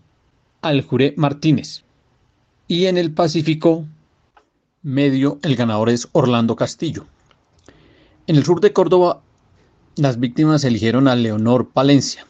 Aljure 0.60 1.14
Martínez. 1.16 1.84
Y 2.68 2.84
en 2.84 2.98
el 2.98 3.12
Pacífico 3.12 3.86
medio 4.82 5.38
el 5.40 5.56
ganador 5.56 5.88
es 5.88 6.06
Orlando 6.12 6.54
Castillo. 6.54 7.06
En 8.26 8.36
el 8.36 8.44
sur 8.44 8.60
de 8.60 8.74
Córdoba 8.74 9.22
las 9.96 10.20
víctimas 10.20 10.64
eligieron 10.64 11.08
a 11.08 11.16
Leonor 11.16 11.70
Palencia, 11.70 12.26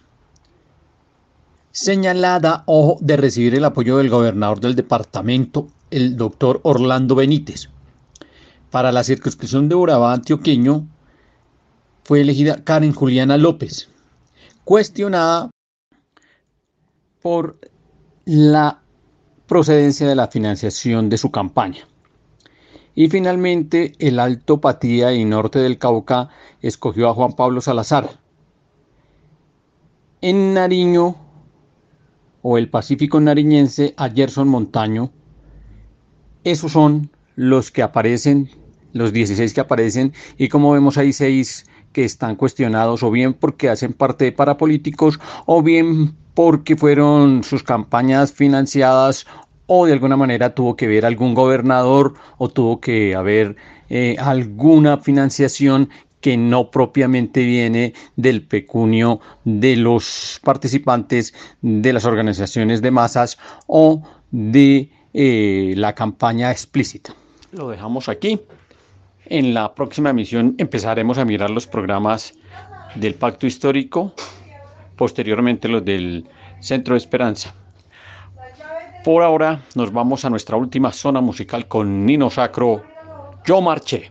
señalada 1.72 2.62
ojo 2.66 2.98
de 3.00 3.16
recibir 3.16 3.56
el 3.56 3.64
apoyo 3.64 3.96
del 3.96 4.10
gobernador 4.10 4.60
del 4.60 4.76
departamento, 4.76 5.66
el 5.90 6.16
doctor 6.16 6.60
Orlando 6.62 7.16
Benítez. 7.16 7.68
Para 8.70 8.92
la 8.92 9.02
circunscripción 9.02 9.68
de 9.68 9.74
Urabá 9.74 10.12
antioqueño 10.12 10.86
fue 12.04 12.20
elegida 12.20 12.62
Karen 12.64 12.92
Juliana 12.92 13.36
López, 13.36 13.88
cuestionada 14.64 15.50
por 17.20 17.58
la 18.24 18.80
procedencia 19.46 20.08
de 20.08 20.14
la 20.14 20.28
financiación 20.28 21.08
de 21.08 21.18
su 21.18 21.30
campaña. 21.30 21.86
Y 22.94 23.08
finalmente, 23.08 23.94
el 23.98 24.18
Alto 24.18 24.60
Patía 24.60 25.14
y 25.14 25.24
Norte 25.24 25.58
del 25.58 25.78
Cauca 25.78 26.28
escogió 26.60 27.08
a 27.08 27.14
Juan 27.14 27.32
Pablo 27.32 27.60
Salazar. 27.60 28.18
En 30.20 30.54
Nariño, 30.54 31.16
o 32.42 32.58
el 32.58 32.68
Pacífico 32.68 33.20
nariñense, 33.20 33.94
a 33.96 34.10
Gerson 34.10 34.48
Montaño. 34.48 35.10
Esos 36.44 36.72
son 36.72 37.10
los 37.36 37.70
que 37.70 37.82
aparecen, 37.82 38.50
los 38.92 39.12
16 39.12 39.54
que 39.54 39.60
aparecen, 39.60 40.12
y 40.36 40.48
como 40.48 40.72
vemos 40.72 40.98
hay 40.98 41.12
seis 41.12 41.64
que 41.92 42.04
están 42.04 42.36
cuestionados 42.36 43.02
o 43.02 43.10
bien 43.10 43.34
porque 43.34 43.68
hacen 43.68 43.92
parte 43.92 44.24
de 44.24 44.32
parapolíticos 44.32 45.20
o 45.46 45.62
bien 45.62 46.14
porque 46.34 46.76
fueron 46.76 47.44
sus 47.44 47.62
campañas 47.62 48.32
financiadas 48.32 49.26
o 49.66 49.86
de 49.86 49.92
alguna 49.92 50.16
manera 50.16 50.54
tuvo 50.54 50.76
que 50.76 50.86
ver 50.86 51.06
algún 51.06 51.34
gobernador 51.34 52.14
o 52.38 52.48
tuvo 52.48 52.80
que 52.80 53.14
haber 53.14 53.56
eh, 53.88 54.16
alguna 54.18 54.98
financiación 54.98 55.88
que 56.20 56.36
no 56.36 56.70
propiamente 56.70 57.44
viene 57.44 57.94
del 58.16 58.46
pecunio 58.46 59.20
de 59.44 59.76
los 59.76 60.40
participantes 60.42 61.34
de 61.60 61.92
las 61.92 62.04
organizaciones 62.04 62.80
de 62.80 62.90
masas 62.90 63.38
o 63.66 64.02
de 64.30 64.88
eh, 65.12 65.74
la 65.76 65.94
campaña 65.94 66.50
explícita. 66.50 67.14
Lo 67.50 67.68
dejamos 67.68 68.08
aquí. 68.08 68.40
En 69.26 69.54
la 69.54 69.74
próxima 69.74 70.10
emisión 70.10 70.54
empezaremos 70.58 71.16
a 71.18 71.24
mirar 71.24 71.50
los 71.50 71.66
programas 71.66 72.34
del 72.96 73.14
Pacto 73.14 73.46
Histórico, 73.46 74.12
posteriormente 74.96 75.68
los 75.68 75.84
del 75.84 76.28
Centro 76.60 76.94
de 76.94 76.98
Esperanza. 76.98 77.54
Por 79.04 79.22
ahora 79.22 79.62
nos 79.74 79.92
vamos 79.92 80.24
a 80.24 80.30
nuestra 80.30 80.56
última 80.56 80.92
zona 80.92 81.20
musical 81.20 81.66
con 81.66 82.04
Nino 82.04 82.30
Sacro, 82.30 82.84
Yo 83.44 83.60
Marché. 83.60 84.10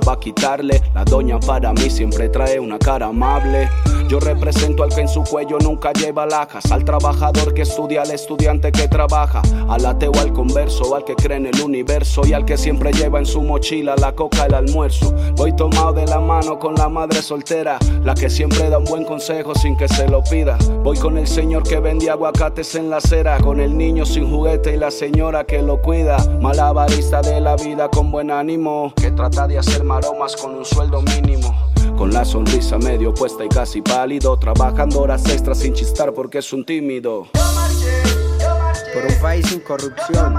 va 0.00 0.14
a 0.14 0.20
quitarle. 0.20 0.82
La 0.94 1.04
doña 1.04 1.38
para 1.40 1.72
mí 1.72 1.90
siempre 1.90 2.28
trae 2.28 2.58
una 2.58 2.78
cara 2.78 3.06
amable. 3.06 3.68
Yo 4.08 4.20
represento 4.20 4.84
al 4.84 4.94
que 4.94 5.00
en 5.00 5.08
su 5.08 5.24
cuello 5.24 5.58
nunca 5.58 5.92
lleva 5.92 6.26
lajas, 6.26 6.70
al 6.70 6.84
trabajador 6.84 7.52
que 7.52 7.62
estudia, 7.62 8.02
al 8.02 8.10
estudiante 8.12 8.70
que 8.70 8.86
trabaja, 8.86 9.42
al 9.68 9.84
ateo, 9.84 10.12
al 10.20 10.32
converso, 10.32 10.94
al 10.94 11.04
que 11.04 11.16
cree 11.16 11.38
en 11.38 11.46
el 11.46 11.60
universo 11.60 12.22
y 12.24 12.32
al 12.32 12.44
que 12.44 12.56
siempre 12.56 12.92
lleva 12.92 13.18
en 13.18 13.26
su 13.26 13.42
mochila 13.42 13.96
la 13.96 14.12
coca, 14.12 14.46
el 14.46 14.54
almuerzo. 14.54 15.12
Voy 15.34 15.52
tomado 15.56 15.92
de 15.92 16.06
la 16.06 16.20
mano 16.20 16.56
con 16.58 16.76
la 16.76 16.88
madre 16.88 17.20
soltera, 17.20 17.78
la 18.04 18.14
que 18.14 18.30
siempre 18.30 18.70
da 18.70 18.78
un 18.78 18.84
buen 18.84 19.04
consejo 19.04 19.56
sin 19.56 19.76
que 19.76 19.88
se 19.88 20.06
lo 20.06 20.22
pida. 20.22 20.56
Voy 20.84 20.96
con 20.98 21.18
el 21.18 21.26
señor 21.26 21.64
que 21.64 21.80
vende 21.80 22.08
aguacates 22.08 22.76
en 22.76 22.90
la 22.90 22.98
acera, 22.98 23.38
con 23.38 23.58
el 23.58 23.76
niño 23.76 24.06
sin 24.06 24.30
juguete 24.30 24.74
y 24.74 24.76
la 24.76 24.92
señora 24.92 25.44
que 25.44 25.62
lo 25.62 25.82
cuida. 25.82 26.16
Malabarista 26.40 27.22
de 27.22 27.40
la 27.40 27.56
vida 27.56 27.88
con 27.88 28.12
buen 28.12 28.30
ánimo, 28.30 28.92
que 28.94 29.10
trata 29.10 29.48
de 29.48 29.58
hacer 29.58 29.82
maromas 29.86 30.36
con 30.36 30.54
un 30.54 30.64
sueldo 30.64 31.00
mínimo. 31.00 31.56
Con 31.96 32.12
la 32.12 32.24
sonrisa 32.24 32.76
medio 32.76 33.14
puesta 33.14 33.44
y 33.44 33.48
casi 33.48 33.80
pálido, 33.80 34.38
trabajando 34.38 35.00
horas 35.00 35.24
extras 35.26 35.58
sin 35.58 35.72
chistar 35.72 36.12
porque 36.12 36.38
es 36.38 36.52
un 36.52 36.64
tímido. 36.64 37.28
Por 38.92 39.06
un 39.06 39.20
país 39.22 39.46
sin 39.46 39.60
corrupción. 39.60 40.34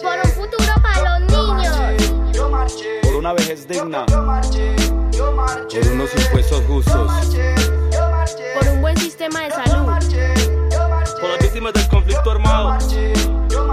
Por 0.00 0.16
un 0.24 0.30
futuro 0.30 0.72
para 0.82 1.18
los 1.18 1.30
niños. 1.30 2.82
Por 3.02 3.16
una 3.16 3.32
vejez 3.34 3.68
digna. 3.68 4.06
Por 4.06 4.20
unos 5.92 6.14
impuestos 6.14 6.62
justos. 6.66 7.12
Por 8.58 8.68
un 8.68 8.80
buen 8.80 8.96
sistema 8.96 9.40
de 9.40 9.50
salud. 9.50 9.86
Por 11.20 11.30
las 11.30 11.38
víctimas 11.40 11.72
del 11.74 11.88
conflicto 11.88 12.30
armado. 12.30 12.78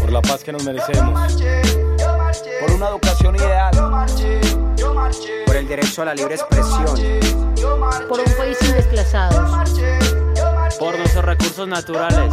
Por 0.00 0.12
la 0.12 0.20
paz 0.22 0.44
que 0.44 0.52
nos 0.52 0.64
merecemos. 0.64 1.36
Por 2.60 2.70
una 2.72 2.88
educación 2.88 3.36
ideal. 3.36 3.72
Por 5.46 5.56
el 5.56 5.68
derecho 5.68 6.02
a 6.02 6.04
la 6.06 6.14
libre 6.14 6.34
expresión. 6.34 6.86
Por 8.08 8.20
un 8.20 8.32
país 8.36 8.58
sin 8.60 8.74
desplazados. 8.74 9.70
Por 10.78 10.98
nuestros 10.98 11.24
recursos 11.24 11.68
naturales. 11.68 12.32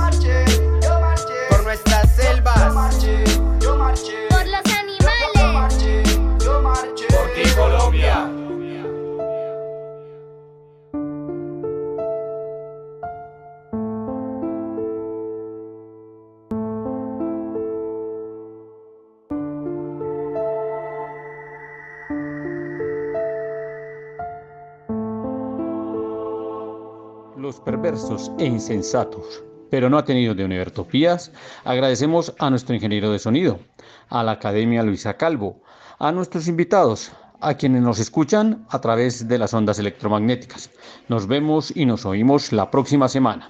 Por 1.49 1.63
nuestras 1.63 2.15
selvas. 2.15 2.73
Por 2.73 4.47
los 4.47 4.63
animales. 4.79 6.19
Por 7.09 7.33
ti, 7.33 7.49
Colombia. 7.55 8.28
Perversos 27.89 28.31
e 28.37 28.45
insensatos, 28.45 29.41
pero 29.71 29.89
no 29.89 29.97
ha 29.97 30.05
tenido 30.05 30.35
de 30.35 30.45
Univertopías, 30.45 31.31
agradecemos 31.63 32.31
a 32.37 32.51
nuestro 32.51 32.75
ingeniero 32.75 33.11
de 33.11 33.17
sonido, 33.17 33.59
a 34.09 34.23
la 34.23 34.33
Academia 34.33 34.83
Luisa 34.83 35.15
Calvo, 35.15 35.63
a 35.97 36.11
nuestros 36.11 36.47
invitados, 36.47 37.11
a 37.41 37.55
quienes 37.55 37.81
nos 37.81 37.97
escuchan 37.97 38.63
a 38.69 38.79
través 38.79 39.27
de 39.27 39.39
las 39.39 39.55
ondas 39.55 39.79
electromagnéticas. 39.79 40.69
Nos 41.07 41.25
vemos 41.25 41.75
y 41.75 41.85
nos 41.85 42.05
oímos 42.05 42.51
la 42.51 42.69
próxima 42.69 43.09
semana. 43.09 43.49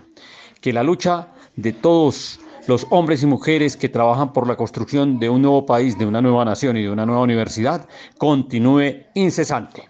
Que 0.62 0.72
la 0.72 0.84
lucha 0.84 1.28
de 1.58 1.74
todos 1.74 2.40
los 2.66 2.88
hombres 2.92 3.22
y 3.24 3.26
mujeres 3.26 3.76
que 3.76 3.90
trabajan 3.90 4.32
por 4.32 4.48
la 4.48 4.56
construcción 4.56 5.20
de 5.20 5.30
un 5.30 5.42
nuevo 5.42 5.66
país, 5.66 5.98
de 5.98 6.06
una 6.06 6.22
nueva 6.22 6.46
nación 6.46 6.78
y 6.78 6.84
de 6.84 6.92
una 6.92 7.06
nueva 7.06 7.24
universidad 7.24 7.90
continúe 8.18 9.04
incesante. 9.16 9.90